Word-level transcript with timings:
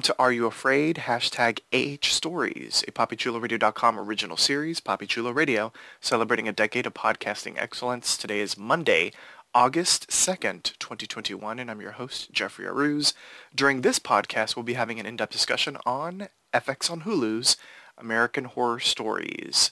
Welcome 0.00 0.14
to 0.14 0.22
Are 0.22 0.32
You 0.32 0.46
Afraid? 0.46 0.96
Hashtag 0.96 1.60
AH 1.74 2.06
Stories, 2.06 2.82
a 2.88 2.90
PapiChuloRadio.com 2.90 4.00
original 4.00 4.38
series, 4.38 4.80
Papi 4.80 5.06
Chulo 5.06 5.30
Radio, 5.30 5.74
celebrating 6.00 6.48
a 6.48 6.52
decade 6.52 6.86
of 6.86 6.94
podcasting 6.94 7.60
excellence. 7.60 8.16
Today 8.16 8.40
is 8.40 8.56
Monday, 8.56 9.12
August 9.54 10.08
2nd, 10.08 10.78
2021, 10.78 11.58
and 11.58 11.70
I'm 11.70 11.82
your 11.82 11.90
host, 11.90 12.32
Jeffrey 12.32 12.64
Arauz. 12.64 13.12
During 13.54 13.82
this 13.82 13.98
podcast, 13.98 14.56
we'll 14.56 14.62
be 14.62 14.72
having 14.72 14.98
an 14.98 15.04
in-depth 15.04 15.32
discussion 15.32 15.76
on 15.84 16.28
FX 16.54 16.90
on 16.90 17.02
Hulu's 17.02 17.58
American 17.98 18.44
Horror 18.44 18.80
Stories. 18.80 19.70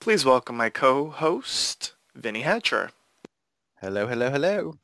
Please 0.00 0.24
welcome 0.24 0.56
my 0.56 0.70
co-host, 0.70 1.94
Vinnie 2.16 2.42
Hatcher. 2.42 2.90
Hello, 3.80 4.08
hello, 4.08 4.32
hello. 4.32 4.74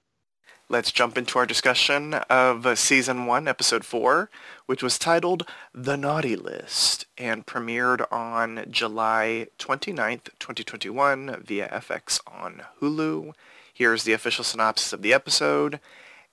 Let's 0.69 0.91
jump 0.91 1.17
into 1.17 1.39
our 1.39 1.47
discussion 1.47 2.14
of 2.14 2.77
Season 2.77 3.27
1, 3.27 3.47
Episode 3.47 3.84
4, 3.84 4.28
which 4.67 4.83
was 4.83 4.98
titled 4.98 5.48
The 5.72 5.97
Naughty 5.97 6.34
List 6.34 7.06
and 7.17 7.47
premiered 7.47 8.05
on 8.11 8.64
July 8.69 9.47
29th, 9.61 10.25
2021 10.41 11.44
via 11.44 11.69
FX 11.69 12.19
on 12.27 12.62
Hulu. 12.81 13.33
Here's 13.72 14.03
the 14.03 14.12
official 14.12 14.42
synopsis 14.42 14.92
of 14.92 15.03
the 15.03 15.14
episode. 15.14 15.78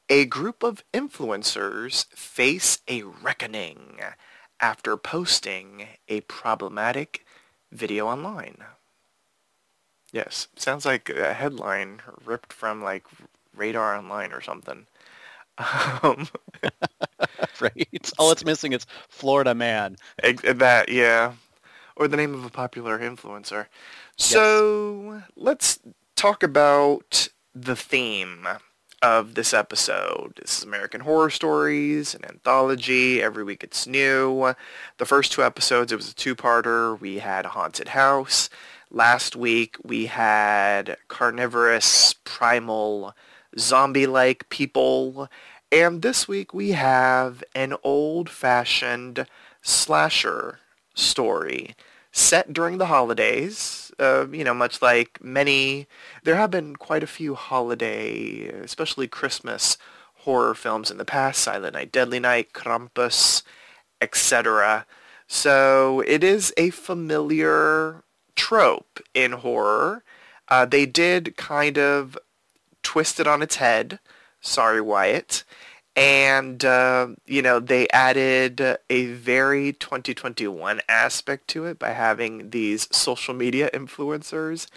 A 0.09 0.25
group 0.25 0.63
of 0.63 0.83
influencers 0.91 2.07
face 2.07 2.79
a 2.87 3.03
reckoning 3.03 3.99
after 4.59 4.97
posting 4.97 5.89
a 6.09 6.21
problematic 6.21 7.23
video 7.71 8.07
online. 8.07 8.63
Yes, 10.11 10.47
sounds 10.55 10.87
like 10.87 11.09
a 11.09 11.35
headline 11.35 12.01
ripped 12.25 12.51
from 12.51 12.81
like 12.81 13.05
Radar 13.55 13.95
Online 13.95 14.31
or 14.31 14.41
something. 14.41 14.87
Um, 16.01 16.27
right. 17.61 18.11
All 18.17 18.31
it's 18.31 18.43
missing 18.43 18.73
is 18.73 18.87
Florida 19.07 19.53
Man. 19.53 19.97
that, 20.43 20.89
yeah. 20.89 21.33
Or 21.95 22.07
the 22.07 22.17
name 22.17 22.33
of 22.33 22.43
a 22.43 22.49
popular 22.49 22.97
influencer. 22.97 23.67
So 24.17 25.13
yes. 25.13 25.23
let's 25.35 25.79
talk 26.15 26.41
about 26.41 27.27
the 27.53 27.75
theme 27.75 28.47
of 29.03 29.35
this 29.35 29.53
episode. 29.53 30.33
This 30.41 30.59
is 30.59 30.63
American 30.63 31.01
Horror 31.01 31.29
Stories, 31.29 32.15
an 32.15 32.23
anthology. 32.25 33.21
Every 33.21 33.43
week 33.43 33.63
it's 33.63 33.85
new. 33.85 34.55
The 34.97 35.05
first 35.05 35.33
two 35.33 35.43
episodes, 35.43 35.91
it 35.91 35.97
was 35.97 36.09
a 36.09 36.15
two-parter. 36.15 36.99
We 36.99 37.19
had 37.19 37.45
a 37.45 37.49
haunted 37.49 37.89
house. 37.89 38.49
Last 38.89 39.35
week 39.35 39.75
we 39.83 40.05
had 40.05 40.97
carnivorous 41.09 42.15
primal 42.23 43.13
zombie-like 43.57 44.49
people. 44.49 45.29
And 45.71 46.01
this 46.01 46.27
week 46.27 46.53
we 46.53 46.71
have 46.71 47.43
an 47.55 47.73
old-fashioned 47.83 49.25
slasher 49.61 50.59
story 50.93 51.75
set 52.11 52.53
during 52.53 52.77
the 52.77 52.85
holidays. 52.85 53.91
Uh, 53.99 54.27
you 54.31 54.43
know, 54.43 54.53
much 54.53 54.81
like 54.81 55.23
many, 55.23 55.87
there 56.23 56.35
have 56.35 56.51
been 56.51 56.75
quite 56.75 57.03
a 57.03 57.07
few 57.07 57.35
holiday, 57.35 58.47
especially 58.47 59.07
Christmas 59.07 59.77
horror 60.19 60.53
films 60.53 60.89
in 60.89 60.97
the 60.97 61.05
past, 61.05 61.41
Silent 61.41 61.73
Night, 61.73 61.91
Deadly 61.91 62.19
Night, 62.19 62.53
Krampus, 62.53 63.43
etc. 63.99 64.85
So 65.27 66.01
it 66.05 66.23
is 66.23 66.53
a 66.57 66.69
familiar 66.69 68.03
trope 68.35 68.99
in 69.13 69.33
horror. 69.33 70.03
Uh, 70.47 70.65
they 70.65 70.85
did 70.85 71.35
kind 71.37 71.77
of 71.77 72.17
twisted 72.83 73.27
on 73.27 73.41
its 73.41 73.55
head. 73.55 73.99
Sorry, 74.41 74.81
Wyatt. 74.81 75.43
And, 75.95 76.65
uh, 76.65 77.09
you 77.25 77.41
know, 77.41 77.59
they 77.59 77.87
added 77.89 78.59
a 78.89 79.05
very 79.05 79.73
2021 79.73 80.81
aspect 80.89 81.47
to 81.49 81.65
it 81.65 81.77
by 81.77 81.91
having 81.91 82.49
these 82.49 82.87
social 82.95 83.33
media 83.33 83.69
influencers 83.73 84.67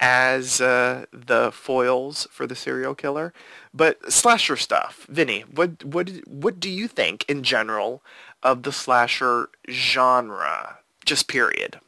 as 0.00 0.60
uh, 0.60 1.06
the 1.12 1.52
foils 1.52 2.26
for 2.30 2.46
the 2.46 2.56
serial 2.56 2.94
killer. 2.94 3.32
But 3.72 4.12
slasher 4.12 4.56
stuff, 4.56 5.06
Vinnie, 5.08 5.42
what 5.42 5.84
what 5.84 6.10
what 6.26 6.60
do 6.60 6.68
you 6.68 6.88
think 6.88 7.24
in 7.28 7.42
general 7.42 8.02
of 8.42 8.64
the 8.64 8.72
slasher 8.72 9.48
genre? 9.70 10.78
Just 11.04 11.28
period. 11.28 11.80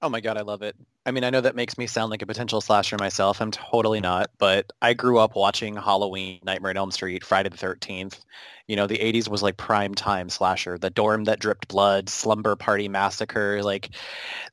Oh 0.00 0.08
my 0.08 0.20
god, 0.20 0.36
I 0.36 0.42
love 0.42 0.62
it. 0.62 0.76
I 1.06 1.10
mean, 1.10 1.22
I 1.22 1.28
know 1.28 1.42
that 1.42 1.54
makes 1.54 1.76
me 1.76 1.86
sound 1.86 2.10
like 2.10 2.22
a 2.22 2.26
potential 2.26 2.62
slasher 2.62 2.96
myself. 2.98 3.42
I'm 3.42 3.50
totally 3.50 4.00
not, 4.00 4.30
but 4.38 4.72
I 4.80 4.94
grew 4.94 5.18
up 5.18 5.36
watching 5.36 5.76
Halloween, 5.76 6.40
Nightmare 6.44 6.70
on 6.70 6.78
Elm 6.78 6.90
Street, 6.92 7.24
Friday 7.24 7.50
the 7.50 7.58
13th. 7.58 8.20
You 8.68 8.76
know, 8.76 8.86
the 8.86 8.96
80s 8.96 9.28
was 9.28 9.42
like 9.42 9.58
prime 9.58 9.94
time 9.94 10.30
slasher. 10.30 10.78
The 10.78 10.88
dorm 10.88 11.24
that 11.24 11.40
dripped 11.40 11.68
blood, 11.68 12.08
slumber 12.08 12.56
party 12.56 12.88
massacre. 12.88 13.62
Like, 13.62 13.90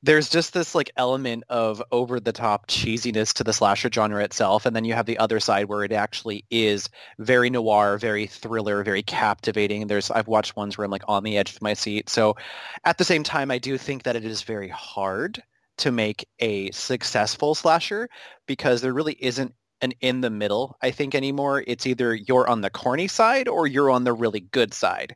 there's 0.04 0.28
just 0.28 0.54
this 0.54 0.76
like 0.76 0.92
element 0.98 1.46
of 1.48 1.82
over 1.90 2.20
the 2.20 2.34
top 2.34 2.68
cheesiness 2.68 3.32
to 3.36 3.46
the 3.46 3.54
slasher 3.54 3.90
genre 3.90 4.22
itself, 4.22 4.66
and 4.66 4.76
then 4.76 4.84
you 4.84 4.94
have 4.94 5.06
the 5.06 5.20
other 5.20 5.40
side 5.40 5.70
where 5.70 5.86
it 5.86 5.94
actually 5.94 6.44
is 6.52 6.90
very 7.18 7.50
noir, 7.50 7.98
very 7.98 8.28
thriller, 8.28 8.84
very 8.84 9.04
captivating. 9.04 9.88
There's 9.88 10.12
I've 10.12 10.28
watched 10.28 10.58
ones 10.58 10.78
where 10.78 10.84
I'm 10.84 10.92
like 10.92 11.06
on 11.08 11.24
the 11.24 11.38
edge 11.38 11.56
of 11.56 11.62
my 11.62 11.76
seat. 11.76 12.10
So, 12.10 12.36
at 12.84 12.98
the 12.98 13.06
same 13.06 13.24
time, 13.24 13.52
I 13.52 13.60
do 13.60 13.78
think 13.78 14.04
that 14.04 14.18
it 14.18 14.26
is 14.26 14.42
very 14.42 14.68
hard 14.68 15.42
to 15.78 15.92
make 15.92 16.26
a 16.40 16.72
successful 16.72 17.56
slasher 17.56 18.10
because 18.48 18.82
there 18.82 18.94
really 18.94 19.18
isn't 19.20 19.54
an 19.82 19.94
in 20.02 20.22
the 20.22 20.30
middle, 20.30 20.78
I 20.82 20.92
think, 20.92 21.16
anymore. 21.16 21.64
It's 21.66 21.88
either 21.88 22.14
you're 22.14 22.48
on 22.48 22.62
the 22.62 22.70
corny 22.70 23.08
side 23.08 23.48
or 23.48 23.68
you're 23.68 23.90
on 23.90 24.04
the 24.04 24.14
really 24.14 24.42
good 24.42 24.74
side. 24.74 25.16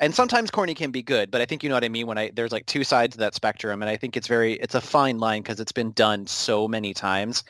And 0.00 0.14
sometimes 0.14 0.50
corny 0.50 0.74
can 0.74 0.90
be 0.90 1.02
good, 1.02 1.30
but 1.30 1.40
I 1.40 1.46
think 1.46 1.62
you 1.62 1.68
know 1.68 1.76
what 1.76 1.84
I 1.84 1.88
mean 1.88 2.06
when 2.06 2.18
I 2.18 2.30
there's 2.34 2.52
like 2.52 2.66
two 2.66 2.82
sides 2.82 3.14
of 3.14 3.20
that 3.20 3.34
spectrum 3.34 3.80
and 3.80 3.88
I 3.88 3.96
think 3.96 4.16
it's 4.16 4.26
very 4.26 4.54
it's 4.54 4.74
a 4.74 4.80
fine 4.80 5.18
line 5.18 5.42
because 5.42 5.60
it's 5.60 5.72
been 5.72 5.92
done 5.92 6.26
so 6.26 6.66
many 6.66 6.94
times. 6.94 7.44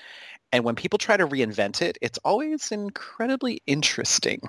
And 0.52 0.62
when 0.62 0.74
people 0.74 0.98
try 0.98 1.16
to 1.16 1.26
reinvent 1.26 1.82
it, 1.82 1.98
it's 2.00 2.18
always 2.18 2.70
incredibly 2.70 3.62
interesting. 3.66 4.40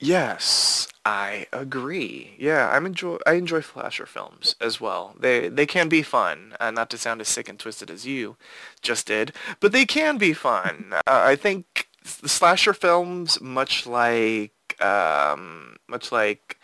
Yes, 0.00 0.88
I 1.04 1.46
agree. 1.52 2.34
Yeah, 2.38 2.68
I'm 2.70 2.84
enjoy 2.86 3.16
I 3.26 3.34
enjoy 3.34 3.60
slasher 3.60 4.06
films 4.06 4.54
as 4.60 4.80
well. 4.80 5.14
They 5.18 5.48
they 5.48 5.66
can 5.66 5.88
be 5.88 6.02
fun, 6.02 6.54
uh, 6.60 6.70
not 6.70 6.90
to 6.90 6.98
sound 6.98 7.20
as 7.20 7.28
sick 7.28 7.48
and 7.48 7.58
twisted 7.58 7.90
as 7.90 8.06
you 8.06 8.36
just 8.82 9.06
did, 9.06 9.32
but 9.60 9.72
they 9.72 9.86
can 9.86 10.18
be 10.18 10.32
fun. 10.32 10.92
uh, 10.92 11.00
I 11.06 11.36
think 11.36 11.88
the 12.22 12.28
slasher 12.28 12.74
films, 12.74 13.40
much 13.40 13.86
like 13.86 14.52
um, 14.80 15.76
much 15.88 16.10
like 16.12 16.58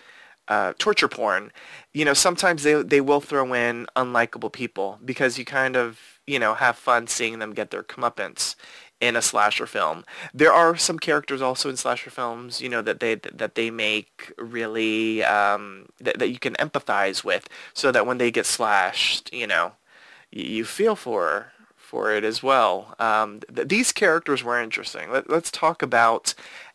uh, 0.48 0.72
torture 0.78 1.08
porn, 1.08 1.52
you 1.94 2.04
know, 2.04 2.14
sometimes 2.14 2.62
they 2.64 2.82
they 2.82 3.00
will 3.00 3.20
throw 3.20 3.54
in 3.54 3.86
unlikable 3.96 4.52
people 4.52 4.98
because 5.04 5.38
you 5.38 5.44
kind 5.44 5.76
of 5.76 5.98
you 6.26 6.38
know 6.38 6.54
have 6.54 6.76
fun 6.76 7.06
seeing 7.06 7.38
them 7.38 7.54
get 7.54 7.70
their 7.70 7.82
comeuppance 7.84 8.56
in 9.00 9.16
a 9.16 9.22
slasher 9.22 9.66
film. 9.66 10.04
There 10.34 10.52
are 10.52 10.76
some 10.76 10.98
characters 10.98 11.40
also 11.40 11.70
in 11.70 11.76
slasher 11.76 12.10
films, 12.10 12.60
you 12.60 12.68
know, 12.68 12.82
that 12.82 13.00
they 13.00 13.14
that 13.16 13.54
they 13.54 13.70
make 13.70 14.32
really 14.38 15.24
um, 15.24 15.86
that 16.00 16.18
that 16.18 16.28
you 16.28 16.38
can 16.38 16.54
empathize 16.54 17.24
with, 17.24 17.48
so 17.72 17.90
that 17.92 18.06
when 18.06 18.18
they 18.18 18.30
get 18.30 18.46
slashed, 18.46 19.32
you 19.32 19.46
know, 19.46 19.72
you, 20.30 20.64
feel 20.64 20.96
for 20.96 21.52
for 21.76 22.12
it 22.12 22.24
as 22.24 22.42
well. 22.42 22.94
Um, 22.98 23.40
th- 23.54 23.68
these 23.68 23.90
characters 23.92 24.44
were 24.44 24.60
interesting. 24.60 25.10
Let, 25.10 25.28
let's 25.28 25.50
talk 25.50 25.82
about 25.82 26.34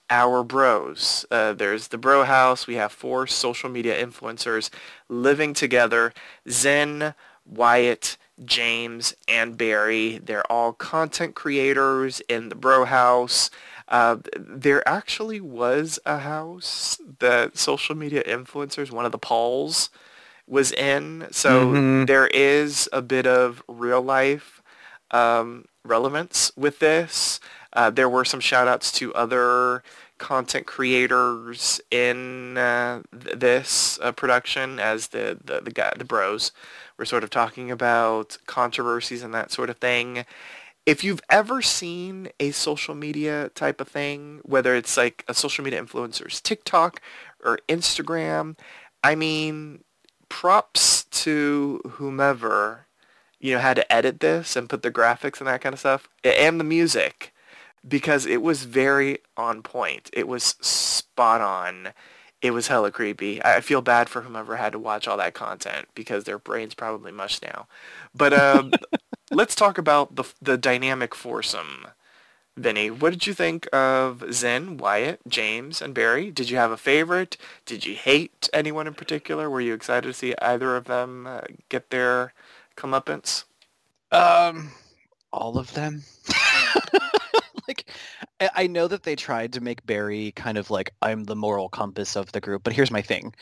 our 0.10 0.44
bros. 0.44 1.26
Uh, 1.32 1.54
there's 1.54 1.88
the 1.88 1.98
bro 1.98 2.24
house. 2.26 2.68
We 2.68 2.76
have 2.76 2.92
four 2.92 3.28
social 3.28 3.70
media 3.70 4.04
influencers 4.04 4.70
living 5.10 5.54
together. 5.54 6.14
Zen, 6.50 7.14
Wyatt, 7.46 8.18
James 8.44 9.16
and 9.28 9.58
Barry. 9.58 10.18
They're 10.18 10.50
all 10.52 10.74
content 10.74 11.36
creators 11.36 12.22
in 12.28 12.50
the 12.50 12.56
Bro 12.56 12.86
House. 12.86 13.50
Uh, 13.88 14.18
there 14.36 14.86
actually 14.88 15.40
was 15.40 16.00
a 16.06 16.20
house 16.20 17.00
that 17.20 17.58
social 17.58 17.96
media 17.96 18.24
influencers, 18.24 18.92
one 18.92 19.06
of 19.06 19.12
the 19.12 19.18
Pauls, 19.18 19.90
was 20.48 20.72
in. 20.74 21.28
So 21.32 21.72
Mhm. 21.74 22.08
there 22.08 22.28
is 22.28 22.90
a 22.94 23.02
bit 23.02 23.26
of 23.28 23.64
real 23.68 24.02
life 24.02 24.62
um, 25.12 25.66
relevance 25.84 26.52
with 26.56 26.80
this. 26.80 27.40
Uh, 27.74 27.90
there 27.90 28.10
were 28.10 28.26
some 28.26 28.40
shout 28.40 28.68
outs 28.68 28.92
to 28.94 29.14
other 29.14 29.84
content 30.18 30.66
creators 30.66 31.82
in 31.92 32.58
uh, 32.58 33.02
th- 33.12 33.38
this 33.38 34.00
uh, 34.02 34.12
production 34.12 34.80
as 34.80 35.08
the, 35.08 35.38
the, 35.44 35.62
the, 35.62 35.72
guy, 35.72 35.92
the 35.98 36.06
bros 36.06 36.52
were 36.98 37.06
sort 37.06 37.24
of 37.24 37.30
talking 37.30 37.72
about 37.72 38.38
controversies 38.46 39.24
and 39.24 39.34
that 39.34 39.52
sort 39.52 39.70
of 39.70 39.78
thing. 39.78 40.26
If 40.86 41.04
you've 41.04 41.22
ever 41.30 41.62
seen 41.62 42.30
a 42.40 42.52
social 42.52 42.94
media 42.94 43.50
type 43.56 43.82
of 43.82 43.88
thing, 43.88 44.40
whether 44.44 44.76
it's 44.76 44.98
like 44.98 45.24
a 45.28 45.34
social 45.34 45.64
media 45.64 45.82
influencer's 45.82 46.40
TikTok 46.42 47.02
or 47.44 47.60
Instagram, 47.68 48.58
I 49.04 49.16
mean, 49.16 49.84
props 50.30 51.06
to 51.06 51.82
whomever, 51.94 52.86
you 53.40 53.54
know, 53.54 53.60
had 53.60 53.78
to 53.78 53.92
edit 53.92 54.20
this 54.20 54.56
and 54.56 54.70
put 54.70 54.84
the 54.84 54.92
graphics 54.92 55.40
and 55.40 55.48
that 55.48 55.62
kind 55.62 55.74
of 55.74 55.80
stuff 55.80 56.08
and 56.24 56.60
the 56.60 56.64
music 56.64 57.34
because 57.88 58.26
it 58.26 58.42
was 58.42 58.64
very 58.64 59.20
on 59.38 59.62
point. 59.62 60.10
It 60.14 60.28
was 60.28 60.56
spot 60.62 61.42
on. 61.42 61.94
It 62.46 62.52
was 62.52 62.68
hella 62.68 62.92
creepy. 62.92 63.44
I 63.44 63.60
feel 63.60 63.82
bad 63.82 64.08
for 64.08 64.22
whomever 64.22 64.58
had 64.58 64.74
to 64.74 64.80
watch 64.80 65.08
all 65.08 65.18
that 65.18 65.34
content 65.34 65.88
because 65.96 66.26
their 66.26 66.38
brains 66.38 66.76
probably 66.76 67.12
mush 67.12 67.42
now. 67.42 67.68
But 68.14 68.34
um, 68.34 68.72
let's 69.32 69.56
talk 69.56 69.80
about 69.80 70.16
the 70.16 70.26
the 70.40 70.56
dynamic 70.56 71.16
foursome. 71.16 71.88
Vinnie, 72.56 72.92
what 72.92 73.10
did 73.10 73.26
you 73.26 73.34
think 73.34 73.68
of 73.74 74.24
Zen, 74.32 74.78
Wyatt, 74.78 75.22
James, 75.28 75.82
and 75.82 75.96
Barry? 75.96 76.30
Did 76.30 76.52
you 76.52 76.58
have 76.58 76.70
a 76.72 76.78
favorite? 76.78 77.36
Did 77.66 77.84
you 77.86 77.96
hate 77.96 78.48
anyone 78.54 78.86
in 78.86 78.94
particular? 78.94 79.50
Were 79.50 79.60
you 79.60 79.74
excited 79.74 80.08
to 80.08 80.14
see 80.14 80.36
either 80.40 80.76
of 80.76 80.86
them 80.86 81.26
uh, 81.26 81.42
get 81.70 81.90
their 81.90 82.32
comeuppance? 82.78 83.46
Um, 84.12 84.72
all 85.34 85.58
of 85.58 85.74
them. 85.74 86.04
like, 87.68 87.86
I 88.56 88.68
know 88.68 88.88
that 88.88 89.04
they 89.04 89.16
tried 89.16 89.54
to 89.54 89.62
make 89.62 89.86
Barry 89.86 90.32
kind 90.32 90.58
of 90.58 90.70
like 90.70 90.92
I'm 91.02 91.24
the 91.24 91.36
moral 91.36 91.70
compass 91.70 92.16
of 92.16 92.32
the 92.32 92.42
group, 92.42 92.64
but 92.64 92.74
here's 92.74 92.92
my 92.92 93.02
thing: 93.02 93.34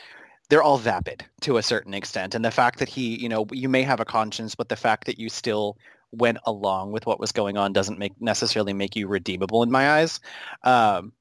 they're 0.50 0.64
all 0.64 0.78
vapid 0.78 1.26
to 1.42 1.58
a 1.58 1.64
certain 1.64 1.94
extent, 1.94 2.36
and 2.36 2.44
the 2.46 2.52
fact 2.52 2.80
that 2.80 2.90
he, 2.90 3.20
you 3.22 3.30
know, 3.30 3.46
you 3.52 3.70
may 3.70 3.84
have 3.84 4.00
a 4.00 4.06
conscience, 4.06 4.56
but 4.56 4.70
the 4.70 4.76
fact 4.76 5.06
that 5.06 5.20
you 5.20 5.30
still 5.30 5.78
went 6.12 6.38
along 6.46 6.92
with 6.92 7.06
what 7.06 7.20
was 7.20 7.32
going 7.32 7.58
on 7.58 7.74
doesn't 7.74 7.98
make 7.98 8.14
necessarily 8.22 8.74
make 8.74 8.96
you 8.96 9.08
redeemable 9.08 9.64
in 9.64 9.72
my 9.72 10.00
eyes. 10.00 10.20
Um, 10.64 11.12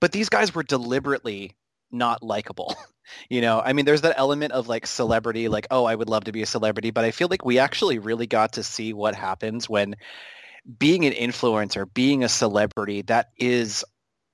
but 0.00 0.12
these 0.12 0.28
guys 0.28 0.54
were 0.54 0.62
deliberately 0.62 1.54
not 1.90 2.22
likable. 2.22 2.74
You 3.30 3.40
know, 3.40 3.62
I 3.64 3.72
mean, 3.72 3.86
there's 3.86 4.02
that 4.02 4.18
element 4.18 4.52
of 4.52 4.68
like 4.68 4.86
celebrity, 4.86 5.48
like, 5.48 5.66
oh, 5.70 5.86
I 5.86 5.94
would 5.94 6.10
love 6.10 6.24
to 6.24 6.32
be 6.32 6.42
a 6.42 6.46
celebrity, 6.46 6.90
but 6.90 7.06
I 7.06 7.10
feel 7.10 7.28
like 7.28 7.42
we 7.42 7.58
actually 7.58 7.98
really 7.98 8.26
got 8.26 8.52
to 8.52 8.62
see 8.62 8.92
what 8.92 9.14
happens 9.14 9.66
when 9.66 9.96
being 10.78 11.04
an 11.04 11.12
influencer, 11.12 11.86
being 11.92 12.24
a 12.24 12.28
celebrity, 12.28 13.02
that 13.02 13.30
is 13.36 13.84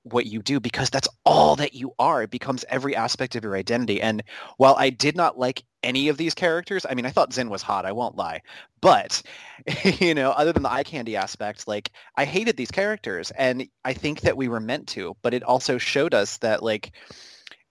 what 0.05 0.27
you 0.27 0.41
do 0.41 0.59
because 0.59 0.91
that's 0.91 1.07
all 1.25 1.55
that 1.55 1.73
you 1.73 1.93
are. 1.97 2.21
It 2.23 2.29
becomes 2.29 2.63
every 2.69 2.95
aspect 2.95 3.35
of 3.35 3.43
your 3.43 3.55
identity. 3.55 4.01
And 4.01 4.23
while 4.57 4.75
I 4.77 4.91
did 4.91 5.15
not 5.15 5.39
like 5.39 5.63
any 5.81 6.09
of 6.09 6.17
these 6.17 6.35
characters, 6.35 6.85
I 6.87 6.93
mean, 6.93 7.07
I 7.07 7.09
thought 7.09 7.33
Zen 7.33 7.49
was 7.49 7.63
hot, 7.63 7.85
I 7.85 7.91
won't 7.91 8.15
lie. 8.15 8.41
But, 8.81 9.23
you 9.83 10.13
know, 10.13 10.29
other 10.29 10.53
than 10.53 10.61
the 10.63 10.71
eye 10.71 10.83
candy 10.83 11.15
aspect, 11.15 11.67
like, 11.67 11.89
I 12.15 12.25
hated 12.25 12.55
these 12.55 12.71
characters. 12.71 13.31
And 13.31 13.67
I 13.83 13.93
think 13.93 14.21
that 14.21 14.37
we 14.37 14.47
were 14.47 14.59
meant 14.59 14.89
to, 14.89 15.17
but 15.23 15.33
it 15.33 15.43
also 15.43 15.79
showed 15.79 16.13
us 16.13 16.37
that, 16.37 16.61
like, 16.61 16.91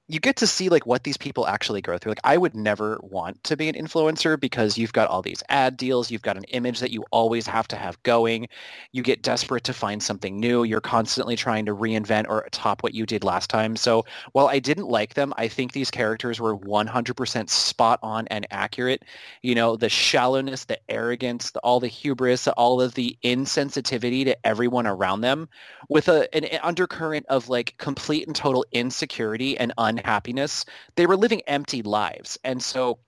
you 0.07 0.21
get 0.21 0.37
to 0.37 0.47
see 0.47 0.69
like 0.69 0.85
what 0.85 1.05
these 1.05 1.17
people 1.17 1.47
actually 1.47 1.81
go 1.81 1.97
through. 1.97 2.11
Like 2.11 2.21
I 2.25 2.37
would 2.37 2.55
never 2.55 3.01
want 3.03 3.43
to 3.45 3.57
be 3.57 3.69
an 3.69 3.75
influencer 3.75 4.39
because 4.39 4.77
you've 4.77 4.93
got 4.93 5.09
all 5.09 5.23
these 5.23 5.43
ad 5.49 5.79
deals, 5.79 6.11
you've 6.11 6.23
got 6.23 6.37
an 6.37 6.45
image 6.45 6.81
that 6.81 6.91
you 6.91 7.05
always 7.11 7.47
have 7.47 7.67
to 7.69 7.77
have 7.77 8.03
going. 8.03 8.49
You 8.93 9.03
get 9.03 9.23
desperate 9.23 9.65
to 9.65 9.73
find 9.73 10.03
something 10.03 10.39
new. 10.39 10.65
You're 10.65 10.83
constantly 10.83 11.37
trying 11.37 11.65
to 11.67 11.75
reinvent 11.75 12.27
or 12.29 12.47
top 12.51 12.83
what 12.83 12.93
you 12.93 13.07
did 13.07 13.25
last 13.25 13.49
time. 13.49 13.77
So 13.77 14.05
while 14.33 14.49
I 14.49 14.59
didn't 14.59 14.89
like 14.89 15.15
them, 15.15 15.33
I 15.39 15.49
think 15.49 15.73
these 15.73 15.91
characters 15.91 16.39
were 16.39 16.57
100% 16.57 17.49
spot 17.49 17.99
on 18.03 18.27
and 18.29 18.47
accurate. 18.51 19.05
You 19.43 19.55
know, 19.55 19.77
the 19.77 19.89
shallowness, 19.89 20.67
the 20.67 20.79
arrogance, 20.91 21.51
the, 21.53 21.61
all 21.61 21.81
the 21.81 21.89
hubris, 21.89 22.47
all 22.49 22.83
of 22.83 22.95
the 22.95 23.17
insensitivity 23.25 24.25
to 24.27 24.47
everyone 24.47 24.87
around 24.87 25.23
them 25.23 25.49
with 25.89 26.09
a, 26.09 26.33
an, 26.35 26.45
undercurrent 26.63 27.27
of 27.29 27.49
like 27.49 27.75
complete 27.79 28.27
and 28.27 28.37
total 28.37 28.65
insecurity 28.73 29.57
and 29.59 29.73
unhappiness. 29.99 30.65
They 30.97 31.07
were 31.07 31.17
living 31.17 31.43
empty 31.47 31.83
lives. 31.83 32.39
And 32.45 32.63
so 32.63 32.99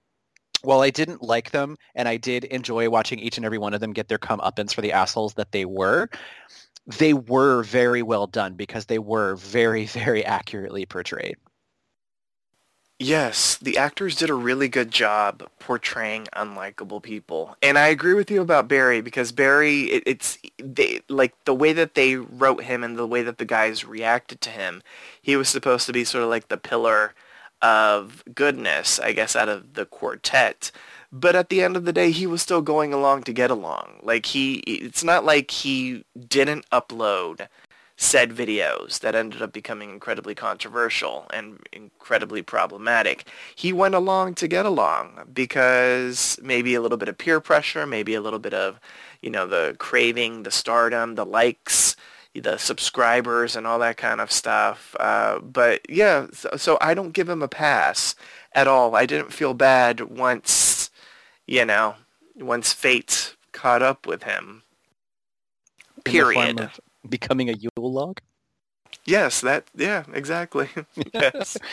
while 0.63 0.81
I 0.81 0.91
didn't 0.91 1.23
like 1.23 1.51
them 1.51 1.77
and 1.95 2.09
I 2.09 2.17
did 2.17 2.45
enjoy 2.45 2.89
watching 2.91 3.19
each 3.19 3.37
and 3.37 3.47
every 3.47 3.59
one 3.59 3.75
of 3.75 3.81
them 3.81 3.93
get 3.93 4.09
their 4.09 4.19
comeuppance 4.19 4.75
for 4.75 4.81
the 4.81 4.93
assholes 4.93 5.35
that 5.35 5.53
they 5.53 5.65
were, 5.65 6.09
they 6.99 7.13
were 7.13 7.63
very 7.63 8.03
well 8.03 8.27
done 8.27 8.55
because 8.55 8.87
they 8.87 8.99
were 8.99 9.37
very, 9.37 9.87
very 10.05 10.25
accurately 10.25 10.87
portrayed. 10.87 11.37
Yes, 12.99 13.59
the 13.59 13.77
actors 13.77 14.17
did 14.17 14.31
a 14.31 14.35
really 14.35 14.69
good 14.69 14.91
job 14.91 15.47
portraying 15.59 16.29
unlikable 16.35 17.03
people, 17.03 17.55
and 17.61 17.77
I 17.79 17.89
agree 17.89 18.15
with 18.15 18.31
you 18.31 18.41
about 18.41 18.69
Barry 18.69 19.03
because 19.03 19.33
Barry, 19.33 19.83
it, 19.83 20.03
it's 20.07 20.39
they 20.57 21.03
like 21.11 21.35
the 21.45 21.55
way 21.55 21.75
that 21.75 21.95
they 21.95 22.17
wrote 22.17 22.63
him 22.65 22.83
and 22.83 22.97
the 22.97 23.07
way 23.07 23.23
that 23.23 23.37
the 23.37 23.45
guys 23.45 23.85
reacted 23.85 24.41
to 24.43 24.51
him. 24.51 24.83
He 25.21 25.37
was 25.37 25.51
supposed 25.51 25.85
to 25.87 25.93
be 25.93 26.05
sort 26.05 26.25
of 26.25 26.31
like 26.31 26.49
the 26.49 26.57
pillar 26.57 27.13
of 27.61 28.25
goodness, 28.35 28.99
I 28.99 29.13
guess, 29.13 29.37
out 29.37 29.51
of 29.51 29.75
the 29.75 29.85
quartet. 29.85 30.71
But 31.13 31.37
at 31.37 31.51
the 31.51 31.63
end 31.63 31.77
of 31.77 31.85
the 31.85 31.93
day, 31.93 32.11
he 32.13 32.27
was 32.27 32.41
still 32.41 32.63
going 32.63 32.95
along 32.95 33.25
to 33.25 33.33
get 33.33 33.51
along. 33.51 34.01
Like 34.03 34.27
he, 34.27 34.57
it's 34.61 35.05
not 35.05 35.25
like 35.25 35.51
he 35.51 36.05
didn't 36.29 36.69
upload 36.71 37.49
said 37.97 38.31
videos 38.31 39.01
that 39.01 39.15
ended 39.15 39.41
up 39.41 39.53
becoming 39.53 39.91
incredibly 39.91 40.35
controversial 40.35 41.27
and 41.33 41.67
incredibly 41.73 42.43
problematic. 42.43 43.27
He 43.55 43.73
went 43.73 43.95
along 43.95 44.35
to 44.35 44.49
get 44.49 44.67
along 44.67 45.29
because 45.33 46.39
maybe 46.43 46.75
a 46.75 46.83
little 46.83 46.99
bit 46.99 47.09
of 47.09 47.17
peer 47.17 47.41
pressure, 47.41 47.87
maybe 47.87 48.15
a 48.15 48.21
little 48.21 48.39
bit 48.39 48.53
of, 48.53 48.79
you 49.23 49.31
know, 49.31 49.47
the 49.47 49.77
craving, 49.79 50.43
the 50.43 50.51
stardom, 50.51 51.15
the 51.15 51.25
likes, 51.25 51.97
the 52.35 52.59
subscribers 52.59 53.57
and 53.57 53.67
all 53.67 53.79
that 53.79 53.97
kind 53.97 54.21
of 54.21 54.31
stuff. 54.31 54.95
Uh, 55.01 55.39
but 55.41 55.81
yeah, 55.89 56.27
so, 56.33 56.51
so 56.57 56.79
I 56.83 56.93
don't 56.93 57.13
give 57.13 57.29
him 57.31 57.43
a 57.43 57.49
pass 57.49 58.15
at 58.53 58.69
all. 58.69 58.95
I 58.95 59.07
didn't 59.07 59.33
feel 59.33 59.55
bad 59.55 60.03
once, 60.03 60.91
you 61.47 61.65
know, 61.65 61.95
once 62.35 62.75
fate 62.75 63.37
caught 63.53 63.83
up 63.83 64.07
with 64.07 64.25
him. 64.25 64.65
In 66.05 66.17
the 66.21 66.25
form 66.25 66.57
Period. 66.57 66.71
Becoming 67.07 67.51
a 67.51 67.53
Yule 67.53 67.93
log. 67.93 68.21
Yes, 69.05 69.41
that 69.43 69.65
yeah, 69.75 70.05
exactly. 70.13 70.69
yes. 71.15 71.57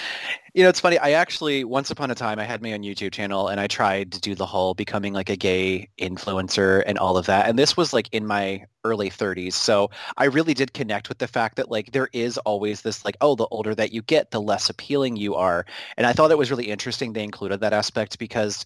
You 0.55 0.61
know, 0.61 0.69
it's 0.69 0.79
funny. 0.79 0.99
I 0.99 1.13
actually, 1.13 1.63
once 1.63 1.89
upon 1.89 2.11
a 2.11 2.15
time, 2.15 2.37
I 2.37 2.43
had 2.43 2.61
my 2.61 2.73
own 2.73 2.83
YouTube 2.83 3.11
channel 3.11 3.47
and 3.47 3.59
I 3.59 3.65
tried 3.65 4.11
to 4.11 4.21
do 4.21 4.35
the 4.35 4.45
whole 4.45 4.75
becoming 4.75 5.11
like 5.11 5.31
a 5.31 5.35
gay 5.35 5.89
influencer 5.97 6.83
and 6.85 6.99
all 6.99 7.17
of 7.17 7.25
that. 7.25 7.49
And 7.49 7.57
this 7.57 7.75
was 7.75 7.91
like 7.91 8.07
in 8.11 8.27
my 8.27 8.63
early 8.83 9.09
30s. 9.09 9.53
So 9.53 9.89
I 10.15 10.25
really 10.25 10.53
did 10.53 10.75
connect 10.75 11.09
with 11.09 11.17
the 11.17 11.27
fact 11.27 11.55
that 11.55 11.71
like 11.71 11.91
there 11.91 12.07
is 12.13 12.37
always 12.37 12.81
this 12.81 13.03
like, 13.03 13.17
oh, 13.19 13.33
the 13.33 13.47
older 13.47 13.73
that 13.73 13.93
you 13.93 14.03
get, 14.03 14.29
the 14.29 14.39
less 14.39 14.69
appealing 14.69 15.15
you 15.15 15.33
are. 15.33 15.65
And 15.97 16.05
I 16.05 16.13
thought 16.13 16.29
it 16.29 16.37
was 16.37 16.51
really 16.51 16.69
interesting 16.69 17.13
they 17.13 17.23
included 17.23 17.59
that 17.61 17.73
aspect 17.73 18.19
because 18.19 18.63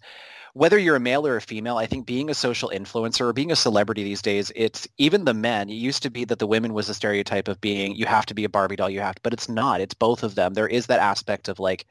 whether 0.57 0.79
you're 0.79 0.95
a 0.95 0.99
male 0.99 1.27
or 1.27 1.35
a 1.35 1.41
female, 1.41 1.77
I 1.77 1.85
think 1.85 2.07
being 2.07 2.31
a 2.31 2.33
social 2.33 2.71
influencer 2.73 3.21
or 3.21 3.33
being 3.33 3.51
a 3.51 3.55
celebrity 3.55 4.03
these 4.03 4.23
days, 4.23 4.51
it's 4.55 4.87
even 4.97 5.23
the 5.23 5.35
men. 5.35 5.69
It 5.69 5.73
used 5.73 6.01
to 6.01 6.09
be 6.09 6.25
that 6.25 6.39
the 6.39 6.47
women 6.47 6.73
was 6.73 6.89
a 6.89 6.95
stereotype 6.95 7.47
of 7.47 7.61
being 7.61 7.95
you 7.95 8.07
have 8.07 8.25
to 8.25 8.33
be 8.33 8.43
a 8.43 8.49
Barbie 8.49 8.75
doll, 8.75 8.89
you 8.89 9.01
have 9.01 9.15
to, 9.15 9.21
but 9.21 9.33
it's 9.33 9.47
not. 9.47 9.81
It's 9.81 9.93
both 9.93 10.23
of 10.23 10.33
them. 10.33 10.55
There 10.55 10.67
is 10.67 10.87
that 10.87 10.99
aspect 10.99 11.47
of 11.47 11.59
like, 11.59 11.85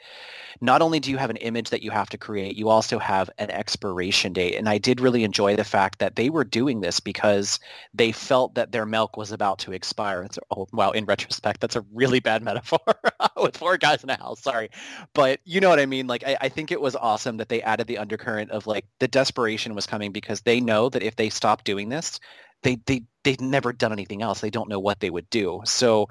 not 0.61 0.83
only 0.83 0.99
do 0.99 1.13
you 1.13 1.17
have 1.17 1.31
an 1.31 1.37
image 1.37 1.71
that 1.71 1.83
you 1.83 1.93
have 1.93 2.09
to 2.11 2.19
create, 2.19 2.57
you 2.57 2.69
also 2.69 2.99
have 2.99 3.31
an 3.39 3.51
expiration 3.51 4.33
date. 4.33 4.57
And 4.57 4.69
I 4.69 4.79
did 4.79 5.01
really 5.01 5.23
enjoy 5.23 5.55
the 5.55 5.63
fact 5.63 6.01
that 6.01 6.17
they 6.17 6.29
were 6.29 6.45
doing 6.45 6.81
this 6.81 6.99
because 6.99 7.61
they 7.95 8.11
felt 8.11 8.57
that 8.57 8.73
their 8.73 8.87
milk 8.87 9.17
was 9.17 9.31
about 9.31 9.61
to 9.61 9.73
expire. 9.73 10.25
It's, 10.25 10.41
oh, 10.51 10.67
wow, 10.73 10.91
in 10.91 11.05
retrospect, 11.05 11.61
that's 11.61 11.77
a 11.77 11.85
really 11.93 12.19
bad 12.19 12.43
metaphor 12.43 12.81
with 13.37 13.57
four 13.57 13.77
guys 13.77 14.03
in 14.03 14.11
a 14.11 14.17
house. 14.17 14.41
Sorry. 14.41 14.71
But 15.15 15.41
you 15.45 15.61
know 15.61 15.69
what 15.69 15.81
I 15.81 15.87
mean? 15.87 16.07
Like, 16.07 16.25
I, 16.27 16.37
I 16.43 16.49
think 16.49 16.71
it 16.71 16.81
was 16.81 16.97
awesome 16.97 17.39
that 17.39 17.49
they 17.49 17.63
added 17.63 17.87
the 17.87 17.99
undercurrent 17.99 18.51
of 18.51 18.67
like 18.67 18.87
the 18.99 19.09
desperation 19.09 19.75
was 19.75 19.87
coming 19.87 20.13
because 20.13 20.43
they 20.43 20.61
know 20.61 20.89
that 20.89 21.03
if 21.03 21.17
they 21.17 21.31
stop 21.31 21.65
doing 21.65 21.89
this, 21.89 22.21
they 22.63 22.77
they 22.87 23.03
they'd 23.25 23.41
never 23.41 23.73
done 23.73 23.93
anything 23.93 24.23
else. 24.23 24.41
They 24.41 24.51
don't 24.51 24.69
know 24.69 24.81
what 24.81 25.01
they 25.01 25.11
would 25.11 25.29
do. 25.31 25.63
So 25.65 26.09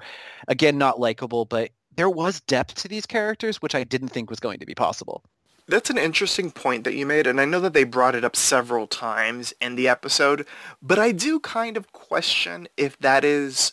again, 0.48 0.78
not 0.78 1.00
likable, 1.00 1.44
but 1.44 1.70
there 1.96 2.10
was 2.10 2.40
depth 2.42 2.74
to 2.76 2.88
these 2.88 3.06
characters, 3.06 3.62
which 3.62 3.74
I 3.74 3.84
didn't 3.84 4.08
think 4.08 4.30
was 4.30 4.40
going 4.40 4.60
to 4.60 4.66
be 4.66 4.74
possible. 4.74 5.24
That's 5.68 5.90
an 5.90 5.98
interesting 5.98 6.52
point 6.52 6.84
that 6.84 6.94
you 6.94 7.06
made, 7.06 7.26
and 7.26 7.40
I 7.40 7.44
know 7.44 7.58
that 7.60 7.74
they 7.74 7.82
brought 7.82 8.14
it 8.14 8.24
up 8.24 8.36
several 8.36 8.86
times 8.86 9.52
in 9.60 9.74
the 9.74 9.88
episode, 9.88 10.46
but 10.80 10.98
I 10.98 11.10
do 11.10 11.40
kind 11.40 11.76
of 11.76 11.92
question 11.92 12.68
if 12.76 12.96
that 12.98 13.24
is 13.24 13.72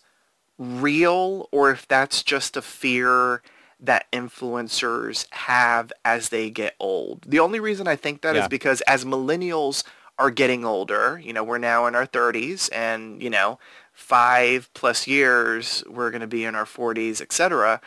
real 0.58 1.50
or 1.52 1.72
if 1.72 1.88
that's 1.88 2.24
just 2.24 2.58
a 2.58 2.62
fear 2.62 3.42
that 3.80 4.10
influencers 4.14 5.28
have 5.32 5.92
as 6.06 6.30
they 6.30 6.50
get 6.50 6.76
old. 6.80 7.26
The 7.28 7.40
only 7.40 7.60
reason 7.60 7.88
I 7.88 7.98
think 7.98 8.22
that 8.22 8.36
yeah. 8.36 8.44
is 8.44 8.48
because 8.48 8.82
as 8.82 9.04
millennials 9.04 9.84
are 10.18 10.32
getting 10.32 10.64
older, 10.64 11.20
you 11.22 11.34
know, 11.34 11.44
we're 11.44 11.58
now 11.58 11.86
in 11.86 11.96
our 11.96 12.08
30s 12.08 12.70
and, 12.74 13.22
you 13.22 13.30
know, 13.30 13.60
5 13.92 14.70
plus 14.74 15.06
years 15.06 15.84
we're 15.88 16.12
going 16.12 16.22
to 16.22 16.28
be 16.28 16.46
in 16.46 16.56
our 16.56 16.66
40s, 16.66 17.20
etc. 17.20 17.82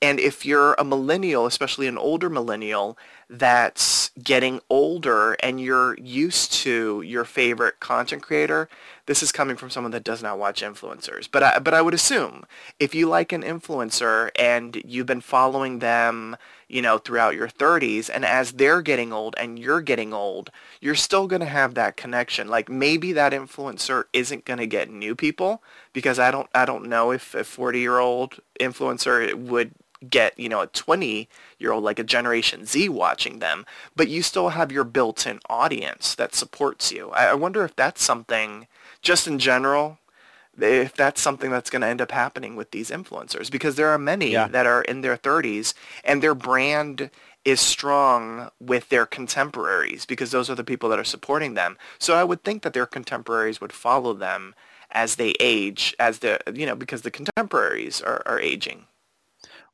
And 0.00 0.20
if 0.20 0.46
you're 0.46 0.74
a 0.74 0.84
millennial, 0.84 1.46
especially 1.46 1.86
an 1.86 1.98
older 1.98 2.30
millennial, 2.30 2.96
that's 3.30 4.10
getting 4.20 4.60
older 4.68 5.34
and 5.34 5.60
you're 5.60 5.96
used 5.98 6.52
to 6.52 7.00
your 7.02 7.24
favorite 7.24 7.78
content 7.78 8.22
creator, 8.22 8.68
this 9.06 9.22
is 9.22 9.30
coming 9.30 9.56
from 9.56 9.70
someone 9.70 9.92
that 9.92 10.02
does 10.02 10.20
not 10.20 10.38
watch 10.38 10.62
influencers. 10.62 11.28
But 11.30 11.42
I, 11.44 11.58
but 11.60 11.72
I 11.72 11.80
would 11.80 11.94
assume 11.94 12.44
if 12.80 12.92
you 12.92 13.08
like 13.08 13.32
an 13.32 13.42
influencer 13.42 14.30
and 14.36 14.82
you've 14.84 15.06
been 15.06 15.20
following 15.20 15.78
them, 15.78 16.36
you 16.68 16.82
know, 16.82 16.98
throughout 16.98 17.36
your 17.36 17.48
30s 17.48 18.10
and 18.12 18.24
as 18.24 18.52
they're 18.52 18.82
getting 18.82 19.12
old 19.12 19.36
and 19.38 19.60
you're 19.60 19.80
getting 19.80 20.12
old, 20.12 20.50
you're 20.80 20.96
still 20.96 21.28
going 21.28 21.40
to 21.40 21.46
have 21.46 21.74
that 21.74 21.96
connection. 21.96 22.48
Like 22.48 22.68
maybe 22.68 23.12
that 23.12 23.32
influencer 23.32 24.04
isn't 24.12 24.44
going 24.44 24.58
to 24.58 24.66
get 24.66 24.90
new 24.90 25.14
people 25.14 25.62
because 25.92 26.18
I 26.18 26.32
don't 26.32 26.48
I 26.52 26.64
don't 26.64 26.88
know 26.88 27.12
if 27.12 27.34
a 27.34 27.40
40-year-old 27.40 28.40
influencer 28.58 29.34
would 29.34 29.72
get, 30.08 30.38
you 30.38 30.48
know, 30.48 30.60
a 30.60 30.66
20 30.66 31.28
year 31.58 31.72
old, 31.72 31.84
like 31.84 31.98
a 31.98 32.04
Generation 32.04 32.64
Z 32.64 32.88
watching 32.88 33.38
them, 33.38 33.66
but 33.94 34.08
you 34.08 34.22
still 34.22 34.50
have 34.50 34.72
your 34.72 34.84
built-in 34.84 35.40
audience 35.48 36.14
that 36.14 36.34
supports 36.34 36.90
you. 36.90 37.10
I, 37.10 37.26
I 37.26 37.34
wonder 37.34 37.64
if 37.64 37.76
that's 37.76 38.02
something, 38.02 38.66
just 39.02 39.26
in 39.26 39.38
general, 39.38 39.98
if 40.58 40.94
that's 40.94 41.20
something 41.20 41.50
that's 41.50 41.70
going 41.70 41.82
to 41.82 41.88
end 41.88 42.00
up 42.00 42.12
happening 42.12 42.56
with 42.56 42.70
these 42.70 42.90
influencers, 42.90 43.50
because 43.50 43.76
there 43.76 43.88
are 43.88 43.98
many 43.98 44.32
yeah. 44.32 44.48
that 44.48 44.66
are 44.66 44.82
in 44.82 45.00
their 45.00 45.16
30s 45.16 45.74
and 46.04 46.22
their 46.22 46.34
brand 46.34 47.10
is 47.44 47.60
strong 47.60 48.50
with 48.60 48.88
their 48.90 49.06
contemporaries 49.06 50.04
because 50.04 50.30
those 50.30 50.50
are 50.50 50.54
the 50.54 50.64
people 50.64 50.88
that 50.90 50.98
are 50.98 51.04
supporting 51.04 51.54
them. 51.54 51.78
So 51.98 52.14
I 52.14 52.24
would 52.24 52.44
think 52.44 52.62
that 52.62 52.74
their 52.74 52.86
contemporaries 52.86 53.60
would 53.60 53.72
follow 53.72 54.12
them 54.12 54.54
as 54.92 55.16
they 55.16 55.34
age, 55.40 55.94
as 55.98 56.18
the 56.18 56.38
you 56.54 56.66
know, 56.66 56.74
because 56.74 57.02
the 57.02 57.10
contemporaries 57.10 58.02
are, 58.02 58.22
are 58.26 58.40
aging. 58.40 58.86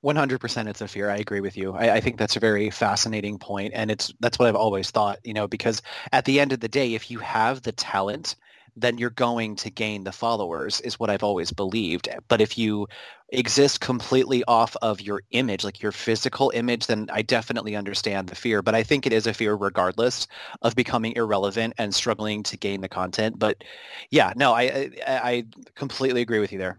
100% 0.03 0.69
it's 0.69 0.81
a 0.81 0.89
fear. 0.89 1.11
I 1.11 1.17
agree 1.17 1.41
with 1.41 1.57
you. 1.57 1.73
I, 1.73 1.95
I, 1.95 2.01
think 2.01 2.19
that's 2.19 2.37
a 2.37 2.41
very 2.41 2.71
fascinating 2.71 3.39
point, 3.39 3.73
and 3.75 3.91
it's 3.91 4.13
that's 4.21 4.39
what 4.39 4.49
I've 4.49 4.57
always 4.57 4.91
thought. 4.91 5.19
You 5.25 5.35
know, 5.35 5.49
because 5.49 5.83
at 6.13 6.25
the 6.25 6.41
end 6.41 6.53
of 6.53 6.61
the 6.61 6.69
day, 6.69 6.95
if 6.95 7.11
you 7.11 7.19
have 7.21 7.63
the 7.63 7.73
talent, 7.73 8.37
then 8.77 8.99
you're 8.99 9.11
going 9.11 9.57
to 9.57 9.71
gain 9.71 10.05
the 10.05 10.13
followers. 10.13 10.81
Is 10.83 11.01
what 11.01 11.11
I've 11.11 11.23
always 11.23 11.51
believed. 11.51 12.09
But 12.29 12.41
if 12.41 12.59
you 12.59 12.89
exist 13.31 13.81
completely 13.81 14.45
off 14.45 14.77
of 14.83 15.01
your 15.01 15.23
image, 15.33 15.65
like 15.65 15.83
your 15.83 15.93
physical 15.93 16.53
image, 16.55 16.87
then 16.87 17.09
I 17.13 17.23
definitely 17.23 17.75
understand 17.75 18.29
the 18.29 18.37
fear. 18.37 18.63
But 18.63 18.75
I 18.75 18.83
think 18.83 19.07
it 19.07 19.13
is 19.13 19.27
a 19.27 19.35
fear 19.35 19.55
regardless 19.55 20.29
of 20.63 20.77
becoming 20.77 21.15
irrelevant 21.17 21.75
and 21.79 21.95
struggling 21.95 22.43
to 22.45 22.57
gain 22.57 22.81
the 22.83 22.89
content. 22.89 23.39
But 23.39 23.65
yeah, 24.11 24.33
no, 24.37 24.53
I 24.53 24.91
I, 25.07 25.19
I 25.31 25.45
completely 25.75 26.21
agree 26.21 26.41
with 26.41 26.53
you 26.53 26.59
there. 26.59 26.79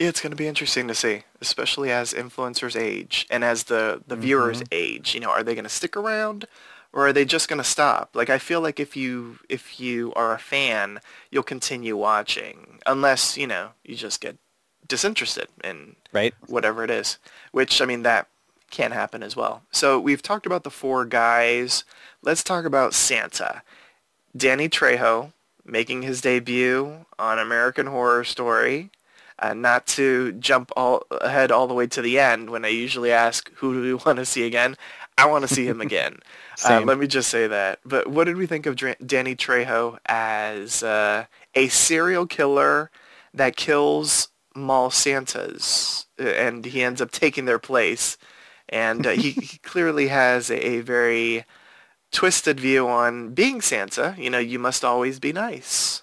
It's 0.00 0.20
going 0.20 0.30
to 0.30 0.36
be 0.36 0.48
interesting 0.48 0.88
to 0.88 0.94
see, 0.94 1.24
especially 1.42 1.92
as 1.92 2.14
influencers 2.14 2.74
age 2.74 3.26
and 3.30 3.44
as 3.44 3.64
the, 3.64 4.02
the 4.06 4.14
mm-hmm. 4.14 4.22
viewers 4.22 4.62
age. 4.72 5.14
You 5.14 5.20
know, 5.20 5.30
are 5.30 5.42
they 5.42 5.54
going 5.54 5.64
to 5.64 5.70
stick 5.70 5.94
around 5.94 6.46
or 6.92 7.06
are 7.06 7.12
they 7.12 7.26
just 7.26 7.48
going 7.48 7.58
to 7.58 7.64
stop? 7.64 8.10
Like, 8.14 8.30
I 8.30 8.38
feel 8.38 8.62
like 8.62 8.80
if 8.80 8.96
you 8.96 9.38
if 9.50 9.78
you 9.78 10.12
are 10.14 10.32
a 10.34 10.38
fan, 10.38 11.00
you'll 11.30 11.42
continue 11.42 11.96
watching 11.96 12.78
unless, 12.86 13.36
you 13.36 13.46
know, 13.46 13.72
you 13.84 13.94
just 13.94 14.22
get 14.22 14.38
disinterested 14.88 15.48
in 15.62 15.96
right. 16.12 16.34
whatever 16.46 16.82
it 16.82 16.90
is, 16.90 17.18
which, 17.52 17.82
I 17.82 17.84
mean, 17.84 18.02
that 18.02 18.26
can 18.70 18.92
happen 18.92 19.22
as 19.22 19.36
well. 19.36 19.62
So 19.70 20.00
we've 20.00 20.22
talked 20.22 20.46
about 20.46 20.64
the 20.64 20.70
four 20.70 21.04
guys. 21.04 21.84
Let's 22.22 22.42
talk 22.42 22.64
about 22.64 22.94
Santa. 22.94 23.62
Danny 24.36 24.68
Trejo 24.68 25.32
making 25.64 26.02
his 26.02 26.20
debut 26.20 27.04
on 27.18 27.38
American 27.38 27.86
Horror 27.86 28.24
Story 28.24 28.90
uh, 29.40 29.54
not 29.54 29.86
to 29.86 30.32
jump 30.32 30.70
all 30.76 31.02
ahead 31.10 31.50
all 31.50 31.66
the 31.66 31.74
way 31.74 31.86
to 31.86 32.02
the 32.02 32.18
end 32.18 32.50
when 32.50 32.64
I 32.64 32.68
usually 32.68 33.10
ask 33.10 33.50
who 33.54 33.74
do 33.74 33.80
we 33.82 33.94
want 33.94 34.18
to 34.18 34.24
see 34.24 34.46
again. 34.46 34.76
I 35.18 35.26
want 35.26 35.46
to 35.46 35.54
see 35.54 35.66
him 35.66 35.80
again. 35.80 36.18
uh, 36.64 36.80
let 36.80 36.98
me 36.98 37.06
just 37.06 37.28
say 37.28 37.46
that. 37.46 37.80
But 37.84 38.06
what 38.06 38.24
did 38.24 38.36
we 38.36 38.46
think 38.46 38.66
of 38.66 38.76
Dr- 38.76 38.96
Danny 39.04 39.34
Trejo 39.34 39.98
as 40.06 40.82
uh, 40.82 41.26
a 41.54 41.68
serial 41.68 42.26
killer 42.26 42.90
that 43.34 43.56
kills 43.56 44.28
mall 44.54 44.90
Santas, 44.90 46.06
uh, 46.18 46.24
and 46.24 46.64
he 46.64 46.82
ends 46.82 47.00
up 47.00 47.10
taking 47.10 47.44
their 47.44 47.58
place? 47.58 48.16
And 48.68 49.06
uh, 49.06 49.10
he, 49.10 49.30
he, 49.32 49.58
clearly 49.58 50.08
has 50.08 50.50
a, 50.50 50.66
a 50.66 50.80
very 50.80 51.44
twisted 52.12 52.60
view 52.60 52.88
on 52.88 53.34
being 53.34 53.60
Santa. 53.60 54.14
You 54.18 54.30
know, 54.30 54.38
you 54.38 54.58
must 54.58 54.84
always 54.84 55.18
be 55.18 55.32
nice. 55.32 56.02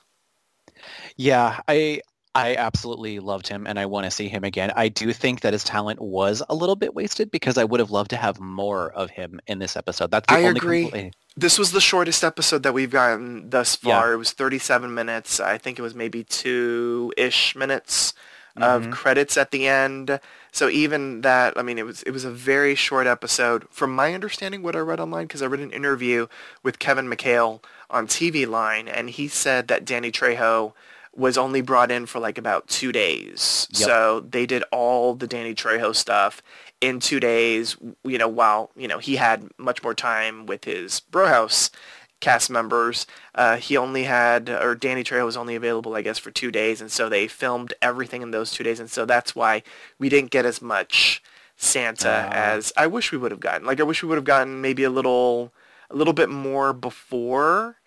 Yeah, 1.15 1.62
I 1.67 2.01
I 2.38 2.56
absolutely 2.56 3.20
loved 3.20 3.48
him 3.48 3.65
and 3.65 3.79
I 3.79 3.88
want 3.88 4.06
to 4.06 4.12
see 4.12 4.27
him 4.27 4.44
again. 4.44 4.72
I 4.75 4.89
do 4.89 5.12
think 5.12 5.41
that 5.41 5.53
his 5.53 5.63
talent 5.63 6.00
was 6.00 6.44
a 6.48 6.53
little 6.53 6.75
bit 6.75 6.94
wasted 6.94 7.32
because 7.32 7.58
I 7.58 7.63
would 7.63 7.79
have 7.79 7.89
loved 7.89 8.12
to 8.12 8.15
have 8.15 8.39
more 8.39 8.91
of 8.91 9.10
him 9.10 9.39
in 9.48 9.58
this 9.58 9.75
episode. 9.75 10.12
That's 10.12 10.27
the 10.27 10.36
I 10.36 10.44
only 10.44 10.58
agree. 10.58 10.91
Compl- 10.91 11.13
this 11.36 11.58
was 11.58 11.72
the 11.72 11.82
shortest 11.82 12.24
episode 12.24 12.62
that 12.62 12.75
we've 12.75 12.91
gotten 12.91 13.50
thus 13.50 13.75
far. 13.75 14.10
Yeah. 14.10 14.13
It 14.13 14.17
was 14.17 14.34
37 14.34 14.94
minutes. 14.94 15.39
I 15.39 15.58
think 15.58 15.79
it 15.79 15.82
was 15.82 15.96
maybe 15.96 16.24
two-ish 16.24 17.56
minutes 17.56 18.13
mm-hmm. 18.56 18.88
of 18.88 18.91
credits 18.94 19.36
at 19.36 19.50
the 19.50 19.67
end. 19.67 20.20
So 20.51 20.70
even 20.70 21.22
that, 21.22 21.58
I 21.58 21.63
mean, 21.63 21.79
it 21.79 21.88
was 21.88 22.03
it 22.03 22.12
was 22.12 22.24
a 22.24 22.32
very 22.32 22.75
short 22.75 23.08
episode. 23.08 23.65
From 23.72 23.96
my 23.96 24.13
understanding, 24.13 24.62
what 24.62 24.75
I 24.75 24.79
read 24.79 25.00
online, 25.00 25.25
because 25.25 25.41
I 25.41 25.48
read 25.48 25.62
an 25.62 25.72
interview 25.72 26.27
with 26.62 26.77
Kevin 26.77 27.08
McHale 27.08 27.63
on 27.89 28.06
TV 28.06 28.48
Line, 28.48 28.88
and 28.88 29.10
he 29.10 29.27
said 29.27 29.67
that 29.70 29.86
Danny 29.86 30.12
Trejo 30.12 30.74
was 31.17 31.38
only 31.38 31.62
brought 31.62 31.91
in 31.91 32.05
for 32.05 32.19
like 32.19 32.38
about 32.38 32.67
two 32.67 32.91
days. 32.91 33.67
Yep. 33.71 33.88
So 33.88 34.19
they 34.19 34.45
did 34.45 34.63
all 34.71 35.15
the 35.15 35.27
Danny 35.27 35.55
Trejo 35.55 35.95
stuff 35.95 36.43
in 36.79 37.00
two 37.00 37.19
days, 37.19 37.75
you 38.03 38.19
know, 38.19 38.27
while, 38.27 38.69
you 38.75 38.88
know, 38.88 39.00
he 39.00 39.15
had 39.15 39.50
much 39.57 39.81
more 39.81 39.95
time 39.95 40.45
with 40.45 40.65
his 40.65 41.01
Brohouse 41.12 41.71
cast 42.19 42.51
members. 42.51 43.07
Uh, 43.33 43.57
he 43.57 43.75
only 43.75 44.03
had, 44.03 44.47
or 44.47 44.75
Danny 44.75 45.03
Trejo 45.03 45.25
was 45.25 45.36
only 45.36 45.55
available, 45.55 45.95
I 45.95 46.03
guess, 46.03 46.19
for 46.19 46.29
two 46.29 46.51
days. 46.51 46.81
And 46.81 46.91
so 46.91 47.09
they 47.09 47.27
filmed 47.27 47.74
everything 47.81 48.21
in 48.21 48.29
those 48.29 48.51
two 48.51 48.63
days. 48.63 48.79
And 48.79 48.89
so 48.89 49.05
that's 49.05 49.36
why 49.36 49.63
we 49.97 50.09
didn't 50.09 50.29
get 50.29 50.45
as 50.45 50.62
much 50.62 51.24
Santa 51.55 52.09
uh, 52.09 52.29
as 52.31 52.71
I 52.77 52.86
wish 52.86 53.12
we 53.12 53.17
would 53.17 53.31
have 53.31 53.39
gotten. 53.39 53.65
Like, 53.65 53.79
I 53.79 53.83
wish 53.83 54.03
we 54.03 54.09
would 54.09 54.17
have 54.17 54.24
gotten 54.24 54.62
maybe 54.62 54.83
a 54.83 54.91
little, 54.91 55.51
a 55.89 55.95
little 55.95 56.13
bit 56.13 56.29
more 56.29 56.74
before 56.74 57.77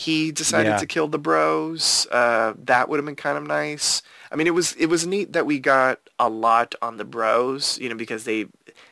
he 0.00 0.32
decided 0.32 0.70
yeah. 0.70 0.78
to 0.78 0.86
kill 0.86 1.08
the 1.08 1.18
bros. 1.18 2.06
Uh, 2.10 2.54
that 2.64 2.88
would 2.88 2.96
have 2.96 3.04
been 3.04 3.16
kind 3.16 3.36
of 3.36 3.46
nice. 3.46 4.00
I 4.32 4.36
mean, 4.36 4.46
it 4.46 4.54
was 4.54 4.72
it 4.76 4.86
was 4.86 5.06
neat 5.06 5.34
that 5.34 5.44
we 5.44 5.58
got 5.58 6.00
a 6.18 6.30
lot 6.30 6.74
on 6.80 6.96
the 6.96 7.04
bros, 7.04 7.78
you 7.78 7.90
know, 7.90 7.94
because 7.94 8.24
they 8.24 8.46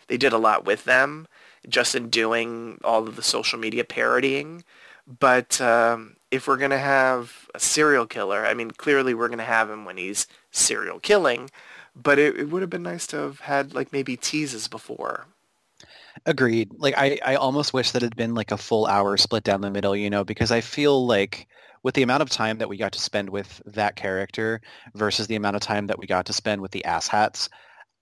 they 0.09 0.19
did 0.19 0.35
a 0.35 0.39
lot 0.39 0.67
with 0.67 0.85
them, 0.85 1.27
just 1.67 1.95
in 1.95 2.11
doing 2.11 2.79
all 2.85 3.09
of 3.09 3.17
the 3.17 3.23
social 3.23 3.59
media 3.59 3.85
parodying. 3.85 4.65
But 5.07 5.59
um, 5.63 6.17
if 6.31 6.47
we're 6.47 6.59
gonna 6.59 6.77
have 6.77 7.49
a 7.55 7.59
serial 7.59 8.05
killer, 8.05 8.45
I 8.45 8.53
mean, 8.53 8.73
clearly 8.73 9.15
we're 9.15 9.31
gonna 9.31 9.45
have 9.45 9.71
him 9.71 9.87
when 9.87 9.97
he's 9.97 10.27
serial 10.51 11.01
killing. 11.01 11.49
But 11.97 12.19
it, 12.19 12.37
it 12.37 12.51
would 12.51 12.61
have 12.61 12.71
been 12.71 12.83
nice 12.83 13.07
to 13.09 13.17
have 13.17 13.41
had 13.41 13.73
like 13.73 13.95
maybe 13.95 14.15
teases 14.15 14.69
before. 14.69 15.25
Agreed. 16.27 16.71
Like 16.77 16.95
I, 16.97 17.19
I 17.25 17.35
almost 17.37 17.73
wish 17.73 17.93
that 17.93 18.03
it 18.03 18.07
had 18.07 18.17
been 18.17 18.35
like 18.35 18.51
a 18.51 18.57
full 18.57 18.87
hour 18.87 19.17
split 19.17 19.45
down 19.45 19.61
the 19.61 19.71
middle, 19.71 19.97
you 19.97 20.11
know, 20.11 20.25
because 20.25 20.51
I 20.51 20.61
feel 20.61 21.07
like 21.07 21.49
with 21.83 21.95
the 21.95 22.03
amount 22.03 22.23
of 22.23 22.31
time 22.31 22.59
that 22.59 22.69
we 22.69 22.77
got 22.77 22.93
to 22.93 23.01
spend 23.01 23.31
with 23.31 23.63
that 23.67 23.97
character 23.97 24.61
versus 24.95 25.27
the 25.27 25.37
amount 25.37 25.57
of 25.57 25.63
time 25.63 25.87
that 25.87 25.99
we 25.99 26.07
got 26.07 26.27
to 26.27 26.33
spend 26.33 26.61
with 26.61 26.73
the 26.73 26.83
asshats, 26.87 27.49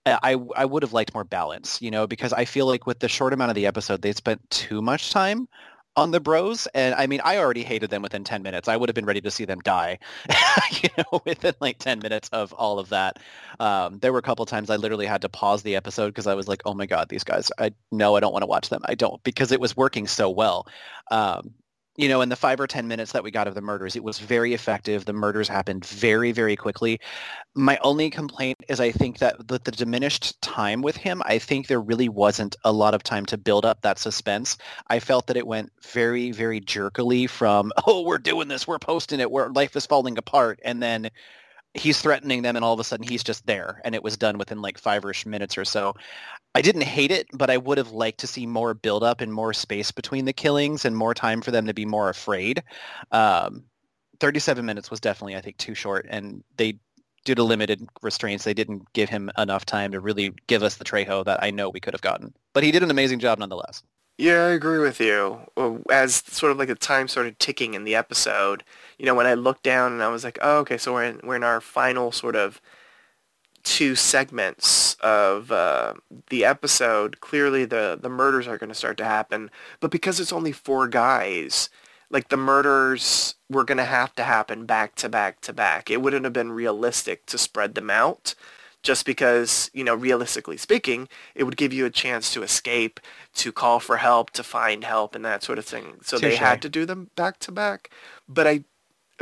I, 0.07 0.37
I 0.55 0.65
would 0.65 0.83
have 0.83 0.93
liked 0.93 1.15
more 1.15 1.25
balance, 1.25 1.83
you 1.83 1.91
know, 1.91 2.07
because 2.07 2.33
I 2.33 2.45
feel 2.45 2.67
like 2.67 2.87
with 2.87 3.01
the 3.01 3.09
short 3.09 3.33
amount 3.33 3.51
of 3.51 3.57
the 3.57 3.67
episode, 3.67 4.03
they 4.03 4.13
spent 4.13 4.49
too 4.51 4.81
much 4.81 5.11
time 5.11 5.49
on 5.97 6.11
the 6.11 6.21
bros 6.21 6.67
and 6.75 6.95
i 6.95 7.07
mean 7.07 7.21
i 7.25 7.39
already 7.39 7.63
hated 7.63 7.91
them 7.91 8.03
within 8.03 8.25
10 8.25 8.43
minutes. 8.43 8.69
I 8.69 8.77
would 8.77 8.89
have 8.89 8.95
been 8.95 9.07
ready 9.07 9.21
to 9.23 9.31
see 9.31 9.45
them 9.45 9.61
die 9.61 9.99
you 10.83 10.89
know 10.99 11.21
within 11.25 11.55
like 11.61 11.79
10 11.79 12.01
minutes 12.01 12.29
of 12.31 12.53
all 12.53 12.79
of 12.79 12.91
that. 12.91 13.19
Um, 13.61 13.99
there 14.01 14.13
were 14.13 14.19
a 14.19 14.23
couple 14.23 14.45
times 14.47 14.71
i 14.71 14.77
literally 14.77 15.07
had 15.07 15.23
to 15.23 15.29
pause 15.29 15.63
the 15.63 15.77
episode 15.77 16.09
because 16.09 16.27
i 16.27 16.35
was 16.35 16.49
like 16.49 16.63
oh 16.65 16.75
my 16.75 16.87
god 16.87 17.09
these 17.09 17.25
guys 17.25 17.51
i 17.59 17.73
no 17.91 18.17
i 18.17 18.21
don't 18.21 18.33
want 18.33 18.43
to 18.43 18.47
watch 18.47 18.69
them. 18.69 18.83
I 18.85 18.95
don't 18.95 19.23
because 19.23 19.53
it 19.53 19.61
was 19.61 19.77
working 19.77 20.07
so 20.07 20.31
well. 20.31 20.67
Um, 21.11 21.55
you 21.97 22.09
know, 22.09 22.21
in 22.21 22.29
the 22.29 22.37
five 22.37 22.61
or 22.61 22.67
10 22.67 22.87
minutes 22.87 23.13
that 23.13 23.25
we 23.25 23.31
got 23.31 23.49
of 23.49 23.55
the 23.55 23.61
murders, 23.61 23.97
it 23.97 24.05
was 24.05 24.19
very 24.19 24.53
effective. 24.53 25.05
The 25.05 25.13
murders 25.13 25.49
happened 25.49 25.85
very, 25.85 26.33
very 26.33 26.57
quickly. 26.57 27.01
My 27.55 27.79
only 27.83 28.11
complaint 28.11 28.59
is 28.69 28.81
I 28.81 28.93
think 28.93 29.19
that 29.19 29.49
the, 29.49 29.59
the 29.59 29.71
diminished 29.71 30.41
time 30.43 30.83
with 30.83 30.97
him, 30.97 31.23
I 31.25 31.39
think 31.39 31.67
there 31.67 31.81
really 31.81 32.09
wasn't 32.09 32.55
a 32.65 32.73
lot 32.73 32.95
of 32.95 33.03
time 33.03 33.25
to 33.27 33.39
build 33.39 33.65
up 33.65 33.81
that 33.83 33.99
suspense. 33.99 34.59
I 34.89 35.01
felt 35.01 35.27
that 35.29 35.37
it 35.37 35.47
went 35.47 35.73
very, 35.83 36.33
very 36.33 36.61
jerkily 36.61 37.27
from, 37.27 37.73
oh, 37.87 38.03
we're 38.03 38.19
doing 38.19 38.49
this, 38.49 38.67
we're 38.67 38.79
posting 38.79 39.21
it, 39.21 39.31
where 39.31 39.49
life 39.51 39.75
is 39.75 39.87
falling 39.87 40.19
apart. 40.19 40.61
And 40.65 40.83
then 40.83 41.11
he's 41.77 42.01
threatening 42.01 42.43
them 42.43 42.57
and 42.57 42.65
all 42.65 42.73
of 42.73 42.81
a 42.81 42.85
sudden 42.85 43.07
he's 43.07 43.23
just 43.23 43.47
there 43.47 43.81
and 43.85 43.95
it 43.95 44.03
was 44.03 44.17
done 44.17 44.39
within 44.39 44.63
like 44.63 44.79
five-ish 44.79 45.27
minutes 45.27 45.57
or 45.59 45.65
so. 45.65 45.95
I 46.55 46.63
didn't 46.63 46.83
hate 46.83 47.11
it 47.11 47.27
but 47.35 47.51
i 47.51 47.57
would 47.57 47.79
have 47.79 47.91
liked 47.91 48.21
to 48.21 48.27
see 48.27 48.47
more 48.47 48.75
build 48.75 49.03
up 49.03 49.21
and 49.21 49.33
more 49.33 49.53
space 49.53 49.91
between 49.91 50.25
the 50.25 50.33
killings 50.33 50.85
and 50.85 50.97
more 50.97 51.15
time 51.15 51.41
for 51.43 51.51
them 51.51 51.67
to 51.67 51.75
be 51.75 51.85
more 51.85 52.09
afraid. 52.09 52.63
Um, 53.13 53.65
37 54.21 54.65
minutes 54.65 54.91
was 54.91 55.01
definitely 55.01 55.37
i 55.37 55.41
think 55.43 55.59
too 55.59 55.75
short 55.75 56.07
and 56.09 56.43
they 56.57 56.79
due 57.27 57.35
to 57.35 57.43
limited 57.43 57.87
restraints 58.03 58.45
they 58.45 58.55
didn't 58.55 58.91
give 58.95 59.11
him 59.11 59.31
enough 59.37 59.67
time 59.67 59.93
to 59.93 60.01
really 60.01 60.33
give 60.47 60.63
us 60.63 60.77
the 60.77 60.85
trejo 60.85 61.23
that 61.25 61.43
i 61.43 61.51
know 61.51 61.69
we 61.69 61.81
could 61.81 61.93
have 61.93 62.01
gotten. 62.01 62.33
But 62.55 62.65
he 62.65 62.73
did 62.73 62.83
an 62.83 62.91
amazing 62.91 63.19
job 63.19 63.39
nonetheless. 63.39 63.83
Yeah, 64.19 64.47
I 64.47 64.51
agree 64.51 64.79
with 64.79 64.99
you. 64.99 65.41
As 65.91 66.17
sort 66.17 66.51
of 66.53 66.59
like 66.59 66.69
the 66.69 66.75
time 66.75 67.07
started 67.07 67.39
ticking 67.39 67.75
in 67.75 67.85
the 67.85 67.95
episode, 67.95 68.65
you 68.99 69.07
know, 69.07 69.15
when 69.15 69.27
I 69.27 69.35
looked 69.35 69.63
down 69.63 69.93
and 69.93 70.03
I 70.03 70.09
was 70.09 70.25
like, 70.25 70.39
oh, 70.43 70.59
okay, 70.59 70.79
so 70.79 70.93
we're 70.93 71.05
in, 71.05 71.21
we're 71.23 71.37
in 71.37 71.45
our 71.45 71.61
final 71.61 72.13
sort 72.13 72.37
of 72.37 72.61
two 73.63 73.95
segments 73.97 74.95
of 75.01 75.51
uh, 75.51 75.95
the 76.31 76.45
episode. 76.45 77.21
Clearly, 77.21 77.65
the 77.65 77.99
the 78.01 78.09
murders 78.09 78.47
are 78.47 78.59
going 78.59 78.69
to 78.69 78.75
start 78.75 78.97
to 78.99 79.05
happen, 79.05 79.51
but 79.81 79.91
because 79.91 80.21
it's 80.21 80.33
only 80.33 80.53
four 80.53 80.89
guys, 80.89 81.69
like 82.11 82.29
the 82.29 82.37
murders 82.37 83.35
were 83.51 83.65
going 83.65 83.79
to 83.79 83.85
have 83.85 84.15
to 84.15 84.25
happen 84.25 84.67
back 84.67 84.95
to 84.97 85.09
back 85.09 85.41
to 85.43 85.53
back. 85.53 85.91
It 85.91 86.01
wouldn't 86.01 86.25
have 86.25 86.33
been 86.33 86.53
realistic 86.53 87.27
to 87.27 87.39
spread 87.39 87.75
them 87.75 87.91
out 87.91 88.35
just 88.87 89.05
because, 89.05 89.69
you 89.75 89.83
know, 89.83 89.97
realistically 89.97 90.57
speaking, 90.57 91.09
it 91.35 91.43
would 91.43 91.57
give 91.57 91.73
you 91.73 91.85
a 91.87 91.91
chance 91.91 92.33
to 92.33 92.45
escape, 92.45 93.01
to 93.35 93.51
call 93.51 93.81
for 93.81 93.97
help, 93.97 94.31
to 94.31 94.45
find 94.45 94.85
help, 94.85 95.17
and 95.17 95.25
that 95.25 95.43
sort 95.43 95.59
of 95.59 95.65
thing. 95.65 95.97
So 96.03 96.17
Touché. 96.17 96.21
they 96.21 96.37
had 96.37 96.63
to 96.63 96.69
do 96.69 96.87
them 96.87 97.11
back 97.17 97.41
to 97.41 97.53
back. 97.53 97.91
But 98.29 98.47
I, 98.47 98.65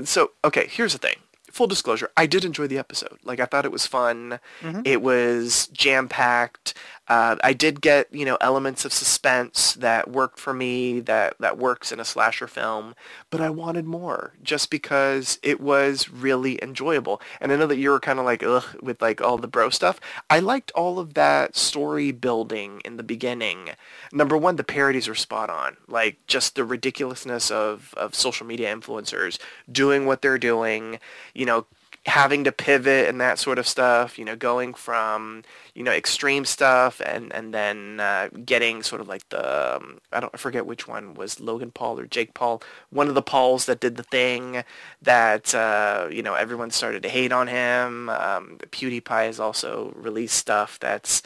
so, 0.03 0.33
okay, 0.45 0.67
here's 0.69 0.93
the 0.93 0.99
thing 0.99 1.17
full 1.55 1.67
disclosure, 1.69 2.11
I 2.17 2.27
did 2.27 2.45
enjoy 2.45 2.67
the 2.67 2.79
episode. 2.79 3.19
Like 3.23 3.39
I 3.39 3.45
thought 3.45 3.65
it 3.65 3.73
was 3.73 3.87
fun. 3.87 4.41
Mm-hmm. 4.61 4.81
It 4.85 5.01
was 5.01 5.69
jam 5.69 6.09
packed. 6.09 6.75
Uh, 7.07 7.37
I 7.45 7.53
did 7.53 7.81
get 7.83 8.13
you 8.13 8.25
know 8.25 8.39
elements 8.41 8.85
of 8.85 8.93
suspense 8.93 9.75
that 9.75 10.11
worked 10.11 10.39
for 10.39 10.53
me. 10.53 11.01
That 11.01 11.37
that 11.39 11.59
works 11.59 11.93
in 11.93 12.01
a 12.01 12.05
slasher 12.05 12.47
film. 12.47 12.95
But 13.31 13.41
I 13.41 13.51
wanted 13.51 13.85
more, 13.85 14.35
just 14.43 14.71
because 14.71 15.39
it 15.43 15.61
was 15.61 16.09
really 16.09 16.63
enjoyable. 16.63 17.21
And 17.41 17.53
I 17.53 17.57
know 17.57 17.67
that 17.67 17.77
you 17.77 17.91
were 17.91 18.01
kind 18.01 18.19
of 18.19 18.25
like 18.25 18.43
ugh 18.43 18.65
with 18.83 19.01
like 19.01 19.21
all 19.21 19.39
the 19.39 19.47
bro 19.47 19.71
stuff. 19.71 20.01
I 20.29 20.41
liked 20.41 20.73
all 20.73 20.99
of 20.99 21.15
that 21.15 21.57
story 21.57 22.11
building 22.11 22.81
in 22.85 22.97
the 22.97 23.03
beginning. 23.03 23.71
Number 24.13 24.37
one, 24.37 24.57
the 24.57 24.65
parodies 24.65 25.07
are 25.09 25.15
spot 25.15 25.51
on. 25.51 25.77
Like 25.87 26.19
just 26.27 26.57
the 26.57 26.65
ridiculousness 26.65 27.51
of 27.51 27.95
of 27.97 28.15
social 28.15 28.47
media 28.47 28.75
influencers 28.75 29.39
doing 29.71 30.07
what 30.07 30.23
they're 30.23 30.39
doing. 30.39 30.99
You 31.35 31.44
you 31.45 31.47
know, 31.47 31.67
having 32.07 32.45
to 32.45 32.53
pivot 32.53 33.07
and 33.07 33.21
that 33.21 33.39
sort 33.39 33.59
of 33.59 33.69
stuff, 33.69 34.19
you 34.19 34.25
know, 34.25 34.35
going 34.35 34.73
from, 34.73 35.43
you 35.75 35.83
know, 35.83 35.93
extreme 35.93 36.47
stuff 36.47 37.03
and, 37.05 37.31
and 37.35 37.53
then 37.53 38.01
uh, 38.01 38.31
getting 38.47 38.83
sort 38.83 39.03
of 39.03 39.09
like 39.09 39.29
the, 39.29 39.77
um, 39.77 39.99
I 40.11 40.21
don't 40.21 40.33
I 40.33 40.39
forget 40.39 40.65
which 40.65 40.89
one 40.89 41.13
was 41.13 41.39
Logan 41.39 41.71
Paul 41.71 42.01
or 42.01 42.07
Jake 42.07 42.33
Paul, 42.33 42.63
one 42.89 43.09
of 43.09 43.15
the 43.15 43.21
Pauls 43.21 43.67
that 43.67 43.81
did 43.81 43.97
the 43.97 44.03
thing 44.05 44.65
that, 45.03 45.55
uh, 45.55 46.09
you 46.11 46.23
know, 46.23 46.33
everyone 46.33 46.71
started 46.71 47.03
to 47.03 47.11
hate 47.11 47.31
on 47.33 47.47
him. 47.47 48.09
Um, 48.09 48.57
PewDiePie 48.71 49.27
has 49.27 49.39
also 49.39 49.93
released 49.95 50.39
stuff 50.39 50.79
that's 50.79 51.23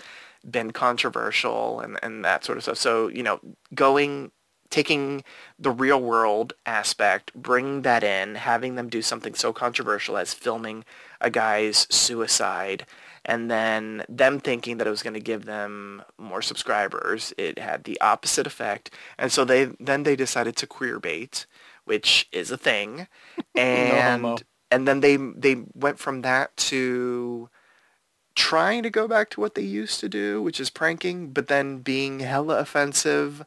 been 0.49 0.73
controversial 0.73 1.79
and, 1.79 1.97
and 2.03 2.25
that 2.25 2.45
sort 2.45 2.59
of 2.59 2.65
stuff. 2.65 2.79
So, 2.79 3.07
you 3.07 3.23
know, 3.23 3.39
going 3.73 4.33
taking 4.71 5.25
the 5.59 5.71
real 5.71 6.01
world 6.01 6.53
aspect, 6.67 7.33
bringing 7.35 7.83
that 7.83 8.05
in, 8.05 8.35
having 8.35 8.75
them 8.75 8.89
do 8.89 9.03
something 9.03 9.35
so 9.35 9.53
controversial 9.53 10.17
as 10.17 10.35
filming 10.35 10.85
a 11.21 11.31
guy's 11.31 11.87
suicide, 11.91 12.87
and 13.25 13.51
then 13.51 14.05
them 14.09 14.41
thinking 14.41 14.79
that 14.79 14.87
it 14.87 14.91
was 14.91 15.03
going 15.03 15.15
to 15.15 15.21
give 15.21 15.45
them 15.45 16.03
more 16.19 16.43
subscribers. 16.43 17.33
It 17.39 17.59
had 17.59 17.85
the 17.85 18.01
opposite 18.01 18.47
effect, 18.47 18.91
and 19.19 19.33
so 19.33 19.45
they 19.45 19.71
then 19.81 20.03
they 20.03 20.17
decided 20.17 20.57
to 20.57 20.67
queer 20.67 21.01
bait, 21.01 21.47
which 21.85 22.29
is 22.33 22.51
a 22.51 22.59
thing, 22.59 23.09
and 23.55 24.23
no 24.23 24.39
and 24.71 24.87
then 24.87 25.01
they 25.01 25.17
they 25.17 25.65
went 25.75 25.99
from 25.99 26.23
that 26.23 26.57
to 26.57 27.49
trying 28.35 28.83
to 28.83 28.91
go 28.91 29.09
back 29.09 29.31
to 29.31 29.41
what 29.41 29.55
they 29.55 29.63
used 29.63 29.99
to 30.01 30.09
do, 30.09 30.41
which 30.41 30.61
is 30.61 30.71
pranking, 30.71 31.33
but 31.33 31.49
then 31.49 31.79
being 31.79 32.21
hella 32.21 32.59
offensive 32.59 33.45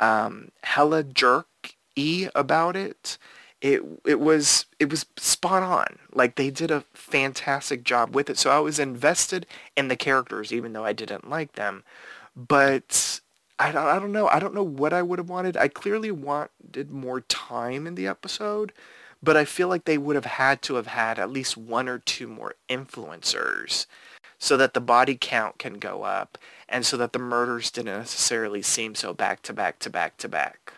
um, 0.00 0.50
hella 0.62 1.02
jerk-y 1.02 2.30
about 2.34 2.76
it. 2.76 3.18
It 3.60 3.82
it 4.04 4.20
was 4.20 4.66
it 4.78 4.88
was 4.90 5.06
spot 5.16 5.62
on. 5.64 5.98
Like 6.12 6.36
they 6.36 6.50
did 6.50 6.70
a 6.70 6.84
fantastic 6.94 7.82
job 7.82 8.14
with 8.14 8.30
it. 8.30 8.38
So 8.38 8.50
I 8.50 8.60
was 8.60 8.78
invested 8.78 9.46
in 9.76 9.88
the 9.88 9.96
characters, 9.96 10.52
even 10.52 10.72
though 10.72 10.84
I 10.84 10.92
didn't 10.92 11.28
like 11.28 11.52
them. 11.52 11.82
But 12.36 13.20
I 13.58 13.72
don't, 13.72 13.86
I 13.86 13.98
don't 13.98 14.12
know. 14.12 14.28
I 14.28 14.38
don't 14.38 14.54
know 14.54 14.62
what 14.62 14.92
I 14.92 15.02
would 15.02 15.18
have 15.18 15.28
wanted. 15.28 15.56
I 15.56 15.66
clearly 15.66 16.12
wanted 16.12 16.90
more 16.90 17.22
time 17.22 17.86
in 17.86 17.96
the 17.96 18.06
episode, 18.06 18.72
but 19.20 19.36
I 19.36 19.44
feel 19.44 19.66
like 19.66 19.84
they 19.84 19.98
would 19.98 20.14
have 20.14 20.24
had 20.24 20.62
to 20.62 20.74
have 20.74 20.86
had 20.86 21.18
at 21.18 21.30
least 21.30 21.56
one 21.56 21.88
or 21.88 21.98
two 21.98 22.28
more 22.28 22.54
influencers 22.68 23.86
so 24.38 24.56
that 24.56 24.74
the 24.74 24.80
body 24.80 25.18
count 25.20 25.58
can 25.58 25.74
go 25.74 26.04
up 26.04 26.38
and 26.68 26.84
so 26.84 26.96
that 26.96 27.12
the 27.12 27.18
murders 27.18 27.70
didn't 27.70 27.98
necessarily 27.98 28.62
seem 28.62 28.94
so 28.94 29.14
back 29.14 29.42
to 29.42 29.52
back 29.52 29.78
to 29.80 29.90
back 29.90 30.16
to 30.18 30.28
back. 30.28 30.74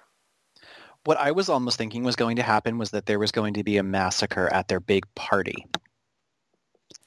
What 1.05 1.19
I 1.19 1.31
was 1.31 1.49
almost 1.49 1.79
thinking 1.79 2.05
was 2.05 2.17
going 2.17 2.37
to 2.37 2.43
happen 2.43 2.79
was 2.79 2.91
that 2.91 3.07
there 3.07 3.19
was 3.19 3.33
going 3.33 3.55
to 3.55 3.65
be 3.65 3.79
a 3.79 3.83
massacre 3.83 4.53
at 4.53 4.69
their 4.69 4.81
big 4.81 5.05
party. 5.15 5.67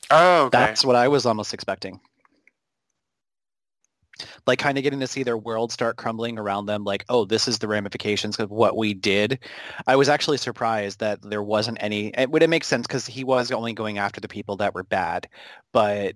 Oh, 0.09 0.45
okay. 0.45 0.57
That's 0.57 0.83
what 0.83 0.95
I 0.95 1.07
was 1.07 1.25
almost 1.25 1.53
expecting. 1.53 1.99
Like 4.45 4.59
kind 4.59 4.77
of 4.77 4.83
getting 4.83 4.99
to 4.99 5.07
see 5.07 5.23
their 5.23 5.37
world 5.37 5.71
start 5.71 5.97
crumbling 5.97 6.37
around 6.37 6.65
them, 6.65 6.83
like, 6.83 7.05
oh, 7.09 7.25
this 7.25 7.47
is 7.47 7.59
the 7.59 7.67
ramifications 7.67 8.39
of 8.39 8.51
what 8.51 8.77
we 8.77 8.93
did. 8.93 9.39
I 9.87 9.95
was 9.95 10.09
actually 10.09 10.37
surprised 10.37 10.99
that 10.99 11.21
there 11.21 11.43
wasn't 11.43 11.77
any. 11.81 12.07
It 12.17 12.29
would 12.29 12.43
it 12.43 12.49
make 12.49 12.63
sense 12.63 12.85
because 12.85 13.05
he 13.05 13.23
was 13.23 13.51
only 13.51 13.73
going 13.73 13.97
after 13.97 14.21
the 14.21 14.27
people 14.27 14.57
that 14.57 14.73
were 14.73 14.83
bad, 14.83 15.27
but 15.71 16.15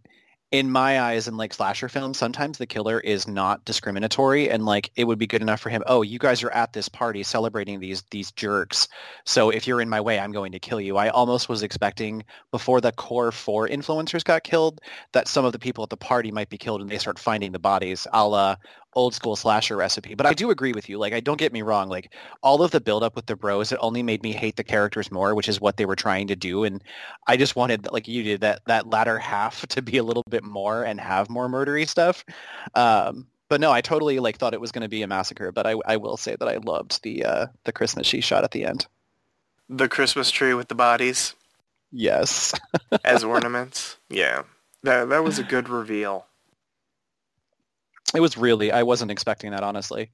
in 0.51 0.71
my 0.71 1.01
eyes 1.01 1.27
in 1.27 1.35
like 1.35 1.53
slasher 1.53 1.89
films 1.89 2.17
sometimes 2.17 2.57
the 2.57 2.65
killer 2.65 2.99
is 2.99 3.27
not 3.27 3.65
discriminatory 3.65 4.49
and 4.49 4.65
like 4.65 4.91
it 4.95 5.03
would 5.03 5.19
be 5.19 5.27
good 5.27 5.41
enough 5.41 5.59
for 5.59 5.69
him 5.69 5.83
oh 5.87 6.01
you 6.01 6.17
guys 6.17 6.41
are 6.41 6.51
at 6.51 6.71
this 6.71 6.87
party 6.87 7.21
celebrating 7.21 7.79
these 7.79 8.03
these 8.11 8.31
jerks 8.31 8.87
so 9.25 9.49
if 9.49 9.67
you're 9.67 9.81
in 9.81 9.89
my 9.89 9.99
way 9.99 10.19
i'm 10.19 10.31
going 10.31 10.53
to 10.53 10.59
kill 10.59 10.79
you. 10.79 10.97
I 10.97 11.09
almost 11.09 11.49
was 11.49 11.63
expecting 11.63 12.23
before 12.51 12.81
the 12.81 12.91
core 12.91 13.31
four 13.31 13.67
influencers 13.67 14.23
got 14.23 14.43
killed 14.43 14.79
that 15.13 15.27
some 15.27 15.45
of 15.45 15.51
the 15.51 15.59
people 15.59 15.83
at 15.83 15.89
the 15.89 15.97
party 15.97 16.31
might 16.31 16.49
be 16.49 16.57
killed 16.57 16.81
and 16.81 16.89
they 16.89 16.97
start 16.97 17.19
finding 17.19 17.51
the 17.51 17.59
bodies 17.59 18.07
a 18.13 18.27
la 18.27 18.55
old 18.97 19.13
school 19.13 19.35
slasher 19.35 19.77
recipe. 19.77 20.15
But 20.15 20.25
I 20.25 20.33
do 20.33 20.49
agree 20.49 20.73
with 20.73 20.89
you. 20.89 20.97
Like, 20.97 21.13
I 21.13 21.19
don't 21.19 21.37
get 21.37 21.53
me 21.53 21.61
wrong. 21.61 21.87
Like, 21.87 22.13
all 22.41 22.63
of 22.63 22.71
the 22.71 22.81
buildup 22.81 23.15
with 23.15 23.27
the 23.27 23.35
bros, 23.35 23.71
it 23.71 23.77
only 23.79 24.01
made 24.01 24.23
me 24.23 24.33
hate 24.33 24.55
the 24.55 24.63
characters 24.63 25.11
more, 25.11 25.35
which 25.35 25.47
is 25.47 25.61
what 25.61 25.77
they 25.77 25.85
were 25.85 25.95
trying 25.95 26.27
to 26.27 26.35
do. 26.35 26.63
And 26.63 26.83
I 27.27 27.37
just 27.37 27.55
wanted, 27.55 27.87
like 27.91 28.07
you 28.07 28.23
did, 28.23 28.41
that 28.41 28.61
that 28.65 28.89
latter 28.89 29.19
half 29.33 29.65
to 29.67 29.81
be 29.83 29.97
a 29.97 30.03
little 30.03 30.23
bit 30.27 30.43
more 30.43 30.83
and 30.83 30.99
have 30.99 31.29
more 31.29 31.47
murdery 31.47 31.87
stuff. 31.87 32.25
Um, 32.73 33.27
but 33.49 33.61
no, 33.61 33.71
I 33.71 33.81
totally 33.81 34.19
like 34.19 34.37
thought 34.37 34.53
it 34.53 34.61
was 34.61 34.71
going 34.71 34.81
to 34.81 34.89
be 34.89 35.03
a 35.03 35.07
massacre. 35.07 35.51
But 35.51 35.67
I, 35.67 35.75
I 35.85 35.97
will 35.97 36.17
say 36.17 36.35
that 36.37 36.47
I 36.47 36.57
loved 36.57 37.01
the 37.03 37.23
uh, 37.23 37.45
the 37.63 37.71
Christmas 37.71 38.07
she 38.07 38.19
shot 38.19 38.43
at 38.43 38.51
the 38.51 38.65
end. 38.65 38.87
The 39.69 39.87
Christmas 39.87 40.31
tree 40.31 40.53
with 40.53 40.69
the 40.69 40.75
bodies. 40.75 41.35
Yes. 41.91 42.53
as 43.05 43.23
ornaments. 43.23 43.97
Yeah, 44.09 44.43
that 44.83 45.09
that 45.09 45.23
was 45.23 45.39
a 45.39 45.43
good 45.43 45.69
reveal. 45.69 46.26
It 48.15 48.19
was 48.21 48.37
really, 48.37 48.71
I 48.71 48.83
wasn't 48.83 49.11
expecting 49.11 49.51
that, 49.51 49.63
honestly. 49.63 50.11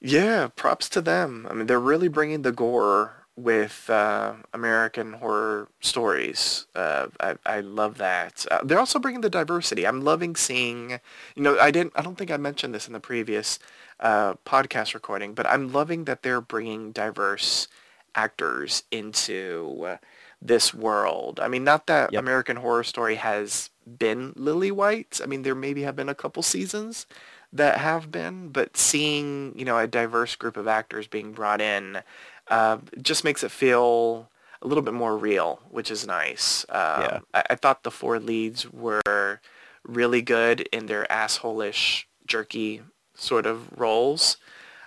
Yeah, 0.00 0.48
props 0.56 0.88
to 0.90 1.00
them. 1.00 1.46
I 1.48 1.54
mean, 1.54 1.66
they're 1.66 1.78
really 1.78 2.08
bringing 2.08 2.42
the 2.42 2.52
gore 2.52 3.26
with 3.36 3.88
uh, 3.88 4.34
American 4.52 5.14
horror 5.14 5.68
stories. 5.80 6.66
Uh, 6.74 7.06
I, 7.20 7.36
I 7.46 7.60
love 7.60 7.98
that. 7.98 8.44
Uh, 8.50 8.60
they're 8.64 8.80
also 8.80 8.98
bringing 8.98 9.22
the 9.22 9.30
diversity. 9.30 9.86
I'm 9.86 10.02
loving 10.02 10.36
seeing, 10.36 10.98
you 11.36 11.42
know, 11.42 11.58
I 11.58 11.70
didn't, 11.70 11.92
I 11.96 12.02
don't 12.02 12.18
think 12.18 12.30
I 12.30 12.36
mentioned 12.36 12.74
this 12.74 12.88
in 12.88 12.92
the 12.92 13.00
previous 13.00 13.58
uh, 14.00 14.34
podcast 14.44 14.92
recording, 14.92 15.34
but 15.34 15.46
I'm 15.46 15.72
loving 15.72 16.04
that 16.04 16.22
they're 16.22 16.40
bringing 16.42 16.92
diverse 16.92 17.68
actors 18.14 18.82
into 18.90 19.96
this 20.44 20.74
world. 20.74 21.38
I 21.40 21.48
mean, 21.48 21.64
not 21.64 21.86
that 21.86 22.12
yep. 22.12 22.20
American 22.20 22.56
Horror 22.56 22.84
Story 22.84 23.14
has 23.14 23.70
been 23.86 24.32
lily 24.36 24.70
white. 24.70 25.20
I 25.22 25.26
mean, 25.26 25.42
there 25.42 25.54
maybe 25.54 25.82
have 25.82 25.96
been 25.96 26.08
a 26.08 26.14
couple 26.14 26.42
seasons 26.42 27.06
that 27.52 27.78
have 27.78 28.10
been, 28.10 28.48
but 28.48 28.76
seeing 28.76 29.54
you 29.56 29.64
know 29.64 29.78
a 29.78 29.86
diverse 29.86 30.34
group 30.36 30.56
of 30.56 30.66
actors 30.66 31.06
being 31.06 31.32
brought 31.32 31.60
in 31.60 32.02
uh, 32.48 32.78
just 33.00 33.24
makes 33.24 33.44
it 33.44 33.50
feel 33.50 34.28
a 34.62 34.66
little 34.66 34.82
bit 34.82 34.94
more 34.94 35.16
real, 35.16 35.60
which 35.70 35.90
is 35.90 36.06
nice. 36.06 36.64
Um, 36.68 37.02
yeah. 37.02 37.18
I, 37.34 37.42
I 37.50 37.54
thought 37.54 37.82
the 37.82 37.90
four 37.90 38.18
leads 38.18 38.70
were 38.72 39.40
really 39.84 40.22
good 40.22 40.60
in 40.72 40.86
their 40.86 41.06
assholish, 41.10 42.04
jerky 42.26 42.82
sort 43.14 43.46
of 43.46 43.78
roles. 43.78 44.36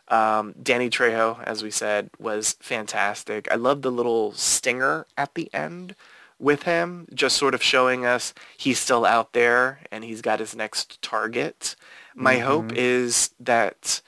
Um, 0.07 0.53
Danny 0.61 0.89
Trejo, 0.89 1.43
as 1.43 1.63
we 1.63 1.71
said, 1.71 2.09
was 2.19 2.55
fantastic. 2.59 3.47
I 3.51 3.55
love 3.55 3.81
the 3.81 3.91
little 3.91 4.33
stinger 4.33 5.07
at 5.17 5.33
the 5.33 5.51
end 5.53 5.95
with 6.37 6.63
him, 6.63 7.07
just 7.13 7.37
sort 7.37 7.53
of 7.53 7.63
showing 7.63 8.05
us 8.05 8.33
he's 8.57 8.79
still 8.79 9.05
out 9.05 9.33
there 9.33 9.79
and 9.91 10.03
he's 10.03 10.21
got 10.21 10.39
his 10.39 10.55
next 10.55 11.01
target. 11.01 11.75
My 12.13 12.35
mm-hmm. 12.35 12.45
hope 12.45 12.71
is 12.73 13.31
that 13.39 14.01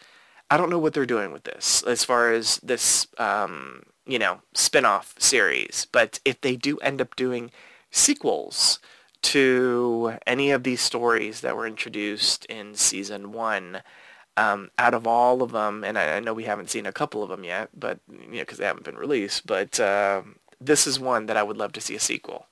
I 0.49 0.57
don't 0.57 0.69
know 0.69 0.79
what 0.79 0.93
they're 0.93 1.05
doing 1.05 1.31
with 1.31 1.43
this 1.43 1.83
as 1.83 2.03
far 2.03 2.31
as 2.31 2.57
this, 2.57 3.07
um, 3.17 3.83
you 4.05 4.19
know, 4.19 4.41
spin-off 4.53 5.15
series, 5.17 5.87
but 5.91 6.19
if 6.23 6.39
they 6.41 6.55
do 6.55 6.77
end 6.79 7.01
up 7.01 7.15
doing 7.15 7.51
sequels 7.91 8.79
to 9.23 10.17
any 10.25 10.51
of 10.51 10.63
these 10.63 10.81
stories 10.81 11.41
that 11.41 11.55
were 11.55 11.67
introduced 11.67 12.45
in 12.45 12.75
season 12.75 13.31
one, 13.31 13.81
um, 14.37 14.69
out 14.77 14.93
of 14.93 15.07
all 15.07 15.41
of 15.41 15.51
them, 15.51 15.83
and 15.83 15.97
I, 15.97 16.17
I, 16.17 16.19
know 16.19 16.33
we 16.33 16.43
haven't 16.43 16.69
seen 16.69 16.85
a 16.85 16.91
couple 16.91 17.23
of 17.23 17.29
them 17.29 17.43
yet, 17.43 17.69
but 17.77 17.99
you 18.09 18.17
know, 18.27 18.39
because 18.39 18.59
they 18.59 18.65
haven't 18.65 18.85
been 18.85 18.95
released, 18.95 19.47
but 19.47 19.79
uh, 19.79 20.21
this 20.61 20.85
is 20.85 20.99
one 20.99 21.25
that 21.25 21.35
I 21.35 21.43
would 21.43 21.57
love 21.57 21.73
to 21.73 21.81
see 21.81 21.95
a 21.95 21.99
sequel. 21.99 22.45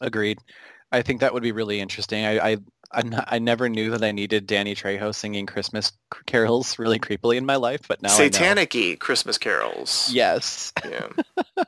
Agreed. 0.00 0.38
I 0.92 1.02
think 1.02 1.20
that 1.20 1.34
would 1.34 1.42
be 1.42 1.52
really 1.52 1.80
interesting. 1.80 2.24
I, 2.24 2.52
I 2.52 2.56
I, 2.90 3.02
I 3.26 3.38
never 3.38 3.68
knew 3.68 3.90
that 3.90 4.02
I 4.02 4.12
needed 4.12 4.46
Danny 4.46 4.74
Trejo 4.74 5.14
singing 5.14 5.44
Christmas 5.44 5.92
carols 6.26 6.78
really 6.78 6.98
creepily 6.98 7.36
in 7.36 7.44
my 7.44 7.56
life, 7.56 7.82
but 7.86 8.00
now 8.00 8.08
satanic-y 8.08 8.96
Christmas 8.98 9.36
carols. 9.36 10.08
Yes. 10.10 10.72
Yeah. 10.88 11.08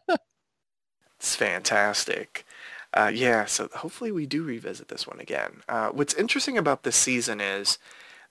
it's 1.19 1.37
fantastic. 1.37 2.47
Uh, 2.95 3.11
yeah, 3.13 3.45
so 3.45 3.69
hopefully 3.75 4.11
we 4.11 4.27
do 4.27 4.43
revisit 4.43 4.89
this 4.89 5.07
one 5.07 5.21
again. 5.21 5.61
Uh, 5.69 5.91
what's 5.91 6.15
interesting 6.15 6.57
about 6.57 6.83
this 6.83 6.97
season 6.97 7.41
is 7.41 7.79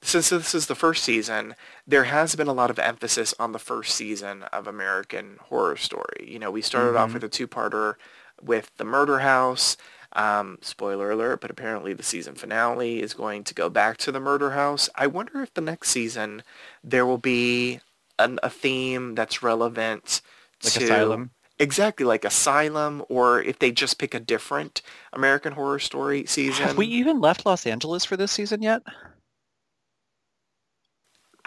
since 0.02 0.30
this 0.30 0.56
is 0.56 0.68
the 0.68 0.76
first 0.76 1.04
season, 1.04 1.56
there 1.86 2.06
has 2.06 2.36
been 2.36 2.48
a 2.48 2.54
lot 2.54 2.70
of 2.70 2.80
emphasis 2.80 3.34
on 3.40 3.52
the 3.52 3.60
first 3.60 3.96
season 3.96 4.44
of 4.44 4.68
American 4.68 5.38
Horror 5.42 5.78
Story. 5.78 6.26
You 6.28 6.40
know, 6.40 6.52
we 6.52 6.62
started 6.62 6.94
mm-hmm. 6.94 6.98
off 6.98 7.14
with 7.14 7.24
a 7.24 7.30
two-parter 7.30 7.96
with 8.42 8.72
The 8.78 8.86
Murder 8.86 9.20
House. 9.20 9.78
Um, 10.14 10.58
spoiler 10.62 11.12
alert, 11.12 11.40
but 11.40 11.52
apparently 11.52 11.94
the 11.94 12.02
season 12.02 12.34
finale 12.34 13.00
is 13.00 13.14
going 13.14 13.44
to 13.44 13.54
go 13.54 13.70
back 13.70 13.98
to 13.98 14.12
the 14.12 14.20
Murder 14.20 14.52
House. 14.52 14.90
I 14.96 15.06
wonder 15.06 15.44
if 15.44 15.54
the 15.54 15.62
next 15.62 15.90
season 15.90 16.42
there 16.84 17.06
will 17.06 17.20
be 17.20 17.80
an, 18.18 18.40
a 18.42 18.50
theme 18.50 19.14
that's 19.14 19.44
relevant 19.44 20.22
like 20.64 20.74
to... 20.74 20.84
Asylum? 20.86 21.30
Exactly, 21.60 22.06
like 22.06 22.26
Asylum, 22.26 23.04
or 23.08 23.42
if 23.42 23.60
they 23.60 23.72
just 23.72 24.00
pick 24.00 24.16
a 24.16 24.20
different 24.20 24.82
American 25.14 25.54
Horror 25.54 25.78
Story 25.78 26.26
season. 26.26 26.66
Have 26.66 26.78
we 26.78 26.88
even 26.88 27.22
left 27.22 27.46
Los 27.46 27.68
Angeles 27.68 28.04
for 28.04 28.18
this 28.18 28.32
season 28.32 28.64
yet? 28.64 28.82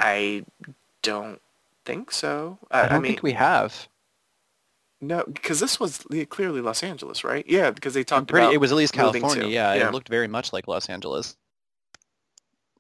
I 0.03 0.45
don't 1.03 1.41
think 1.85 2.11
so. 2.11 2.59
I, 2.71 2.81
I 2.81 2.83
don't 2.83 2.93
I 2.93 2.99
mean, 2.99 3.13
think 3.13 3.23
we 3.23 3.33
have. 3.33 3.89
No, 5.01 5.25
because 5.25 5.61
this 5.61 5.81
was 5.81 6.05
clearly 6.29 6.61
Los 6.61 6.83
Angeles, 6.83 7.25
right? 7.25 7.45
Yeah, 7.49 7.71
because 7.71 7.95
they 7.95 8.05
talked 8.05 8.29
pretty, 8.29 8.47
about 8.47 8.55
it 8.55 8.59
was 8.59 8.73
at 8.73 8.79
least 8.79 8.95
California. 8.95 9.47
Yeah, 9.47 9.75
yeah, 9.75 9.89
it 9.89 9.93
looked 9.93 10.09
very 10.09 10.29
much 10.29 10.53
like 10.53 10.69
Los 10.69 10.89
Angeles. 10.89 11.37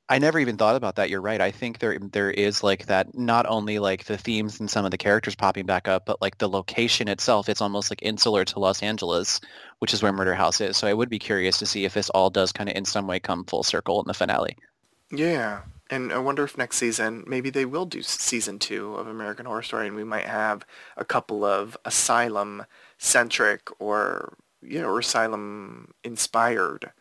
I 0.08 0.18
never 0.18 0.38
even 0.38 0.56
thought 0.56 0.76
about 0.76 0.96
that. 0.96 1.11
You're 1.11 1.20
right. 1.20 1.40
I 1.40 1.50
think 1.50 1.78
there 1.78 1.98
there 1.98 2.30
is 2.30 2.62
like 2.62 2.87
that. 2.87 3.16
Not 3.16 3.46
only 3.46 3.78
like 3.78 4.04
the 4.04 4.18
themes 4.18 4.61
and 4.61 4.68
some 4.68 4.85
of 4.85 4.90
the 4.90 4.98
characters 4.98 5.35
popping 5.35 5.64
back 5.64 5.88
up, 5.88 6.06
but 6.06 6.20
like 6.20 6.38
the 6.38 6.48
location 6.48 7.08
itself. 7.08 7.48
It's 7.48 7.62
almost 7.62 7.90
like 7.90 8.02
insular 8.02 8.44
to 8.44 8.58
Los 8.58 8.82
Angeles, 8.82 9.40
which 9.78 9.94
is 9.94 10.02
where 10.02 10.12
Murder 10.12 10.35
House 10.35 10.61
is. 10.61 10.76
So 10.76 10.87
I 10.87 10.94
would 10.94 11.08
be 11.08 11.18
curious 11.18 11.58
to 11.58 11.66
see 11.66 11.85
if 11.85 11.94
this 11.94 12.11
all 12.11 12.30
does 12.30 12.52
kind 12.52 12.68
of 12.68 12.76
in 12.76 12.85
some 12.85 13.06
way 13.06 13.20
come 13.20 13.44
full 13.44 13.62
circle 13.62 14.00
in 14.00 14.06
the 14.06 14.14
finale. 14.14 14.56
Yeah, 15.11 15.62
and 15.92 16.11
I 16.11 16.18
wonder 16.18 16.42
if 16.42 16.57
next 16.57 16.78
season, 16.78 17.22
maybe 17.26 17.50
they 17.50 17.66
will 17.66 17.85
do 17.85 18.02
season 18.02 18.59
two 18.59 18.94
of 18.94 19.07
American 19.07 19.44
Horror 19.44 19.62
Story, 19.62 19.87
and 19.87 19.94
we 19.94 20.05
might 20.05 20.24
have 20.24 20.64
a 20.96 21.05
couple 21.05 21.44
of 21.44 21.76
asylum-centric 21.85 23.68
or 23.78 24.38
you 24.62 24.81
know, 24.81 24.88
or 24.88 25.00
asylum-inspired 25.00 26.92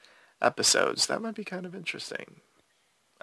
episodes. 0.42 1.06
That 1.08 1.22
might 1.22 1.36
be 1.36 1.46
kind 1.46 1.66
of 1.66 1.74
interesting. 1.74 2.42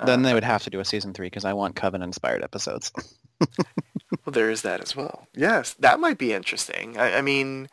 Then 0.03 0.21
uh, 0.21 0.29
they 0.29 0.35
would 0.35 0.45
have 0.45 0.63
to 0.63 0.71
do 0.71 0.81
a 0.81 0.85
season 0.87 1.13
three 1.13 1.27
because 1.27 1.45
I 1.45 1.53
want 1.53 1.77
Coven-inspired 1.77 2.43
episodes. 2.43 2.91
well, 3.41 4.33
there 4.33 4.51
is 4.51 4.63
that 4.63 4.81
as 4.81 4.97
well. 4.97 5.27
Yes, 5.35 5.75
that 5.75 6.01
might 6.01 6.17
be 6.17 6.33
interesting. 6.33 6.97
I, 6.97 7.19
I 7.19 7.21
mean, 7.21 7.69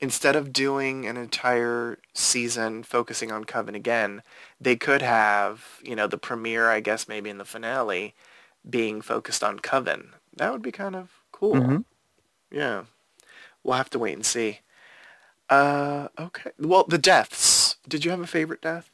instead 0.00 0.36
of 0.36 0.52
doing 0.52 1.06
an 1.06 1.16
entire 1.16 1.98
season 2.14 2.82
focusing 2.82 3.32
on 3.32 3.44
Coven 3.44 3.74
again, 3.74 4.22
they 4.60 4.76
could 4.76 5.02
have, 5.02 5.80
you 5.82 5.96
know, 5.96 6.06
the 6.06 6.18
premiere, 6.18 6.70
I 6.70 6.80
guess 6.80 7.08
maybe 7.08 7.30
in 7.30 7.38
the 7.38 7.44
finale, 7.44 8.14
being 8.68 9.00
focused 9.00 9.42
on 9.42 9.58
Coven. 9.58 10.14
That 10.36 10.52
would 10.52 10.62
be 10.62 10.72
kind 10.72 10.94
of 10.94 11.10
cool. 11.32 11.54
Mm-hmm. 11.54 11.78
Yeah. 12.50 12.84
We'll 13.62 13.76
have 13.76 13.90
to 13.90 13.98
wait 13.98 14.14
and 14.14 14.24
see. 14.24 14.60
Uh, 15.50 16.08
okay. 16.18 16.50
Well, 16.58 16.84
the 16.84 16.98
deaths. 16.98 17.76
Did 17.88 18.04
you 18.04 18.10
have 18.10 18.20
a 18.20 18.26
favorite 18.26 18.62
death? 18.62 18.90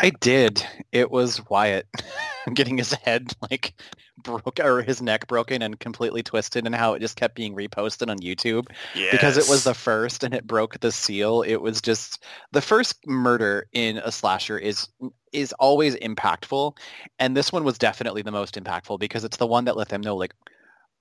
I 0.00 0.10
did. 0.20 0.64
It 0.90 1.10
was 1.10 1.48
Wyatt 1.48 1.86
getting 2.54 2.78
his 2.78 2.92
head 2.92 3.32
like 3.50 3.74
broke 4.18 4.60
or 4.60 4.82
his 4.82 5.00
neck 5.00 5.26
broken 5.26 5.62
and 5.62 5.78
completely 5.80 6.22
twisted 6.22 6.66
and 6.66 6.74
how 6.74 6.94
it 6.94 7.00
just 7.00 7.16
kept 7.16 7.34
being 7.34 7.54
reposted 7.54 8.10
on 8.10 8.18
YouTube 8.18 8.66
yes. 8.94 9.10
because 9.10 9.36
it 9.36 9.48
was 9.48 9.64
the 9.64 9.74
first 9.74 10.22
and 10.22 10.34
it 10.34 10.46
broke 10.46 10.78
the 10.80 10.92
seal. 10.92 11.42
It 11.42 11.56
was 11.56 11.80
just 11.80 12.24
the 12.52 12.62
first 12.62 13.06
murder 13.06 13.66
in 13.72 13.98
a 13.98 14.12
slasher 14.12 14.58
is 14.58 14.88
is 15.32 15.52
always 15.54 15.96
impactful 15.96 16.76
and 17.18 17.36
this 17.36 17.52
one 17.52 17.64
was 17.64 17.78
definitely 17.78 18.22
the 18.22 18.30
most 18.30 18.54
impactful 18.54 18.98
because 18.98 19.24
it's 19.24 19.38
the 19.38 19.46
one 19.46 19.64
that 19.64 19.76
let 19.76 19.88
them 19.88 20.02
know 20.02 20.16
like 20.16 20.34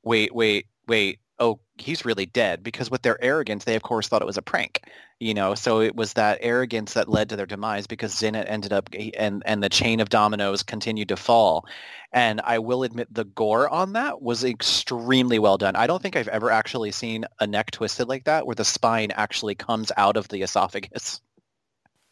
wait, 0.03 0.33
wait, 0.33 0.67
wait, 0.87 1.19
oh, 1.41 1.59
he's 1.77 2.05
really 2.05 2.27
dead 2.27 2.63
because 2.63 2.91
with 2.91 3.01
their 3.01 3.21
arrogance, 3.23 3.65
they 3.65 3.75
of 3.75 3.83
course 3.83 4.07
thought 4.07 4.21
it 4.21 4.27
was 4.27 4.37
a 4.37 4.43
prank, 4.43 4.83
you 5.19 5.33
know. 5.33 5.55
So 5.55 5.81
it 5.81 5.95
was 5.95 6.13
that 6.13 6.39
arrogance 6.41 6.93
that 6.93 7.09
led 7.09 7.29
to 7.29 7.35
their 7.35 7.47
demise 7.47 7.87
because 7.87 8.15
Zenit 8.15 8.45
ended 8.47 8.73
up 8.73 8.89
eh, 8.93 9.11
and 9.17 9.43
and 9.45 9.63
the 9.63 9.69
chain 9.69 9.99
of 10.01 10.09
dominoes 10.09 10.63
continued 10.63 11.09
to 11.09 11.17
fall. 11.17 11.65
And 12.13 12.41
I 12.41 12.59
will 12.59 12.83
admit 12.83 13.13
the 13.13 13.25
gore 13.25 13.69
on 13.69 13.93
that 13.93 14.21
was 14.21 14.43
extremely 14.45 15.39
well 15.39 15.57
done. 15.57 15.75
I 15.75 15.87
don't 15.87 16.01
think 16.01 16.15
I've 16.15 16.27
ever 16.29 16.51
actually 16.51 16.91
seen 16.91 17.25
a 17.39 17.47
neck 17.47 17.71
twisted 17.71 18.07
like 18.07 18.25
that 18.25 18.45
where 18.47 18.55
the 18.55 18.65
spine 18.65 19.11
actually 19.11 19.55
comes 19.55 19.91
out 19.97 20.17
of 20.17 20.29
the 20.29 20.43
esophagus. 20.43 21.21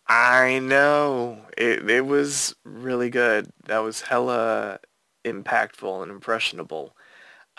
I 0.07 0.59
know. 0.59 1.45
It 1.57 1.89
it 1.89 2.05
was 2.05 2.55
really 2.65 3.09
good. 3.09 3.49
That 3.65 3.79
was 3.79 4.01
hella 4.01 4.79
impactful 5.25 6.03
and 6.03 6.11
impressionable. 6.11 6.95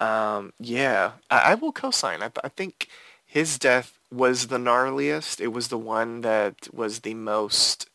Um, 0.00 0.52
yeah, 0.58 1.12
I, 1.30 1.52
I 1.52 1.54
will 1.54 1.72
co-sign. 1.72 2.22
I, 2.22 2.30
I 2.42 2.48
think 2.48 2.88
his 3.24 3.58
death 3.58 3.98
was 4.10 4.48
the 4.48 4.58
gnarliest. 4.58 5.40
It 5.40 5.48
was 5.48 5.68
the 5.68 5.78
one 5.78 6.22
that 6.22 6.68
was 6.72 7.00
the 7.00 7.14
most 7.14 7.88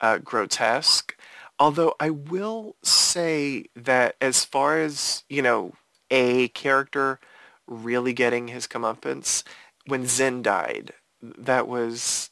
uh, 0.00 0.18
grotesque. 0.18 1.16
Although 1.58 1.94
I 1.98 2.10
will 2.10 2.76
say 2.82 3.66
that 3.74 4.16
as 4.20 4.44
far 4.44 4.78
as, 4.78 5.24
you 5.28 5.40
know, 5.40 5.72
a 6.10 6.48
character 6.48 7.18
really 7.66 8.12
getting 8.12 8.48
his 8.48 8.66
comeuppance, 8.66 9.42
when 9.86 10.06
Zen 10.06 10.42
died, 10.42 10.92
that 11.22 11.66
was 11.66 12.30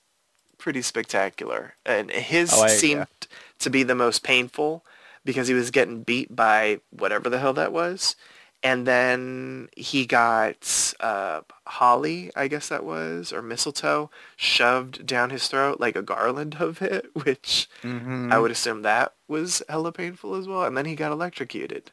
pretty 0.59 0.83
spectacular. 0.83 1.75
And 1.87 2.11
his 2.11 2.53
oh, 2.53 2.65
I, 2.65 2.69
seemed 2.69 3.07
yeah. 3.23 3.29
to 3.61 3.71
be 3.71 3.83
the 3.83 3.95
most 3.95 4.23
painful 4.23 4.85
because 5.25 5.49
he 5.49 5.55
was 5.55 5.71
getting 5.71 6.03
beat 6.03 6.35
by 6.35 6.81
whatever 6.91 7.31
the 7.31 7.39
hell 7.39 7.55
that 7.55 7.73
was 7.73 8.17
and 8.65 8.87
then 8.87 9.69
he 9.77 10.07
got 10.07 10.95
uh, 10.99 11.43
holly, 11.67 12.31
I 12.35 12.49
guess 12.49 12.69
that 12.69 12.83
was, 12.83 13.31
or 13.31 13.43
mistletoe, 13.43 14.11
shoved 14.37 15.05
down 15.05 15.29
his 15.29 15.47
throat 15.49 15.81
like 15.81 15.97
a 15.97 16.03
garland 16.03 16.57
of 16.59 16.81
it, 16.81 17.11
which 17.25 17.69
mm-hmm. 17.83 18.33
I 18.33 18.39
would 18.39 18.51
assume 18.51 18.81
that 18.83 19.13
was 19.29 19.63
hella 19.69 19.93
painful 19.93 20.35
as 20.35 20.49
well. 20.49 20.65
And 20.65 20.77
then 20.77 20.87
he 20.87 20.97
got 20.97 21.13
electrocuted. 21.13 21.93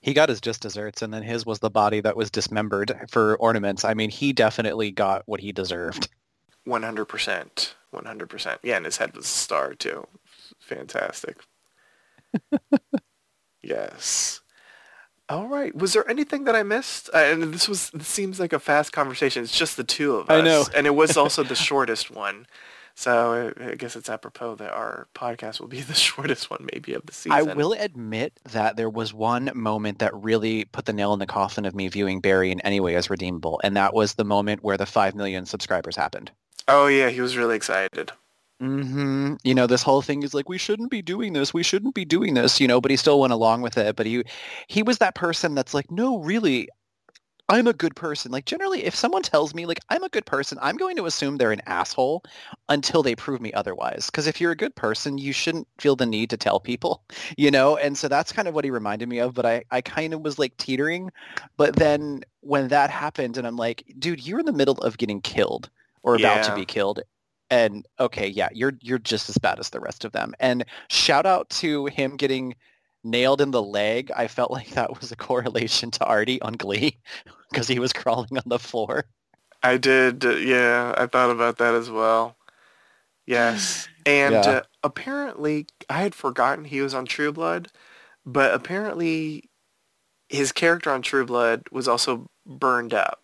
He 0.00 0.14
got 0.14 0.28
his 0.28 0.40
just 0.40 0.62
desserts, 0.62 1.02
and 1.02 1.12
then 1.12 1.24
his 1.24 1.44
was 1.44 1.58
the 1.58 1.68
body 1.68 2.00
that 2.00 2.16
was 2.16 2.30
dismembered 2.30 2.96
for 3.10 3.36
ornaments. 3.38 3.84
I 3.84 3.94
mean, 3.94 4.10
he 4.10 4.32
definitely 4.32 4.92
got 4.92 5.24
what 5.26 5.40
he 5.40 5.50
deserved. 5.50 6.08
100%. 6.68 7.74
100%. 7.92 8.58
Yeah, 8.62 8.76
and 8.76 8.84
his 8.84 8.98
head 8.98 9.16
was 9.16 9.24
a 9.24 9.28
star, 9.28 9.74
too. 9.74 10.06
Fantastic. 10.60 11.38
yes. 13.62 14.42
All 15.28 15.48
right. 15.48 15.74
Was 15.74 15.92
there 15.92 16.08
anything 16.08 16.44
that 16.44 16.54
I 16.54 16.62
missed? 16.62 17.10
Uh, 17.12 17.18
and 17.18 17.42
this 17.54 17.68
was 17.68 17.90
this 17.90 18.06
seems 18.06 18.38
like 18.38 18.52
a 18.52 18.60
fast 18.60 18.92
conversation. 18.92 19.42
It's 19.42 19.56
just 19.56 19.76
the 19.76 19.84
two 19.84 20.16
of 20.16 20.30
us. 20.30 20.38
I 20.38 20.40
know. 20.40 20.64
and 20.74 20.86
it 20.86 20.94
was 20.94 21.16
also 21.16 21.42
the 21.42 21.56
shortest 21.56 22.10
one. 22.10 22.46
So 22.98 23.52
I 23.60 23.74
guess 23.74 23.94
it's 23.94 24.08
apropos 24.08 24.54
that 24.54 24.72
our 24.72 25.06
podcast 25.14 25.60
will 25.60 25.68
be 25.68 25.80
the 25.82 25.94
shortest 25.94 26.48
one 26.48 26.66
maybe 26.72 26.94
of 26.94 27.04
the 27.04 27.12
season. 27.12 27.32
I 27.32 27.42
will 27.42 27.72
admit 27.72 28.40
that 28.52 28.76
there 28.76 28.88
was 28.88 29.12
one 29.12 29.50
moment 29.54 29.98
that 29.98 30.14
really 30.14 30.64
put 30.64 30.86
the 30.86 30.94
nail 30.94 31.12
in 31.12 31.18
the 31.18 31.26
coffin 31.26 31.66
of 31.66 31.74
me 31.74 31.88
viewing 31.88 32.20
Barry 32.20 32.50
in 32.50 32.60
any 32.62 32.80
way 32.80 32.94
as 32.94 33.10
redeemable, 33.10 33.60
and 33.62 33.76
that 33.76 33.92
was 33.92 34.14
the 34.14 34.24
moment 34.24 34.62
where 34.62 34.78
the 34.78 34.86
5 34.86 35.14
million 35.14 35.44
subscribers 35.44 35.94
happened. 35.94 36.30
Oh 36.68 36.86
yeah, 36.86 37.10
he 37.10 37.20
was 37.20 37.36
really 37.36 37.54
excited. 37.56 38.12
Mm-hmm. 38.62 39.34
You 39.44 39.54
know, 39.54 39.66
this 39.66 39.82
whole 39.82 40.00
thing 40.00 40.22
is 40.22 40.32
like 40.32 40.48
we 40.48 40.56
shouldn't 40.58 40.90
be 40.90 41.02
doing 41.02 41.34
this. 41.34 41.52
We 41.52 41.62
shouldn't 41.62 41.94
be 41.94 42.04
doing 42.06 42.34
this. 42.34 42.60
You 42.60 42.66
know, 42.68 42.80
but 42.80 42.90
he 42.90 42.96
still 42.96 43.20
went 43.20 43.32
along 43.34 43.62
with 43.62 43.76
it. 43.76 43.96
But 43.96 44.06
he 44.06 44.24
he 44.68 44.82
was 44.82 44.98
that 44.98 45.14
person 45.14 45.54
that's 45.54 45.74
like, 45.74 45.90
no, 45.90 46.18
really, 46.20 46.68
I'm 47.48 47.66
a 47.68 47.74
good 47.74 47.96
person. 47.96 48.32
Like 48.32 48.46
generally, 48.46 48.84
if 48.84 48.94
someone 48.94 49.22
tells 49.22 49.54
me 49.54 49.66
like 49.66 49.80
I'm 49.90 50.02
a 50.04 50.08
good 50.08 50.26
person, 50.26 50.58
I'm 50.62 50.76
going 50.76 50.96
to 50.96 51.06
assume 51.06 51.36
they're 51.36 51.52
an 51.52 51.62
asshole 51.66 52.24
until 52.70 53.02
they 53.02 53.14
prove 53.14 53.40
me 53.42 53.52
otherwise. 53.52 54.06
Because 54.06 54.26
if 54.26 54.40
you're 54.40 54.52
a 54.52 54.56
good 54.56 54.74
person, 54.74 55.18
you 55.18 55.32
shouldn't 55.32 55.68
feel 55.78 55.96
the 55.96 56.06
need 56.06 56.30
to 56.30 56.36
tell 56.38 56.58
people, 56.60 57.04
you 57.36 57.50
know. 57.50 57.76
And 57.76 57.98
so 57.98 58.08
that's 58.08 58.32
kind 58.32 58.48
of 58.48 58.54
what 58.54 58.64
he 58.64 58.70
reminded 58.70 59.08
me 59.08 59.18
of. 59.18 59.34
But 59.34 59.46
I, 59.46 59.64
I 59.70 59.80
kind 59.82 60.14
of 60.14 60.22
was 60.22 60.38
like 60.38 60.56
teetering. 60.56 61.10
But 61.58 61.76
then 61.76 62.22
when 62.40 62.68
that 62.68 62.90
happened, 62.90 63.36
and 63.36 63.46
I'm 63.46 63.56
like, 63.56 63.84
dude, 63.98 64.26
you're 64.26 64.40
in 64.40 64.46
the 64.46 64.52
middle 64.52 64.78
of 64.78 64.98
getting 64.98 65.20
killed 65.20 65.70
or 66.02 66.14
about 66.16 66.38
Yeah. 66.38 66.42
to 66.44 66.54
be 66.54 66.64
killed. 66.64 67.02
And 67.50 67.86
okay, 68.00 68.26
yeah, 68.28 68.48
you're 68.52 68.74
you're 68.82 68.98
just 68.98 69.28
as 69.28 69.38
bad 69.38 69.58
as 69.60 69.70
the 69.70 69.80
rest 69.80 70.04
of 70.04 70.12
them. 70.12 70.34
And 70.40 70.64
shout 70.90 71.26
out 71.26 71.48
to 71.50 71.86
him 71.86 72.16
getting 72.16 72.56
nailed 73.04 73.40
in 73.40 73.52
the 73.52 73.62
leg. 73.62 74.10
I 74.16 74.26
felt 74.28 74.50
like 74.52 74.70
that 74.70 75.00
was 75.00 75.12
a 75.12 75.16
correlation 75.16 75.90
to 75.92 76.04
Artie 76.04 76.42
on 76.42 76.54
Glee 76.54 76.98
because 77.52 77.68
he 77.68 77.78
was 77.78 77.92
crawling 77.92 78.36
on 78.36 78.44
the 78.46 78.58
floor. 78.58 79.06
I 79.62 79.76
did. 79.76 80.24
uh, 80.24 80.30
yeah, 80.36 80.94
I 80.96 81.06
thought 81.06 81.30
about 81.30 81.58
that 81.58 81.74
as 81.74 81.90
well. 81.90 82.36
Yes, 83.26 83.88
and 84.06 84.46
Yeah. 84.46 84.46
uh, 84.46 84.62
apparently 84.82 85.66
I 85.90 86.02
had 86.02 86.14
forgotten 86.14 86.64
he 86.66 86.80
was 86.80 86.94
on 86.94 87.06
True 87.06 87.32
Blood, 87.32 87.68
but 88.26 88.54
apparently 88.54 89.50
his 90.30 90.52
character 90.52 90.90
on 90.92 91.02
True 91.02 91.26
Blood 91.26 91.64
was 91.72 91.88
also 91.88 92.30
burned 92.46 92.94
up. 92.94 93.22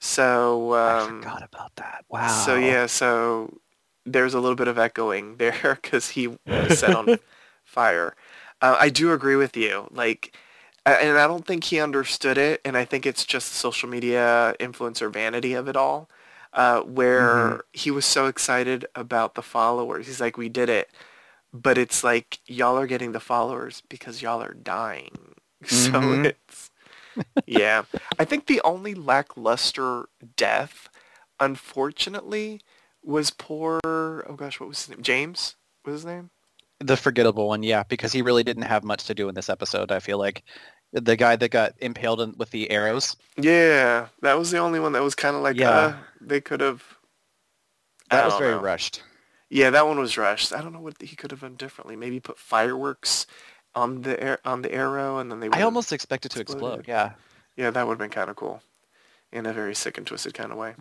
So 0.00 0.74
I 0.86 0.96
um, 0.98 0.98
forgot 0.98 1.42
about 1.42 1.74
that. 1.76 2.04
Wow. 2.08 2.22
So 2.26 2.54
yeah, 2.56 2.86
so 2.86 3.58
there's 4.06 4.34
a 4.34 4.40
little 4.40 4.56
bit 4.56 4.68
of 4.68 4.78
echoing 4.78 5.36
there 5.38 5.78
because 5.82 6.10
he 6.10 6.28
was 6.46 6.74
set 6.74 6.94
on 6.94 7.12
fire. 7.64 8.16
Uh, 8.60 8.76
I 8.78 8.90
do 8.90 9.12
agree 9.12 9.36
with 9.36 9.56
you. 9.56 9.88
Like, 9.90 10.36
and 10.86 11.18
I 11.18 11.26
don't 11.26 11.46
think 11.46 11.64
he 11.64 11.80
understood 11.80 12.38
it, 12.38 12.60
and 12.64 12.76
I 12.76 12.84
think 12.84 13.06
it's 13.06 13.24
just 13.24 13.50
the 13.52 13.56
social 13.58 13.88
media 13.88 14.54
influencer 14.60 15.12
vanity 15.12 15.54
of 15.54 15.68
it 15.68 15.76
all, 15.76 16.08
uh, 16.54 16.80
where 16.82 17.60
Mhm. 17.60 17.62
he 17.72 17.90
was 17.90 18.06
so 18.06 18.26
excited 18.26 18.86
about 18.94 19.34
the 19.34 19.42
followers. 19.42 20.06
He's 20.06 20.20
like, 20.20 20.36
"We 20.38 20.48
did 20.48 20.68
it," 20.70 20.90
but 21.52 21.78
it's 21.78 22.04
like 22.04 22.38
y'all 22.46 22.78
are 22.78 22.86
getting 22.86 23.12
the 23.12 23.20
followers 23.20 23.82
because 23.88 24.22
y'all 24.22 24.42
are 24.42 24.54
dying. 24.54 25.34
So 25.66 26.12
Mhm. 26.12 26.22
it's 26.22 26.67
yeah. 27.46 27.82
I 28.18 28.24
think 28.24 28.46
the 28.46 28.60
only 28.64 28.94
lackluster 28.94 30.08
death, 30.36 30.88
unfortunately, 31.40 32.60
was 33.02 33.30
poor. 33.30 33.80
Oh 33.84 34.34
gosh, 34.36 34.60
what 34.60 34.68
was 34.68 34.80
his 34.86 34.90
name? 34.90 35.02
James 35.02 35.56
was 35.84 35.94
his 35.94 36.04
name. 36.04 36.30
the 36.80 36.96
forgettable 36.96 37.48
one, 37.48 37.62
yeah, 37.62 37.82
because 37.88 38.12
he 38.12 38.22
really 38.22 38.42
didn't 38.44 38.62
have 38.64 38.84
much 38.84 39.04
to 39.04 39.14
do 39.14 39.28
in 39.28 39.34
this 39.34 39.48
episode. 39.48 39.90
I 39.90 39.98
feel 40.00 40.18
like 40.18 40.44
the 40.92 41.16
guy 41.16 41.36
that 41.36 41.50
got 41.50 41.74
impaled 41.78 42.20
in, 42.20 42.34
with 42.38 42.50
the 42.50 42.70
arrows. 42.70 43.16
Yeah, 43.36 44.08
that 44.22 44.38
was 44.38 44.50
the 44.50 44.58
only 44.58 44.80
one 44.80 44.92
that 44.92 45.02
was 45.02 45.14
kind 45.14 45.36
of 45.36 45.42
like, 45.42 45.56
Yeah. 45.56 45.70
uh, 45.70 45.96
they 46.20 46.40
could 46.40 46.60
have. 46.60 46.82
That 48.10 48.24
was 48.24 48.38
very 48.38 48.52
know. 48.54 48.60
rushed. 48.62 49.02
Yeah, 49.50 49.70
that 49.70 49.86
one 49.86 49.98
was 49.98 50.16
rushed. 50.16 50.52
I 50.52 50.60
don't 50.62 50.72
know 50.72 50.80
what 50.80 51.00
he 51.02 51.16
could 51.16 51.30
have 51.30 51.40
done 51.40 51.56
differently. 51.56 51.96
Maybe 51.96 52.20
put 52.20 52.38
fireworks 52.38 53.26
on 53.78 54.02
the 54.02 54.22
air 54.22 54.38
on 54.44 54.62
the 54.62 54.72
arrow, 54.72 55.18
and 55.18 55.30
then 55.30 55.40
they. 55.40 55.48
I 55.52 55.62
almost 55.62 55.92
expect 55.92 56.26
it 56.26 56.30
to 56.32 56.40
exploded. 56.40 56.80
explode. 56.80 56.92
Yeah. 56.92 57.12
Yeah, 57.56 57.70
that 57.70 57.86
would 57.86 57.94
have 57.94 57.98
been 57.98 58.10
kind 58.10 58.30
of 58.30 58.36
cool, 58.36 58.62
in 59.32 59.44
a 59.44 59.52
very 59.52 59.74
sick 59.74 59.98
and 59.98 60.06
twisted 60.06 60.32
kind 60.32 60.52
of 60.52 60.58
way. 60.58 60.74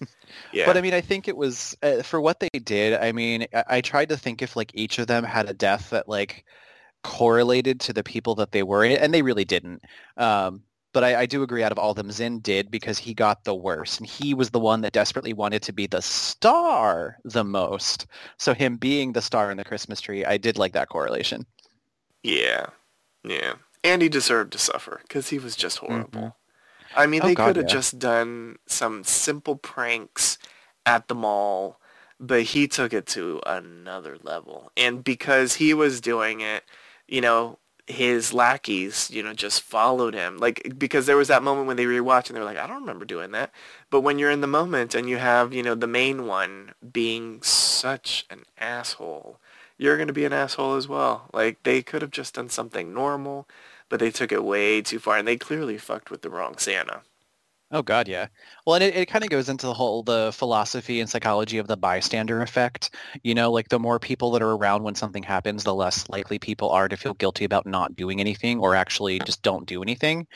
yeah. 0.52 0.66
But 0.66 0.76
I 0.76 0.80
mean, 0.80 0.92
I 0.92 1.00
think 1.00 1.28
it 1.28 1.36
was 1.36 1.76
uh, 1.82 2.02
for 2.02 2.20
what 2.20 2.40
they 2.40 2.48
did. 2.48 2.94
I 2.94 3.12
mean, 3.12 3.46
I, 3.54 3.64
I 3.68 3.80
tried 3.80 4.08
to 4.08 4.16
think 4.16 4.42
if 4.42 4.56
like 4.56 4.72
each 4.74 4.98
of 4.98 5.06
them 5.06 5.22
had 5.22 5.48
a 5.48 5.54
death 5.54 5.90
that 5.90 6.08
like 6.08 6.44
correlated 7.04 7.78
to 7.80 7.92
the 7.92 8.02
people 8.02 8.34
that 8.36 8.50
they 8.50 8.64
were, 8.64 8.84
and 8.84 9.14
they 9.14 9.22
really 9.22 9.44
didn't. 9.44 9.82
Um, 10.16 10.62
but 10.92 11.04
I, 11.04 11.20
I 11.20 11.26
do 11.26 11.42
agree. 11.42 11.62
Out 11.62 11.72
of 11.72 11.78
all 11.78 11.90
of 11.90 11.96
them, 11.96 12.10
Zen 12.10 12.40
did 12.40 12.70
because 12.70 12.98
he 12.98 13.14
got 13.14 13.44
the 13.44 13.54
worst, 13.54 14.00
and 14.00 14.08
he 14.08 14.34
was 14.34 14.50
the 14.50 14.58
one 14.58 14.80
that 14.80 14.94
desperately 14.94 15.32
wanted 15.32 15.62
to 15.62 15.72
be 15.72 15.86
the 15.86 16.02
star 16.02 17.18
the 17.24 17.44
most. 17.44 18.06
So 18.38 18.52
him 18.52 18.78
being 18.78 19.12
the 19.12 19.22
star 19.22 19.50
in 19.52 19.58
the 19.58 19.64
Christmas 19.64 20.00
tree, 20.00 20.24
I 20.24 20.38
did 20.38 20.58
like 20.58 20.72
that 20.72 20.88
correlation. 20.88 21.46
Yeah, 22.22 22.66
yeah. 23.24 23.56
And 23.84 24.02
he 24.02 24.08
deserved 24.08 24.52
to 24.52 24.58
suffer 24.58 25.00
because 25.02 25.28
he 25.30 25.38
was 25.38 25.56
just 25.56 25.78
horrible. 25.78 26.28
Mhm. 26.28 26.34
I 26.94 27.06
mean, 27.06 27.22
Oh, 27.22 27.26
they 27.26 27.36
could 27.36 27.56
have 27.56 27.66
yeah. 27.66 27.72
just 27.72 27.98
done 27.98 28.58
some 28.66 29.04
simple 29.04 29.56
pranks 29.56 30.38
at 30.86 31.08
the 31.08 31.14
mall, 31.14 31.80
but 32.20 32.42
he 32.44 32.68
took 32.68 32.92
it 32.92 33.06
to 33.08 33.40
another 33.46 34.18
level. 34.22 34.72
And 34.76 35.04
because 35.04 35.56
he 35.56 35.74
was 35.74 36.00
doing 36.00 36.40
it, 36.40 36.64
you 37.08 37.20
know, 37.20 37.58
his 37.86 38.32
lackeys, 38.34 39.10
you 39.12 39.22
know, 39.22 39.34
just 39.34 39.62
followed 39.62 40.14
him. 40.14 40.38
Like, 40.38 40.74
because 40.78 41.06
there 41.06 41.16
was 41.16 41.28
that 41.28 41.42
moment 41.44 41.68
when 41.68 41.76
they 41.76 41.86
rewatched 41.86 42.28
and 42.28 42.36
they 42.36 42.40
were 42.40 42.46
like, 42.46 42.58
I 42.58 42.66
don't 42.66 42.80
remember 42.80 43.04
doing 43.04 43.32
that. 43.32 43.52
But 43.90 44.02
when 44.02 44.18
you're 44.18 44.30
in 44.30 44.40
the 44.42 44.46
moment 44.48 44.94
and 44.94 45.08
you 45.08 45.18
have, 45.18 45.52
you 45.54 45.62
know, 45.62 45.74
the 45.76 45.86
main 45.86 46.26
one 46.26 46.74
being 46.92 47.42
such 47.42 48.26
an 48.30 48.44
asshole, 48.58 49.40
you're 49.78 49.96
going 49.96 50.08
to 50.08 50.12
be 50.12 50.24
an 50.24 50.32
asshole 50.32 50.76
as 50.76 50.88
well. 50.88 51.28
Like, 51.32 51.62
they 51.62 51.82
could 51.82 52.02
have 52.02 52.10
just 52.10 52.34
done 52.34 52.48
something 52.48 52.94
normal, 52.94 53.48
but 53.88 54.00
they 54.00 54.10
took 54.10 54.32
it 54.32 54.44
way 54.44 54.82
too 54.82 54.98
far, 54.98 55.18
and 55.18 55.28
they 55.28 55.36
clearly 55.36 55.78
fucked 55.78 56.10
with 56.10 56.22
the 56.22 56.30
wrong 56.30 56.58
Santa. 56.58 57.02
Oh 57.72 57.82
God, 57.82 58.06
yeah. 58.06 58.28
Well, 58.64 58.76
and 58.76 58.84
it, 58.84 58.94
it 58.94 59.06
kind 59.06 59.24
of 59.24 59.30
goes 59.30 59.48
into 59.48 59.66
the 59.66 59.74
whole 59.74 60.04
the 60.04 60.30
philosophy 60.32 61.00
and 61.00 61.10
psychology 61.10 61.58
of 61.58 61.66
the 61.66 61.76
bystander 61.76 62.40
effect. 62.40 62.90
You 63.24 63.34
know, 63.34 63.50
like 63.50 63.68
the 63.68 63.80
more 63.80 63.98
people 63.98 64.30
that 64.32 64.42
are 64.42 64.52
around 64.52 64.84
when 64.84 64.94
something 64.94 65.24
happens, 65.24 65.64
the 65.64 65.74
less 65.74 66.08
likely 66.08 66.38
people 66.38 66.70
are 66.70 66.86
to 66.88 66.96
feel 66.96 67.14
guilty 67.14 67.44
about 67.44 67.66
not 67.66 67.96
doing 67.96 68.20
anything 68.20 68.60
or 68.60 68.76
actually 68.76 69.18
just 69.18 69.42
don't 69.42 69.66
do 69.66 69.82
anything. 69.82 70.28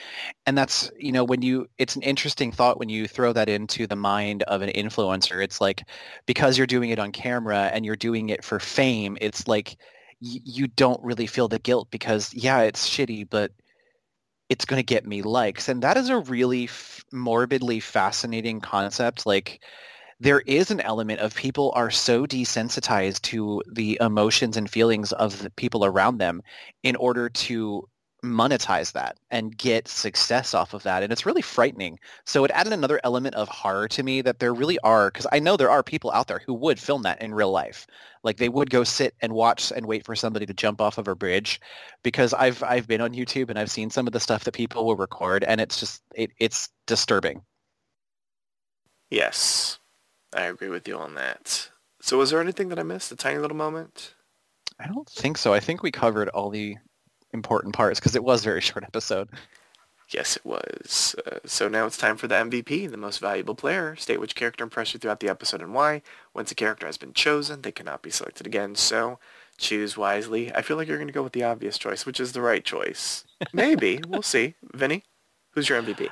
And 0.47 0.59
that's, 0.59 0.91
you 0.99 1.13
know, 1.13 1.25
when 1.25 1.43
you 1.43 1.69
it's 1.79 1.97
an 1.97 2.03
interesting 2.03 2.53
thought 2.53 2.79
when 2.79 2.89
you 2.89 3.09
throw 3.09 3.33
that 3.35 3.49
into 3.51 3.87
the 3.87 3.97
mind 3.97 4.43
of 4.45 4.63
an 4.63 4.71
influencer. 4.71 5.43
It's 5.45 5.61
like 5.61 5.85
because 6.27 6.59
you're 6.59 6.67
doing 6.67 6.91
it 6.91 6.99
on 7.01 7.13
camera 7.13 7.71
and 7.73 7.85
you're 7.87 7.97
doing 7.97 8.31
it 8.31 8.45
for 8.45 8.61
fame, 8.61 9.19
it's 9.21 9.49
like 9.49 9.77
you 10.21 10.67
don't 10.69 11.03
really 11.03 11.27
feel 11.27 11.49
the 11.49 11.59
guilt 11.59 11.91
because 11.91 12.35
yeah, 12.35 12.61
it's 12.63 12.89
shitty, 12.89 13.29
but 13.31 13.53
it's 14.51 14.67
going 14.67 14.81
to 14.81 14.85
get 14.85 15.07
me 15.07 15.23
likes. 15.23 15.69
And 15.69 15.83
that 15.83 15.97
is 15.97 16.11
a 16.11 16.19
really 16.19 16.65
f- 16.65 17.05
morbidly 17.13 17.81
fascinating 17.81 18.61
concept. 18.61 19.25
Like 19.25 19.63
there 20.19 20.41
is 20.41 20.71
an 20.71 20.81
element 20.81 21.21
of 21.21 21.35
people 21.35 21.73
are 21.75 21.91
so 21.91 22.27
desensitized 22.27 23.23
to 23.23 23.63
the 23.73 23.97
emotions 24.01 24.59
and 24.59 24.69
feelings 24.69 25.13
of 25.13 25.41
the 25.43 25.51
people 25.51 25.85
around 25.85 26.19
them 26.19 26.43
in 26.83 26.97
order 26.97 27.31
to 27.31 27.89
monetize 28.23 28.93
that 28.93 29.19
and 29.31 29.57
get 29.57 29.89
success 29.89 30.55
off 30.55 30.75
of 30.75 30.83
that. 30.83 31.03
And 31.03 31.13
it's 31.13 31.27
really 31.27 31.43
frightening. 31.43 31.99
So 32.27 32.45
it 32.45 32.51
added 32.53 32.73
another 32.73 33.01
element 33.05 33.35
of 33.35 33.49
horror 33.49 33.89
to 33.89 34.03
me 34.03 34.23
that 34.23 34.39
there 34.39 34.55
really 34.55 34.79
are, 34.81 35.11
because 35.11 35.27
I 35.33 35.39
know 35.39 35.57
there 35.57 35.71
are 35.71 35.83
people 35.83 36.11
out 36.13 36.29
there 36.29 36.43
who 36.45 36.55
would 36.55 36.79
film 36.79 37.03
that 37.03 37.21
in 37.23 37.35
real 37.35 37.51
life. 37.51 37.87
Like 38.23 38.37
they 38.37 38.49
would 38.49 38.71
go 38.71 38.85
sit 38.85 39.15
and 39.21 39.33
watch 39.33 39.73
and 39.75 39.87
wait 39.87 40.05
for 40.05 40.15
somebody 40.15 40.47
to 40.47 40.55
jump 40.55 40.81
off 40.81 40.99
of 40.99 41.09
a 41.09 41.15
bridge 41.15 41.61
because 42.03 42.35
I've 42.35 42.63
I've 42.63 42.87
been 42.87 43.01
on 43.01 43.15
YouTube 43.15 43.49
and 43.49 43.59
I've 43.59 43.71
seen 43.71 43.91
some 43.91 44.07
of 44.07 44.13
the 44.13 44.21
stuff 44.21 44.45
that 44.45 44.53
people 44.53 44.85
will 44.85 44.97
record 44.97 45.43
and 45.45 45.61
it's 45.61 45.81
just 45.81 46.03
it, 46.15 46.31
it's 46.39 46.69
disturbing. 46.87 47.43
Yes, 49.11 49.79
I 50.35 50.43
agree 50.43 50.69
with 50.69 50.87
you 50.87 50.99
on 50.99 51.15
that. 51.15 51.71
So 52.03 52.19
was 52.19 52.31
there 52.31 52.41
anything 52.41 52.69
that 52.69 52.79
I 52.79 52.83
missed? 52.83 53.11
A 53.11 53.17
tiny 53.17 53.39
little 53.39 53.57
moment? 53.57 54.15
I 54.79 54.87
don't 54.87 55.09
think 55.09 55.37
so. 55.37 55.53
I 55.53 55.61
think 55.61 55.83
we 55.83 55.91
covered 55.91 56.29
all 56.29 56.51
the 56.51 56.77
important 57.33 57.75
parts 57.75 58.01
because 58.01 58.17
it 58.17 58.25
was 58.25 58.43
a 58.43 58.45
very 58.45 58.61
short 58.71 58.85
episode. 58.85 59.29
Yes, 60.11 60.37
it 60.37 60.45
was. 60.45 61.15
Uh, 61.25 61.39
so 61.45 61.69
now 61.69 61.87
it's 61.87 61.97
time 61.97 62.17
for 62.17 62.27
the 62.27 62.35
MVP, 62.35 62.91
the 62.91 62.97
most 62.97 63.19
valuable 63.19 63.55
player. 63.55 63.95
State 63.95 64.19
which 64.19 64.35
character 64.35 64.65
impressed 64.65 64.93
you 64.93 64.99
throughout 64.99 65.21
the 65.21 65.29
episode 65.29 65.63
and 65.63 65.73
why. 65.73 66.03
Once 66.35 66.51
a 66.51 66.57
character 66.57 66.87
has 66.87 66.99
been 66.99 67.13
chosen, 67.13 67.63
they 67.63 67.71
cannot 67.71 68.03
be 68.03 68.11
selected 68.11 68.47
again. 68.47 68.75
So 68.75 69.21
choose 69.57 69.97
wisely. 69.97 70.53
I 70.53 70.63
feel 70.63 70.77
like 70.77 70.89
you're 70.89 70.97
going 70.97 71.07
to 71.07 71.15
go 71.15 71.23
with 71.23 71.33
the 71.33 71.45
obvious 71.45 71.79
choice, 71.79 72.05
which 72.05 72.19
is 72.19 72.33
the 72.33 72.41
right 72.41 72.65
choice. 72.65 73.25
Maybe. 73.53 74.01
we'll 74.09 74.23
see. 74.23 74.55
Vinnie, 74.75 75.05
who's 75.53 75.69
your 75.69 75.81
MVP? 75.81 76.09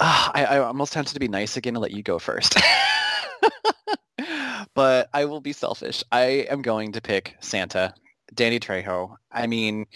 Ah, 0.00 0.32
I, 0.34 0.44
I 0.46 0.58
almost 0.58 0.92
tempted 0.92 1.14
to 1.14 1.20
be 1.20 1.28
nice 1.28 1.56
again 1.56 1.76
and 1.76 1.82
let 1.82 1.92
you 1.92 2.02
go 2.02 2.18
first. 2.18 2.58
but 4.74 5.08
I 5.14 5.26
will 5.26 5.40
be 5.40 5.52
selfish. 5.52 6.02
I 6.10 6.46
am 6.50 6.62
going 6.62 6.92
to 6.92 7.00
pick 7.00 7.36
Santa, 7.40 7.94
Danny 8.34 8.58
Trejo. 8.58 9.14
I 9.30 9.46
mean, 9.46 9.86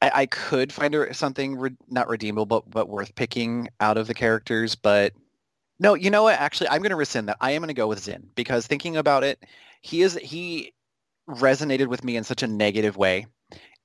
I, 0.00 0.10
I 0.14 0.26
could 0.26 0.72
find 0.72 0.94
something 1.12 1.56
re- 1.56 1.76
not 1.88 2.08
redeemable, 2.08 2.46
but, 2.46 2.70
but 2.70 2.88
worth 2.88 3.14
picking 3.14 3.68
out 3.80 3.96
of 3.96 4.06
the 4.06 4.14
characters. 4.14 4.74
But 4.74 5.12
no, 5.80 5.94
you 5.94 6.10
know 6.10 6.24
what? 6.24 6.38
Actually, 6.38 6.70
I'm 6.70 6.82
going 6.82 6.90
to 6.90 6.96
rescind 6.96 7.28
that. 7.28 7.36
I 7.40 7.52
am 7.52 7.60
going 7.60 7.68
to 7.68 7.74
go 7.74 7.88
with 7.88 8.00
Zen 8.00 8.28
because 8.34 8.66
thinking 8.66 8.96
about 8.96 9.24
it, 9.24 9.44
he 9.82 10.02
is 10.02 10.14
he 10.14 10.72
resonated 11.28 11.88
with 11.88 12.04
me 12.04 12.16
in 12.16 12.24
such 12.24 12.42
a 12.42 12.46
negative 12.46 12.96
way. 12.96 13.26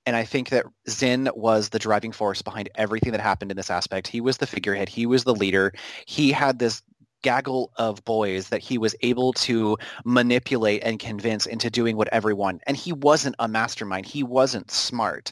And 0.06 0.16
I 0.16 0.26
think 0.26 0.50
that 0.50 0.66
Zen 0.90 1.30
was 1.34 1.70
the 1.70 1.80
driving 1.80 2.12
force 2.12 2.42
behind 2.42 2.70
everything 2.76 3.14
that 3.14 3.22
happened 3.22 3.52
in 3.52 3.58
this 3.58 3.70
aspect. 3.70 4.08
He 4.08 4.20
was 4.20 4.38
the 4.38 4.48
figurehead. 4.48 4.90
He 4.90 5.06
was 5.06 5.24
the 5.24 5.36
leader. 5.36 5.74
He 6.06 6.32
had 6.32 6.60
this 6.60 6.82
gaggle 7.22 7.72
of 7.78 8.04
boys 8.04 8.50
that 8.50 8.60
he 8.60 8.78
was 8.78 8.96
able 9.02 9.32
to 9.32 9.78
manipulate 10.04 10.84
and 10.84 11.00
convince 11.00 11.46
into 11.46 11.70
doing 11.70 11.96
whatever 11.96 12.30
he 12.30 12.34
wanted. 12.34 12.62
And 12.68 12.76
he 12.76 12.92
wasn't 12.92 13.36
a 13.40 13.48
mastermind. 13.48 14.06
He 14.06 14.24
wasn't 14.24 14.70
smart. 14.72 15.32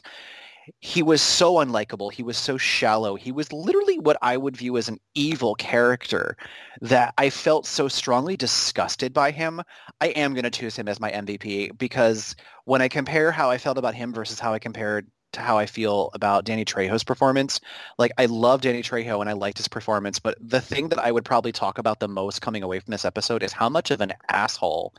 He 0.80 1.02
was 1.02 1.22
so 1.22 1.54
unlikable. 1.54 2.12
He 2.12 2.22
was 2.22 2.36
so 2.36 2.58
shallow. 2.58 3.14
He 3.14 3.32
was 3.32 3.52
literally 3.52 3.98
what 3.98 4.16
I 4.22 4.36
would 4.36 4.56
view 4.56 4.76
as 4.76 4.88
an 4.88 4.98
evil 5.14 5.54
character 5.54 6.36
that 6.80 7.14
I 7.18 7.30
felt 7.30 7.66
so 7.66 7.88
strongly 7.88 8.36
disgusted 8.36 9.12
by 9.12 9.30
him. 9.30 9.62
I 10.00 10.08
am 10.08 10.34
going 10.34 10.44
to 10.44 10.50
choose 10.50 10.76
him 10.76 10.88
as 10.88 11.00
my 11.00 11.10
MVP 11.10 11.78
because 11.78 12.34
when 12.64 12.82
I 12.82 12.88
compare 12.88 13.30
how 13.30 13.50
I 13.50 13.58
felt 13.58 13.78
about 13.78 13.94
him 13.94 14.12
versus 14.12 14.40
how 14.40 14.52
I 14.52 14.58
compared 14.58 15.08
to 15.32 15.40
how 15.40 15.56
I 15.56 15.66
feel 15.66 16.10
about 16.14 16.44
Danny 16.44 16.64
Trejo's 16.64 17.04
performance, 17.04 17.60
like 17.98 18.12
I 18.18 18.26
love 18.26 18.60
Danny 18.60 18.82
Trejo 18.82 19.20
and 19.20 19.30
I 19.30 19.32
liked 19.32 19.58
his 19.58 19.68
performance, 19.68 20.18
but 20.18 20.36
the 20.40 20.60
thing 20.60 20.88
that 20.90 20.98
I 20.98 21.12
would 21.12 21.24
probably 21.24 21.52
talk 21.52 21.78
about 21.78 22.00
the 22.00 22.08
most 22.08 22.42
coming 22.42 22.62
away 22.62 22.80
from 22.80 22.90
this 22.90 23.04
episode 23.04 23.42
is 23.42 23.52
how 23.52 23.68
much 23.68 23.90
of 23.90 24.00
an 24.00 24.12
asshole 24.30 24.94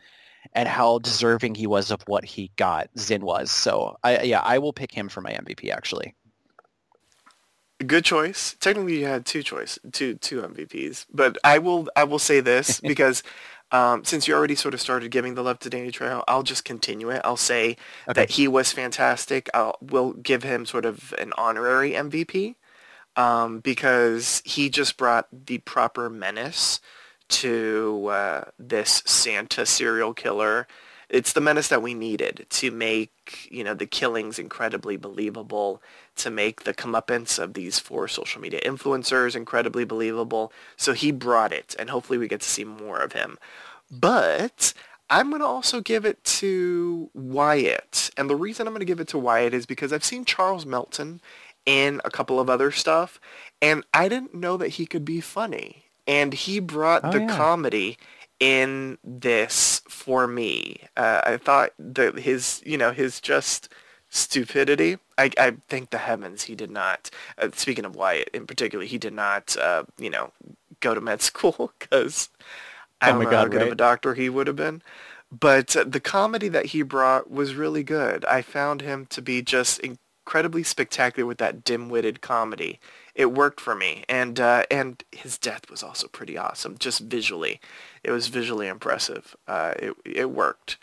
and 0.54 0.68
how 0.68 1.00
deserving 1.00 1.56
he 1.56 1.68
was 1.68 1.92
of 1.92 2.02
what 2.08 2.26
he 2.26 2.52
got. 2.58 2.90
Zen 2.98 3.22
was. 3.22 3.50
So 3.52 3.98
I 4.04 4.22
yeah, 4.22 4.42
I 4.42 4.60
will 4.60 4.74
pick 4.74 4.92
him 4.92 5.10
for 5.10 5.22
my 5.22 5.32
MVP 5.32 5.72
actually. 5.72 6.14
Good 7.86 8.06
choice. 8.06 8.56
Technically, 8.60 9.00
you 9.00 9.06
had 9.06 9.26
two 9.26 9.44
choice, 9.44 9.80
two 9.92 10.16
two 10.16 10.42
MVPs. 10.42 11.06
But 11.14 11.38
I 11.44 11.60
will 11.60 11.88
I 11.96 12.04
will 12.04 12.20
say 12.20 12.40
this 12.40 12.80
because 12.82 13.24
um, 13.72 14.04
since 14.04 14.28
you 14.28 14.36
already 14.36 14.56
sort 14.56 14.76
of 14.76 14.82
started 14.82 15.10
giving 15.10 15.34
the 15.34 15.44
love 15.44 15.60
to 15.60 15.70
Danny 15.70 15.92
Trejo, 15.92 16.24
I'll 16.28 16.44
just 16.44 16.64
continue 16.64 17.10
it. 17.10 17.22
I'll 17.24 17.36
say 17.36 17.72
okay. 18.08 18.14
that 18.14 18.32
he 18.32 18.48
was 18.48 18.72
fantastic. 18.72 19.50
I'll 19.54 19.78
will 19.82 20.14
give 20.14 20.44
him 20.44 20.66
sort 20.66 20.86
of 20.86 21.14
an 21.18 21.34
honorary 21.38 21.92
MVP 21.94 22.56
um, 23.16 23.60
because 23.60 24.42
he 24.46 24.70
just 24.70 24.96
brought 24.96 25.28
the 25.32 25.58
proper 25.60 26.10
menace 26.10 26.80
to 27.34 28.08
uh, 28.08 28.44
this 28.60 29.02
Santa 29.06 29.66
serial 29.66 30.14
killer. 30.14 30.68
It's 31.10 31.34
the 31.34 31.42
menace 31.42 31.68
that 31.68 31.82
we 31.82 31.94
needed 31.94 32.46
to 32.50 32.72
make, 32.72 33.48
you 33.52 33.64
know, 33.64 33.74
the 33.74 33.86
killings 33.86 34.40
incredibly 34.40 34.98
believable, 34.98 35.82
to 36.18 36.30
make 36.30 36.64
the 36.64 36.74
comeuppance 36.74 37.38
of 37.38 37.54
these 37.54 37.80
four 37.80 38.08
social 38.08 38.42
media 38.42 38.62
influencers 38.62 39.36
incredibly 39.36 39.84
believable. 39.84 40.52
So 40.78 40.94
he 40.94 41.12
brought 41.12 41.52
it, 41.52 41.76
and 41.78 41.90
hopefully 41.90 42.18
we 42.18 42.28
get 42.28 42.42
to 42.42 42.50
see 42.50 42.64
more 42.64 43.00
of 43.00 43.14
him. 43.14 43.38
But 43.92 44.74
I'm 45.10 45.30
going 45.30 45.42
to 45.42 45.48
also 45.48 45.82
give 45.82 46.06
it 46.06 46.24
to 46.24 47.10
Wyatt. 47.14 48.10
And 48.18 48.30
the 48.30 48.36
reason 48.36 48.68
I'm 48.68 48.74
going 48.74 48.80
to 48.80 48.86
give 48.86 49.00
it 49.00 49.08
to 49.10 49.20
Wyatt 49.20 49.54
is 49.54 49.66
because 49.66 49.92
I've 49.92 50.04
seen 50.04 50.26
Charles 50.26 50.66
Melton 50.66 51.22
in 51.66 52.02
a 52.04 52.10
couple 52.10 52.40
of 52.40 52.50
other 52.50 52.72
stuff, 52.72 53.20
and 53.62 53.84
I 53.94 54.08
didn't 54.08 54.34
know 54.34 54.58
that 54.58 54.70
he 54.70 54.86
could 54.86 55.06
be 55.06 55.22
funny 55.22 55.83
and 56.08 56.34
he 56.34 56.60
brought 56.60 57.04
oh, 57.04 57.12
the 57.12 57.22
yeah. 57.22 57.36
comedy 57.36 57.98
in 58.40 58.98
this 59.04 59.82
for 59.88 60.28
me. 60.28 60.78
Uh, 60.98 61.22
I 61.26 61.38
thought 61.38 61.72
that 61.80 62.20
his, 62.20 62.62
you 62.66 62.78
know, 62.78 62.92
his 62.92 63.22
just 63.22 63.70
stupidity. 64.10 64.98
I, 65.18 65.32
I 65.38 65.56
thank 65.70 65.90
the 65.90 65.98
heavens 65.98 66.44
he 66.44 66.56
did 66.56 66.72
not. 66.72 67.10
Uh, 67.38 67.50
speaking 67.54 67.86
of 67.86 67.96
Wyatt 67.96 68.30
in 68.34 68.46
particular, 68.46 68.86
he 68.86 68.98
did 68.98 69.14
not, 69.14 69.56
uh, 69.58 69.84
you 69.98 70.10
know, 70.10 70.32
go 70.82 70.94
to 70.94 71.02
med 71.02 71.22
school 71.30 71.72
because 71.80 72.30
I 73.02 73.10
oh 73.10 73.14
don't 73.14 73.22
oh 73.22 73.24
know 73.26 73.32
God, 73.32 73.38
how 73.38 73.48
good 73.48 73.58
right? 73.58 73.68
of 73.68 73.74
a 73.74 73.76
doctor 73.76 74.14
he 74.14 74.30
would 74.30 74.48
have 74.48 74.56
been. 74.56 74.82
But 75.32 75.76
the 75.86 76.00
comedy 76.00 76.48
that 76.50 76.68
he 76.68 76.84
brought 76.84 77.32
was 77.32 77.56
really 77.56 77.84
good. 77.84 78.24
I 78.26 78.44
found 78.44 78.82
him 78.82 79.08
to 79.08 79.22
be 79.22 79.42
just 79.42 79.80
incredibly 79.80 80.62
spectacular 80.62 81.26
with 81.26 81.40
that 81.40 81.64
dim-witted 81.64 82.22
comedy 82.22 82.80
it 83.16 83.32
worked 83.32 83.60
for 83.60 83.76
me. 83.76 84.04
And 84.10 84.40
uh, 84.40 84.64
and 84.72 85.04
his 85.12 85.38
death 85.38 85.70
was 85.70 85.84
also 85.84 86.08
pretty 86.08 86.38
awesome, 86.38 86.78
just 86.78 87.02
visually. 87.02 87.60
It 88.04 88.12
was 88.12 88.28
visually 88.28 88.68
impressive. 88.68 89.36
Uh, 89.48 89.74
it 89.78 89.94
it 90.06 90.32
worked. 90.32 90.78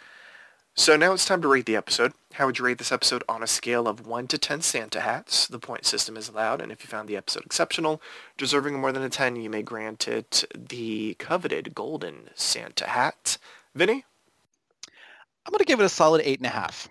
So 0.77 0.97
now 0.97 1.13
it's 1.13 1.27
time 1.27 1.43
to 1.43 1.49
rate 1.49 1.67
the 1.67 1.77
episode. 1.77 2.13
How 2.35 2.47
would 2.47 2.59
you 2.59 2.65
rate 2.65 2.79
this 2.79 2.93
episode 2.93 3.25
on 3.29 3.43
a 3.43 3.47
scale 3.47 3.89
of 3.89 4.07
1 4.07 4.29
to 4.29 4.39
10 4.39 4.63
Santa 4.63 5.01
hats? 5.01 5.47
The 5.47 5.59
point 5.59 5.85
system 5.85 6.17
is 6.17 6.29
allowed, 6.29 6.63
and 6.63 6.71
if 6.71 6.83
you 6.83 6.89
found 6.89 7.09
the 7.09 7.17
episode 7.17 7.45
exceptional, 7.45 8.01
deserving 8.39 8.81
more 8.81 8.93
than 8.93 9.03
a 9.03 9.11
10, 9.11 9.37
you 9.37 9.51
may 9.51 9.63
grant 9.63 10.07
it 10.07 10.45
the 10.57 11.15
coveted 11.19 11.75
golden 11.75 12.31
Santa 12.35 12.87
hat. 12.87 13.37
Vinnie? 13.75 14.05
I'm 15.45 15.51
going 15.51 15.59
to 15.59 15.65
give 15.65 15.81
it 15.81 15.85
a 15.85 15.89
solid 15.91 16.25
8.5. 16.25 16.89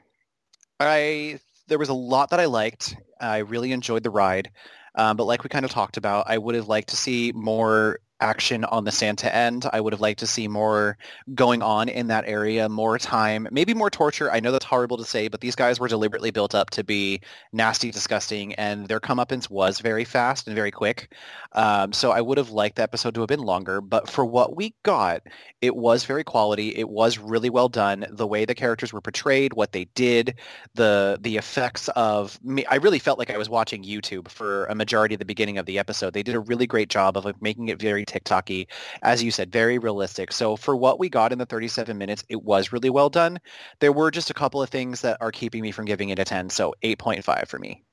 I 0.82 1.40
There 1.68 1.80
was 1.80 1.90
a 1.90 1.94
lot 1.94 2.30
that 2.30 2.40
I 2.40 2.46
liked. 2.46 2.96
I 3.20 3.38
really 3.40 3.72
enjoyed 3.72 4.04
the 4.04 4.10
ride. 4.10 4.52
Um, 4.96 5.18
but 5.18 5.26
like 5.26 5.44
we 5.44 5.50
kind 5.50 5.66
of 5.66 5.72
talked 5.72 5.98
about, 5.98 6.30
I 6.30 6.38
would 6.38 6.56
have 6.56 6.68
liked 6.68 6.90
to 6.90 6.96
see 6.96 7.32
more 7.34 8.00
action 8.22 8.66
on 8.66 8.84
the 8.84 8.92
Santa 8.92 9.34
end. 9.34 9.68
I 9.72 9.82
would 9.82 9.94
have 9.94 10.02
liked 10.02 10.20
to 10.20 10.28
see 10.28 10.48
more 10.48 10.98
going 11.36 11.62
on 11.62 11.90
in 11.90 12.08
that 12.08 12.26
area, 12.28 12.70
more 12.70 12.98
time, 12.98 13.48
maybe 13.52 13.74
more 13.74 13.90
torture. 13.90 14.32
I 14.32 14.40
know 14.40 14.52
that's 14.52 14.66
horrible 14.66 14.98
to 14.98 15.06
say, 15.06 15.28
but 15.28 15.42
these 15.42 15.56
guys 15.56 15.80
were 15.80 15.88
deliberately 15.88 16.32
built 16.32 16.54
up 16.56 16.70
to 16.72 16.84
be 16.84 17.22
nasty, 17.54 17.92
disgusting, 17.92 18.54
and 18.56 18.88
their 18.88 19.00
comeuppance 19.00 19.50
was 19.50 19.80
very 19.80 20.06
fast 20.06 20.48
and 20.48 20.56
very 20.56 20.72
quick. 20.72 21.14
Um, 21.54 21.94
so 21.94 22.12
I 22.12 22.22
would 22.22 22.38
have 22.38 22.52
liked 22.52 22.76
the 22.76 22.84
episode 22.84 23.16
to 23.16 23.22
have 23.22 23.28
been 23.28 23.40
longer, 23.40 23.82
but 23.82 24.10
for 24.10 24.26
what 24.26 24.56
we 24.56 24.74
got, 24.84 25.24
it 25.62 25.76
was 25.76 26.06
very 26.06 26.24
quality. 26.24 26.76
It 26.76 26.90
was 26.90 27.18
really 27.18 27.50
well 27.50 27.70
done. 27.70 28.06
The 28.10 28.28
way 28.28 28.46
the 28.46 28.56
characters 28.56 28.94
were 28.94 29.02
portrayed, 29.02 29.54
what 29.54 29.72
they 29.72 29.86
did, 29.96 30.36
the 30.76 31.18
the 31.22 31.38
effects 31.38 31.88
of 31.90 32.40
me. 32.44 32.66
I 32.66 32.76
really 32.76 33.00
felt 33.00 33.20
like 33.20 33.30
I 33.30 33.38
was 33.38 33.50
watching 33.50 33.84
YouTube 33.84 34.30
for 34.30 34.66
a 34.66 34.76
majority 34.76 35.16
of 35.16 35.20
the 35.20 35.26
beginning 35.26 35.58
of 35.58 35.66
the 35.66 35.80
episode. 35.80 36.14
They 36.14 36.24
did 36.24 36.36
a 36.36 36.40
really 36.40 36.68
great 36.68 36.90
job 36.90 37.18
of 37.18 37.26
making 37.42 37.70
it 37.70 37.80
very 37.80 38.06
TikToky, 38.10 38.68
as 39.04 39.24
you 39.24 39.32
said, 39.32 39.52
very 39.52 39.78
realistic. 39.78 40.32
So 40.32 40.56
for 40.56 40.76
what 40.76 41.00
we 41.00 41.10
got 41.10 41.32
in 41.32 41.40
the 41.40 41.46
37 41.46 41.98
minutes, 41.98 42.24
it 42.30 42.44
was 42.44 42.74
really 42.74 42.90
well 42.90 43.10
done. 43.10 43.40
There 43.80 43.94
were 43.94 44.12
just 44.12 44.30
a 44.30 44.34
couple 44.34 44.62
of 44.62 44.70
things 44.70 45.02
that 45.02 45.18
are 45.22 45.32
keeping 45.32 45.62
me 45.62 45.72
from 45.72 45.86
giving 45.86 46.10
it 46.10 46.20
a 46.20 46.26
10, 46.26 46.50
so 46.50 46.74
8.5 46.84 47.48
for 47.48 47.60
me. 47.60 47.84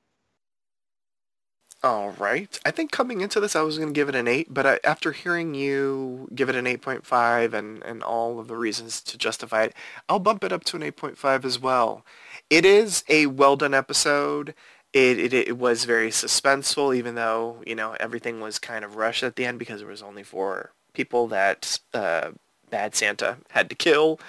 All 1.83 2.09
right. 2.11 2.59
I 2.65 2.71
think 2.71 2.91
coming 2.91 3.21
into 3.21 3.39
this, 3.39 3.55
I 3.55 3.61
was 3.61 3.77
going 3.77 3.89
to 3.89 3.93
give 3.93 4.09
it 4.09 4.15
an 4.15 4.27
8, 4.27 4.51
but 4.51 4.65
I, 4.65 4.79
after 4.83 5.11
hearing 5.11 5.53
you 5.53 6.27
give 6.33 6.49
it 6.49 6.55
an 6.55 6.65
8.5 6.65 7.53
and, 7.53 7.83
and 7.83 8.01
all 8.01 8.39
of 8.39 8.47
the 8.47 8.57
reasons 8.57 8.99
to 9.03 9.17
justify 9.17 9.63
it, 9.65 9.75
I'll 10.09 10.17
bump 10.19 10.43
it 10.43 10.51
up 10.51 10.63
to 10.65 10.75
an 10.75 10.81
8.5 10.81 11.45
as 11.45 11.59
well. 11.59 12.03
It 12.49 12.65
is 12.65 13.03
a 13.09 13.27
well-done 13.27 13.75
episode. 13.75 14.55
It, 14.97 15.19
it, 15.19 15.33
it 15.33 15.57
was 15.57 15.85
very 15.85 16.09
suspenseful, 16.09 16.95
even 16.95 17.13
though, 17.13 17.61
you 17.67 17.75
know, 17.75 17.95
everything 17.99 18.39
was 18.39 18.57
kind 18.57 18.83
of 18.83 18.95
rushed 18.95 19.21
at 19.21 19.35
the 19.35 19.45
end 19.45 19.59
because 19.59 19.79
there 19.79 19.89
was 19.89 20.01
only 20.01 20.23
four 20.23 20.71
people 20.93 21.27
that 21.27 21.79
uh, 21.93 22.31
Bad 22.71 22.95
Santa 22.95 23.37
had 23.51 23.69
to 23.69 23.75
kill. 23.75 24.19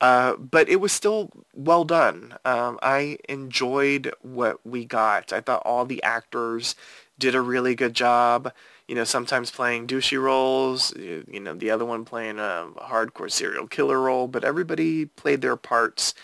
Uh, 0.00 0.36
but 0.36 0.68
it 0.68 0.80
was 0.80 0.92
still 0.92 1.30
well 1.54 1.84
done. 1.84 2.36
Um, 2.44 2.78
I 2.82 3.18
enjoyed 3.28 4.12
what 4.22 4.64
we 4.66 4.86
got. 4.86 5.32
I 5.32 5.40
thought 5.40 5.62
all 5.66 5.84
the 5.84 6.02
actors 6.02 6.74
did 7.18 7.34
a 7.34 7.40
really 7.42 7.74
good 7.74 7.94
job. 7.94 8.52
You 8.88 8.94
know, 8.94 9.04
sometimes 9.04 9.50
playing 9.50 9.86
douchey 9.86 10.20
roles. 10.20 10.94
You 10.96 11.40
know, 11.40 11.54
the 11.54 11.70
other 11.70 11.84
one 11.84 12.04
playing 12.04 12.38
a 12.38 12.68
hardcore 12.78 13.30
serial 13.30 13.66
killer 13.66 14.00
role. 14.00 14.26
But 14.26 14.44
everybody 14.44 15.04
played 15.04 15.42
their 15.42 15.56
parts 15.56 16.14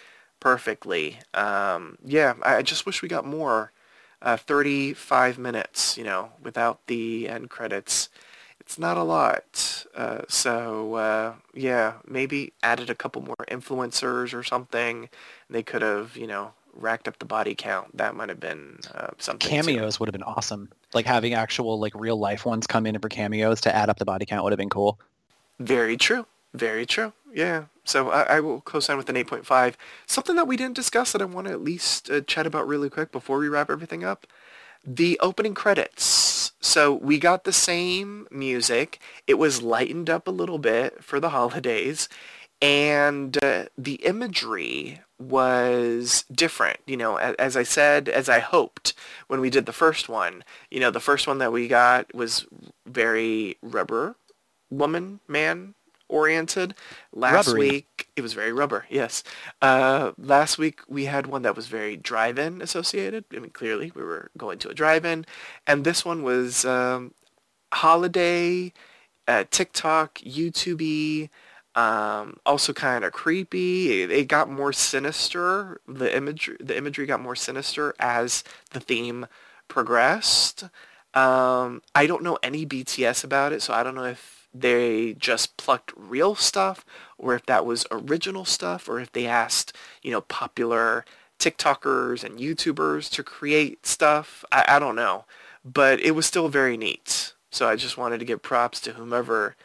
perfectly. 0.40 1.18
Um, 1.34 1.98
yeah, 2.04 2.34
I 2.42 2.62
just 2.62 2.86
wish 2.86 3.02
we 3.02 3.08
got 3.08 3.26
more 3.26 3.72
uh, 4.22 4.36
35 4.36 5.38
minutes, 5.38 5.96
you 5.96 6.04
know, 6.04 6.30
without 6.42 6.86
the 6.86 7.28
end 7.28 7.50
credits. 7.50 8.08
It's 8.60 8.78
not 8.78 8.96
a 8.96 9.02
lot. 9.02 9.86
Uh, 9.96 10.22
so, 10.28 10.94
uh, 10.94 11.34
yeah, 11.54 11.94
maybe 12.06 12.52
added 12.62 12.88
a 12.90 12.94
couple 12.94 13.22
more 13.22 13.44
influencers 13.48 14.32
or 14.32 14.44
something. 14.44 15.08
They 15.48 15.62
could 15.62 15.82
have, 15.82 16.16
you 16.16 16.26
know, 16.26 16.52
racked 16.74 17.08
up 17.08 17.18
the 17.18 17.24
body 17.24 17.54
count. 17.54 17.96
That 17.96 18.14
might 18.14 18.28
have 18.28 18.38
been 18.38 18.78
uh, 18.94 19.08
something. 19.18 19.48
Cameos 19.48 19.96
too. 19.96 20.00
would 20.00 20.08
have 20.08 20.12
been 20.12 20.22
awesome. 20.22 20.70
Like 20.94 21.06
having 21.06 21.34
actual, 21.34 21.80
like, 21.80 21.94
real 21.96 22.16
life 22.16 22.46
ones 22.46 22.66
come 22.66 22.86
in 22.86 22.98
for 23.00 23.08
cameos 23.08 23.60
to 23.62 23.74
add 23.74 23.88
up 23.88 23.98
the 23.98 24.04
body 24.04 24.26
count 24.26 24.44
would 24.44 24.52
have 24.52 24.58
been 24.58 24.68
cool. 24.68 25.00
Very 25.58 25.96
true. 25.96 26.26
Very 26.52 26.84
true. 26.84 27.12
Yeah. 27.32 27.64
So 27.84 28.10
I, 28.10 28.22
I 28.22 28.40
will 28.40 28.60
co-sign 28.60 28.96
with 28.96 29.08
an 29.08 29.16
8.5. 29.16 29.74
Something 30.06 30.36
that 30.36 30.48
we 30.48 30.56
didn't 30.56 30.76
discuss 30.76 31.12
that 31.12 31.22
I 31.22 31.26
want 31.26 31.46
to 31.46 31.52
at 31.52 31.62
least 31.62 32.10
uh, 32.10 32.20
chat 32.22 32.46
about 32.46 32.66
really 32.66 32.90
quick 32.90 33.12
before 33.12 33.38
we 33.38 33.48
wrap 33.48 33.70
everything 33.70 34.04
up. 34.04 34.26
The 34.84 35.18
opening 35.20 35.54
credits. 35.54 36.52
So 36.60 36.94
we 36.94 37.18
got 37.18 37.44
the 37.44 37.52
same 37.52 38.26
music. 38.30 39.00
It 39.26 39.34
was 39.34 39.62
lightened 39.62 40.10
up 40.10 40.26
a 40.26 40.32
little 40.32 40.58
bit 40.58 41.04
for 41.04 41.20
the 41.20 41.30
holidays. 41.30 42.08
And 42.62 43.42
uh, 43.42 43.66
the 43.78 43.94
imagery 43.94 45.00
was 45.18 46.24
different. 46.30 46.80
You 46.86 46.96
know, 46.96 47.16
as, 47.16 47.34
as 47.36 47.56
I 47.56 47.62
said, 47.62 48.08
as 48.08 48.28
I 48.28 48.40
hoped 48.40 48.92
when 49.28 49.40
we 49.40 49.50
did 49.50 49.66
the 49.66 49.72
first 49.72 50.08
one, 50.08 50.44
you 50.70 50.80
know, 50.80 50.90
the 50.90 51.00
first 51.00 51.26
one 51.26 51.38
that 51.38 51.52
we 51.52 51.68
got 51.68 52.12
was 52.14 52.46
very 52.86 53.56
rubber 53.62 54.16
woman, 54.70 55.20
man, 55.26 55.74
oriented. 56.10 56.74
Last 57.12 57.48
Rubbery. 57.48 57.70
week 57.70 58.08
it 58.16 58.22
was 58.22 58.32
very 58.34 58.52
rubber. 58.52 58.86
Yes. 58.90 59.22
Uh, 59.62 60.12
last 60.18 60.58
week 60.58 60.80
we 60.88 61.06
had 61.06 61.26
one 61.26 61.42
that 61.42 61.56
was 61.56 61.66
very 61.68 61.96
drive-in 61.96 62.60
associated. 62.60 63.24
I 63.34 63.38
mean, 63.38 63.50
clearly 63.50 63.92
we 63.94 64.02
were 64.02 64.30
going 64.36 64.58
to 64.60 64.68
a 64.68 64.74
drive-in, 64.74 65.24
and 65.66 65.84
this 65.84 66.04
one 66.04 66.22
was 66.22 66.64
um, 66.64 67.14
holiday, 67.72 68.72
uh, 69.26 69.44
TikTok, 69.50 70.18
YouTube. 70.18 71.30
Um, 71.76 72.38
also 72.44 72.72
kind 72.72 73.04
of 73.04 73.12
creepy. 73.12 74.02
It, 74.02 74.10
it 74.10 74.28
got 74.28 74.50
more 74.50 74.72
sinister. 74.72 75.80
The 75.86 76.14
imagery, 76.14 76.56
the 76.58 76.76
imagery 76.76 77.06
got 77.06 77.20
more 77.20 77.36
sinister 77.36 77.94
as 78.00 78.42
the 78.72 78.80
theme 78.80 79.28
progressed. 79.68 80.64
Um, 81.14 81.82
I 81.94 82.06
don't 82.06 82.22
know 82.22 82.38
any 82.42 82.66
BTS 82.66 83.24
about 83.24 83.52
it, 83.52 83.62
so 83.62 83.72
I 83.72 83.82
don't 83.82 83.94
know 83.94 84.04
if 84.04 84.39
they 84.52 85.14
just 85.14 85.56
plucked 85.56 85.92
real 85.96 86.34
stuff 86.34 86.84
or 87.18 87.34
if 87.34 87.46
that 87.46 87.64
was 87.64 87.86
original 87.90 88.44
stuff 88.44 88.88
or 88.88 89.00
if 89.00 89.12
they 89.12 89.26
asked, 89.26 89.76
you 90.02 90.10
know, 90.10 90.20
popular 90.22 91.04
TikTokers 91.38 92.24
and 92.24 92.38
YouTubers 92.38 93.10
to 93.10 93.22
create 93.22 93.86
stuff. 93.86 94.44
I, 94.52 94.64
I 94.68 94.78
don't 94.78 94.96
know, 94.96 95.24
but 95.64 96.00
it 96.00 96.12
was 96.12 96.26
still 96.26 96.48
very 96.48 96.76
neat. 96.76 97.34
So 97.50 97.68
I 97.68 97.76
just 97.76 97.98
wanted 97.98 98.18
to 98.18 98.24
give 98.24 98.42
props 98.42 98.80
to 98.82 98.92
whomever 98.92 99.56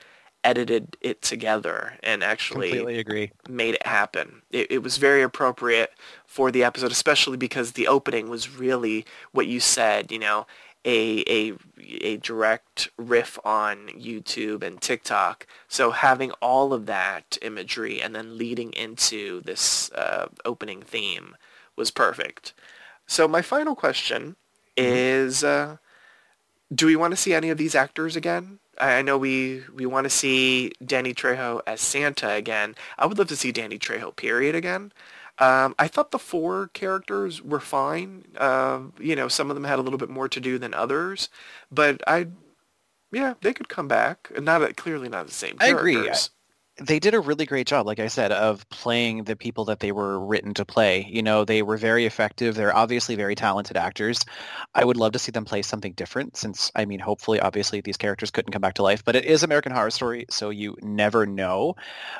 edited 0.44 0.96
it 1.02 1.22
together 1.24 1.94
and 2.04 2.24
actually 2.24 2.70
Completely 2.70 3.00
agree. 3.00 3.32
made 3.50 3.74
it 3.74 3.86
happen. 3.86 4.44
It, 4.52 4.72
it 4.72 4.84
was 4.84 4.98
very 4.98 5.24
appropriate 5.24 5.92
for 6.26 6.52
the 6.52 6.64
episode, 6.64 6.92
especially 6.92 7.38
because 7.38 7.72
the 7.72 7.88
opening 7.88 8.30
was 8.30 8.56
really 8.56 9.06
what 9.32 9.48
you 9.48 9.60
said, 9.60 10.12
you 10.12 10.20
know, 10.20 10.46
a, 10.86 11.24
a, 11.28 11.54
a 12.02 12.18
direct 12.18 12.90
riff 12.96 13.40
on 13.44 13.88
YouTube 13.88 14.64
and 14.64 14.80
TikTok. 14.80 15.48
So 15.68 15.92
having 15.92 16.32
all 16.42 16.74
of 16.74 16.86
that 16.86 17.38
imagery 17.42 18.02
and 18.02 18.16
then 18.16 18.38
leading 18.38 18.72
into 18.74 19.42
this 19.42 19.92
uh, 19.92 20.28
opening 20.46 20.84
theme 20.84 21.36
was 21.76 21.92
perfect. 21.92 22.54
So 23.08 23.28
my 23.28 23.42
final 23.42 23.76
question 23.76 24.36
is, 24.78 25.44
uh, 25.44 25.78
do 26.74 26.86
we 26.86 26.96
want 26.96 27.12
to 27.12 27.18
see 27.18 27.34
any 27.34 27.50
of 27.50 27.58
these 27.58 27.76
actors 27.76 28.16
again? 28.16 28.60
I 28.78 29.02
know 29.02 29.18
we, 29.18 29.64
we 29.74 29.86
want 29.86 30.04
to 30.06 30.10
see 30.10 30.74
Danny 30.86 31.14
Trejo 31.14 31.62
as 31.66 31.82
Santa 31.82 32.32
again. 32.32 32.76
I 32.98 33.06
would 33.06 33.18
love 33.18 33.30
to 33.30 33.36
see 33.36 33.52
Danny 33.52 33.80
Trejo, 33.80 34.16
period, 34.16 34.54
again. 34.54 34.92
Um, 35.40 35.76
I 35.78 35.88
thought 35.88 36.12
the 36.12 36.20
four 36.20 36.70
characters 36.74 37.42
were 37.42 37.60
fine. 37.60 38.26
Uh, 38.38 38.82
you 39.00 39.16
know, 39.16 39.28
some 39.28 39.50
of 39.52 39.56
them 39.56 39.66
had 39.66 39.80
a 39.80 39.82
little 39.82 40.00
bit 40.00 40.10
more 40.10 40.30
to 40.30 40.40
do 40.40 40.58
than 40.58 40.74
others, 40.74 41.30
but 41.72 42.02
I, 42.08 42.28
yeah, 43.12 43.34
they 43.42 43.54
could 43.54 43.70
come 43.70 43.88
back. 43.88 44.32
Not 44.42 44.76
clearly 44.78 45.10
not 45.10 45.28
the 45.28 45.34
same. 45.34 45.56
I 45.60 45.68
agree. 45.70 45.96
characters. 45.96 46.30
they 46.78 47.00
did 47.00 47.14
a 47.14 47.20
really 47.22 47.46
great 47.46 47.68
job, 47.68 47.86
like 47.86 48.00
I 48.00 48.08
said, 48.08 48.34
of 48.34 48.68
playing 48.70 49.24
the 49.24 49.36
people 49.38 49.64
that 49.66 49.80
they 49.80 49.94
were 49.94 50.20
written 50.20 50.54
to 50.56 50.66
play. 50.66 51.08
You 51.10 51.24
know, 51.24 51.46
they 51.46 51.62
were 51.64 51.78
very 51.78 52.06
effective. 52.06 52.56
They're 52.56 52.76
obviously 52.76 53.16
very 53.16 53.34
talented 53.36 53.78
actors. 53.78 54.26
I 54.74 54.84
would 54.84 54.98
love 54.98 55.14
to 55.14 55.20
see 55.20 55.32
them 55.32 55.46
play 55.46 55.62
something 55.62 55.94
different 55.94 56.36
since, 56.36 56.72
I 56.76 56.84
mean, 56.86 57.00
hopefully, 57.00 57.40
obviously, 57.40 57.80
these 57.82 57.96
characters 57.98 58.30
couldn't 58.32 58.52
come 58.52 58.62
back 58.62 58.74
to 58.76 58.84
life, 58.84 59.06
but 59.06 59.16
it 59.16 59.24
is 59.26 59.42
American 59.44 59.72
Horror 59.72 59.92
Story, 59.92 60.26
so 60.30 60.50
you 60.50 60.76
never 60.82 61.26
know. 61.26 61.76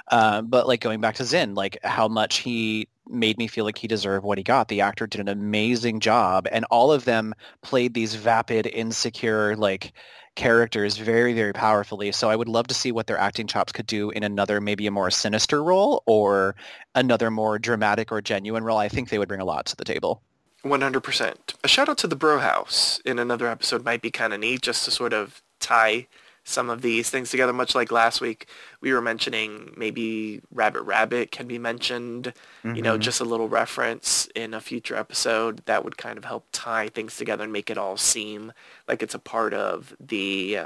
Um, 0.10 0.48
but 0.48 0.68
like 0.68 0.80
going 0.80 1.02
back 1.02 1.16
to 1.16 1.26
Zen, 1.26 1.54
like 1.54 1.78
how 1.84 2.08
much 2.08 2.38
he 2.38 2.88
made 3.08 3.38
me 3.38 3.48
feel 3.48 3.66
like 3.66 3.78
he 3.78 3.88
deserved 3.88 4.26
what 4.26 4.38
he 4.38 4.44
got. 4.44 4.68
The 4.68 4.82
actor 4.82 5.08
did 5.08 5.22
an 5.22 5.28
amazing 5.28 6.00
job, 6.00 6.48
and 6.52 6.66
all 6.66 6.92
of 6.92 7.06
them 7.06 7.34
played 7.62 7.94
these 7.94 8.16
vapid, 8.16 8.68
insecure, 8.68 9.56
like 9.56 9.94
characters 10.36 10.98
very, 10.98 11.34
very 11.34 11.54
powerfully. 11.54 12.12
So 12.12 12.30
I 12.30 12.36
would 12.36 12.50
love 12.50 12.68
to 12.68 12.74
see 12.74 12.92
what 12.92 13.08
their 13.08 13.18
acting 13.18 13.48
chops 13.48 13.72
could 13.72 13.88
do 13.88 14.10
in 14.10 14.24
another, 14.24 14.60
maybe 14.60 14.86
a 14.88 14.92
more 14.92 15.10
sinister 15.10 15.64
role 15.64 16.04
or 16.06 16.56
another 16.94 17.32
more 17.32 17.58
dramatic 17.58 18.12
or 18.12 18.22
genuine 18.22 18.64
role. 18.64 18.78
I 18.78 18.90
think 18.90 19.10
they 19.10 19.18
would 19.18 19.30
bring 19.30 19.42
a 19.42 19.46
lot 19.46 19.66
to 19.68 19.76
the 19.76 19.86
table. 19.86 20.22
100%. 20.64 21.36
A 21.64 21.68
shout 21.68 21.90
out 21.90 21.98
to 22.00 22.08
the 22.08 22.16
Bro 22.16 22.40
House 22.40 23.00
in 23.06 23.20
another 23.20 23.48
episode 23.48 23.86
might 23.86 24.02
be 24.02 24.12
kind 24.12 24.34
of 24.34 24.40
neat 24.40 24.62
just 24.62 24.84
to 24.86 24.92
sort 24.92 25.14
of 25.14 25.42
tie 25.60 26.08
some 26.48 26.70
of 26.70 26.82
these 26.84 27.10
things 27.10 27.32
together. 27.32 27.52
Much 27.52 27.74
like 27.76 27.92
last 27.92 28.22
week, 28.22 28.48
we 28.80 28.94
were 28.94 29.02
mentioning 29.02 29.74
maybe 29.76 30.42
Rabbit 30.54 30.84
Rabbit 30.84 31.32
can 31.32 31.48
be 31.48 31.58
mentioned, 31.58 32.34
you 32.64 32.82
know, 32.84 32.98
Mhm. 32.98 33.02
just 33.02 33.20
a 33.20 33.26
little 33.26 33.50
reference 33.50 34.28
in 34.36 34.54
a 34.54 34.62
future 34.62 34.96
episode 34.96 35.64
that 35.66 35.84
would 35.84 35.98
kind 35.98 36.18
of 36.20 36.26
help 36.26 36.46
tie 36.52 36.88
things 36.88 37.18
together 37.18 37.44
and 37.44 37.52
make 37.52 37.70
it 37.72 37.78
all 37.80 37.98
seem 37.98 38.54
like 38.88 39.02
it's 39.02 39.16
a 39.16 39.20
part 39.20 39.54
of 39.56 39.96
the 40.00 40.60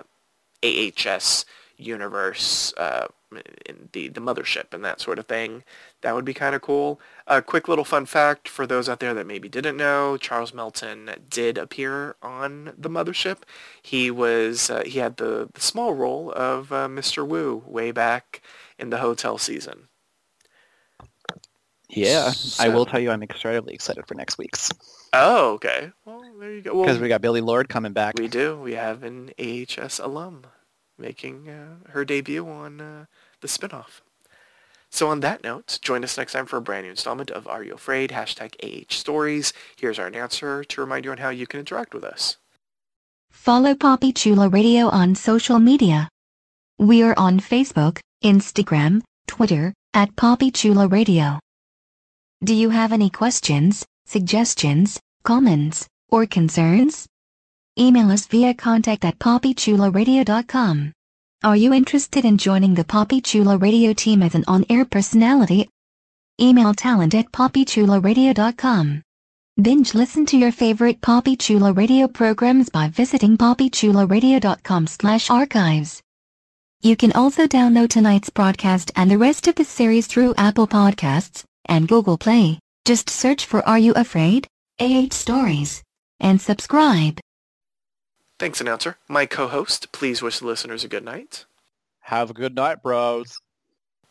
AHS 0.62 1.46
universe, 1.80 2.74
uh, 2.78 3.08
in 3.66 3.90
the, 3.92 4.08
the 4.10 4.22
mothership 4.22 4.74
and 4.74 4.84
that 4.84 5.00
sort 5.00 5.20
of 5.20 5.28
thing. 5.28 5.64
That 6.02 6.16
would 6.16 6.26
be 6.26 6.34
kind 6.34 6.56
of 6.56 6.62
cool. 6.62 7.00
A 7.28 7.42
quick 7.42 7.68
little 7.68 7.86
fun 7.86 8.06
fact 8.06 8.48
for 8.48 8.66
those 8.66 8.90
out 8.90 9.00
there 9.00 9.14
that 9.14 9.28
maybe 9.28 9.50
didn't 9.50 9.78
know, 9.78 10.18
Charles 10.18 10.54
Melton 10.54 11.12
did 11.30 11.58
appear 11.58 12.16
on 12.22 12.74
the 12.78 12.90
mothership. 12.90 13.40
He 13.82 14.10
was 14.10 14.70
uh, 14.70 14.84
he 14.86 15.00
had 15.00 15.18
the, 15.18 15.50
the 15.54 15.62
small 15.62 15.94
role 15.94 16.32
of 16.32 16.72
uh, 16.72 16.88
Mr. 16.88 17.28
Wu 17.28 17.64
way 17.66 17.92
back 17.92 18.42
in 18.78 18.90
the 18.90 18.98
hotel 18.98 19.38
season. 19.38 19.88
Yeah, 21.90 22.34
I 22.60 22.70
will 22.70 22.86
tell 22.86 23.00
you 23.00 23.10
I'm 23.10 23.24
incredibly 23.24 23.74
excited 23.74 24.06
for 24.08 24.14
next 24.14 24.38
week's 24.38 24.72
Oh, 25.12 25.54
okay. 25.54 25.92
Well, 26.06 26.24
there 26.40 26.52
you 26.52 26.62
go. 26.62 26.76
Well, 26.76 26.84
because 26.84 27.00
we 27.00 27.08
got 27.08 27.22
Billie 27.22 27.42
Lourd 27.42 27.68
coming 27.68 27.94
back. 27.94 28.20
We 28.20 28.28
do. 28.28 28.60
We 28.60 28.74
have 28.74 29.02
an 29.02 29.32
AHS 29.40 29.98
alum 29.98 30.44
making 31.00 31.50
uh, 31.50 31.90
her 31.92 32.06
debut 32.06 32.48
on 32.48 32.82
uh, 32.82 33.06
the 33.42 33.48
spinoff. 33.48 34.02
So 34.90 35.10
on 35.10 35.20
that 35.20 35.44
note, 35.44 35.80
join 35.82 36.04
us 36.04 36.18
next 36.18 36.34
time 36.34 36.46
for 36.46 36.58
a 36.58 36.62
brand 36.62 36.86
new 36.86 36.92
installment 36.92 37.30
of 37.30 37.48
Are 37.48 37.64
You 37.64 37.76
Afraid? 37.76 38.10
Hashtag 38.10 38.56
AH 38.64 38.94
Stories. 38.94 39.54
Here's 39.78 40.00
our 40.00 40.08
announcer 40.08 40.64
to 40.64 40.82
remind 40.82 41.06
you 41.06 41.12
on 41.12 41.20
how 41.20 41.30
you 41.30 41.46
can 41.46 41.60
interact 41.60 41.94
with 41.94 42.04
us. 42.04 42.38
Follow 43.30 43.76
Papi 43.76 44.14
Chulo 44.16 44.50
Radio 44.50 44.88
on 44.88 45.14
social 45.16 45.60
media. 45.60 46.10
We 46.80 47.04
are 47.04 47.14
on 47.18 47.40
Facebook, 47.40 48.00
Instagram, 48.24 49.02
Twitter, 49.28 49.74
at 49.94 50.16
Papi 50.16 50.54
Chulo 50.54 50.88
Radio. 50.88 51.40
Do 52.44 52.56
you 52.56 52.70
have 52.70 52.92
any 52.92 53.10
questions, 53.10 53.86
suggestions, 54.06 55.00
comments, 55.24 55.88
or 56.10 56.26
concerns? 56.26 57.06
Email 57.80 58.12
us 58.12 58.28
via 58.28 58.54
contact 58.54 59.06
at 59.06 59.18
PapiChuloRadio.com. 59.20 60.92
Are 61.46 61.56
you 61.56 61.74
interested 61.74 62.26
in 62.26 62.38
joining 62.38 62.74
the 62.74 62.84
Papi 62.84 63.24
Chulo 63.24 63.58
Radio 63.58 63.94
team 63.94 64.22
as 64.22 64.36
an 64.36 64.44
on-air 64.50 64.84
personality? 64.84 65.70
Email 66.42 66.74
talent 66.74 67.16
at 67.16 67.32
PapiChuloRadio.com. 67.32 69.02
Binge 69.62 69.94
listen 69.94 70.26
to 70.26 70.38
your 70.38 70.52
favorite 70.52 71.00
Papi 71.00 71.40
Chulo 71.40 71.74
radio 71.74 72.10
programs 72.10 72.68
by 72.68 72.90
visiting 72.90 73.38
PapiChuloRadio.com 73.38 74.88
slash 74.88 75.30
archives. 75.30 76.02
You 76.82 76.98
can 76.98 77.14
also 77.14 77.48
download 77.48 77.92
tonight's 77.92 78.30
broadcast 78.30 78.92
and 78.98 79.10
the 79.10 79.18
rest 79.18 79.48
of 79.48 79.56
the 79.56 79.64
series 79.64 80.06
through 80.06 80.34
Apple 80.38 80.68
Podcasts 80.68 81.46
and 81.66 81.88
Google 81.88 82.18
Play. 82.18 82.60
Just 82.84 83.10
search 83.10 83.46
for 83.46 83.66
Are 83.66 83.80
You 83.80 83.94
Afraid? 83.94 84.48
AH 84.82 85.14
Stories. 85.14 85.82
And 86.20 86.42
subscribe. 86.42 87.22
Thanks, 88.40 88.62
announcer. 88.62 88.98
My 89.08 89.26
co-host, 89.26 89.92
please 89.92 90.22
wish 90.22 90.40
the 90.40 90.48
listeners 90.48 90.84
a 90.84 90.88
good 90.88 91.04
night. 91.04 91.46
Have 92.02 92.30
a 92.32 92.34
good 92.34 92.56
night, 92.56 92.82
bros. 92.82 93.38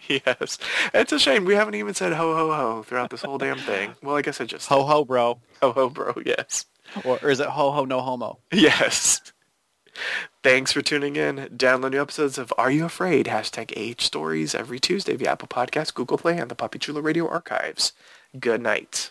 Yes. 0.08 0.58
It's 0.94 1.10
a 1.10 1.18
shame 1.18 1.44
we 1.44 1.56
haven't 1.56 1.74
even 1.74 1.92
said 1.92 2.12
ho 2.12 2.32
ho 2.36 2.52
ho 2.54 2.82
throughout 2.84 3.10
this 3.10 3.22
whole 3.22 3.36
damn 3.36 3.58
thing. 3.58 3.94
Well, 4.00 4.14
I 4.14 4.22
guess 4.22 4.40
I 4.40 4.44
just 4.44 4.68
Ho 4.68 4.84
ho, 4.84 5.04
bro. 5.04 5.40
ho 5.60 5.72
ho 5.72 5.90
bro. 5.90 6.14
Yes. 6.24 6.66
Or, 7.04 7.18
or 7.20 7.30
is 7.30 7.40
it 7.40 7.48
ho 7.48 7.72
ho 7.72 7.84
no 7.84 8.00
homo? 8.00 8.38
Yes. 8.52 9.20
Thanks 10.44 10.70
for 10.70 10.82
tuning 10.82 11.16
in. 11.16 11.48
Download 11.56 11.90
new 11.90 12.00
episodes 12.00 12.38
of 12.38 12.52
Are 12.56 12.70
You 12.70 12.84
Afraid? 12.84 13.26
Hashtag 13.26 13.72
AH 13.76 14.00
Stories 14.00 14.54
every 14.54 14.78
Tuesday 14.78 15.16
via 15.16 15.32
Apple 15.32 15.48
Podcasts, 15.48 15.92
Google 15.92 16.16
Play, 16.16 16.38
and 16.38 16.48
the 16.48 16.54
Papi 16.54 16.80
Chulo 16.80 17.00
Radio 17.00 17.26
archives. 17.28 17.92
Good 18.38 18.62
night. 18.62 19.10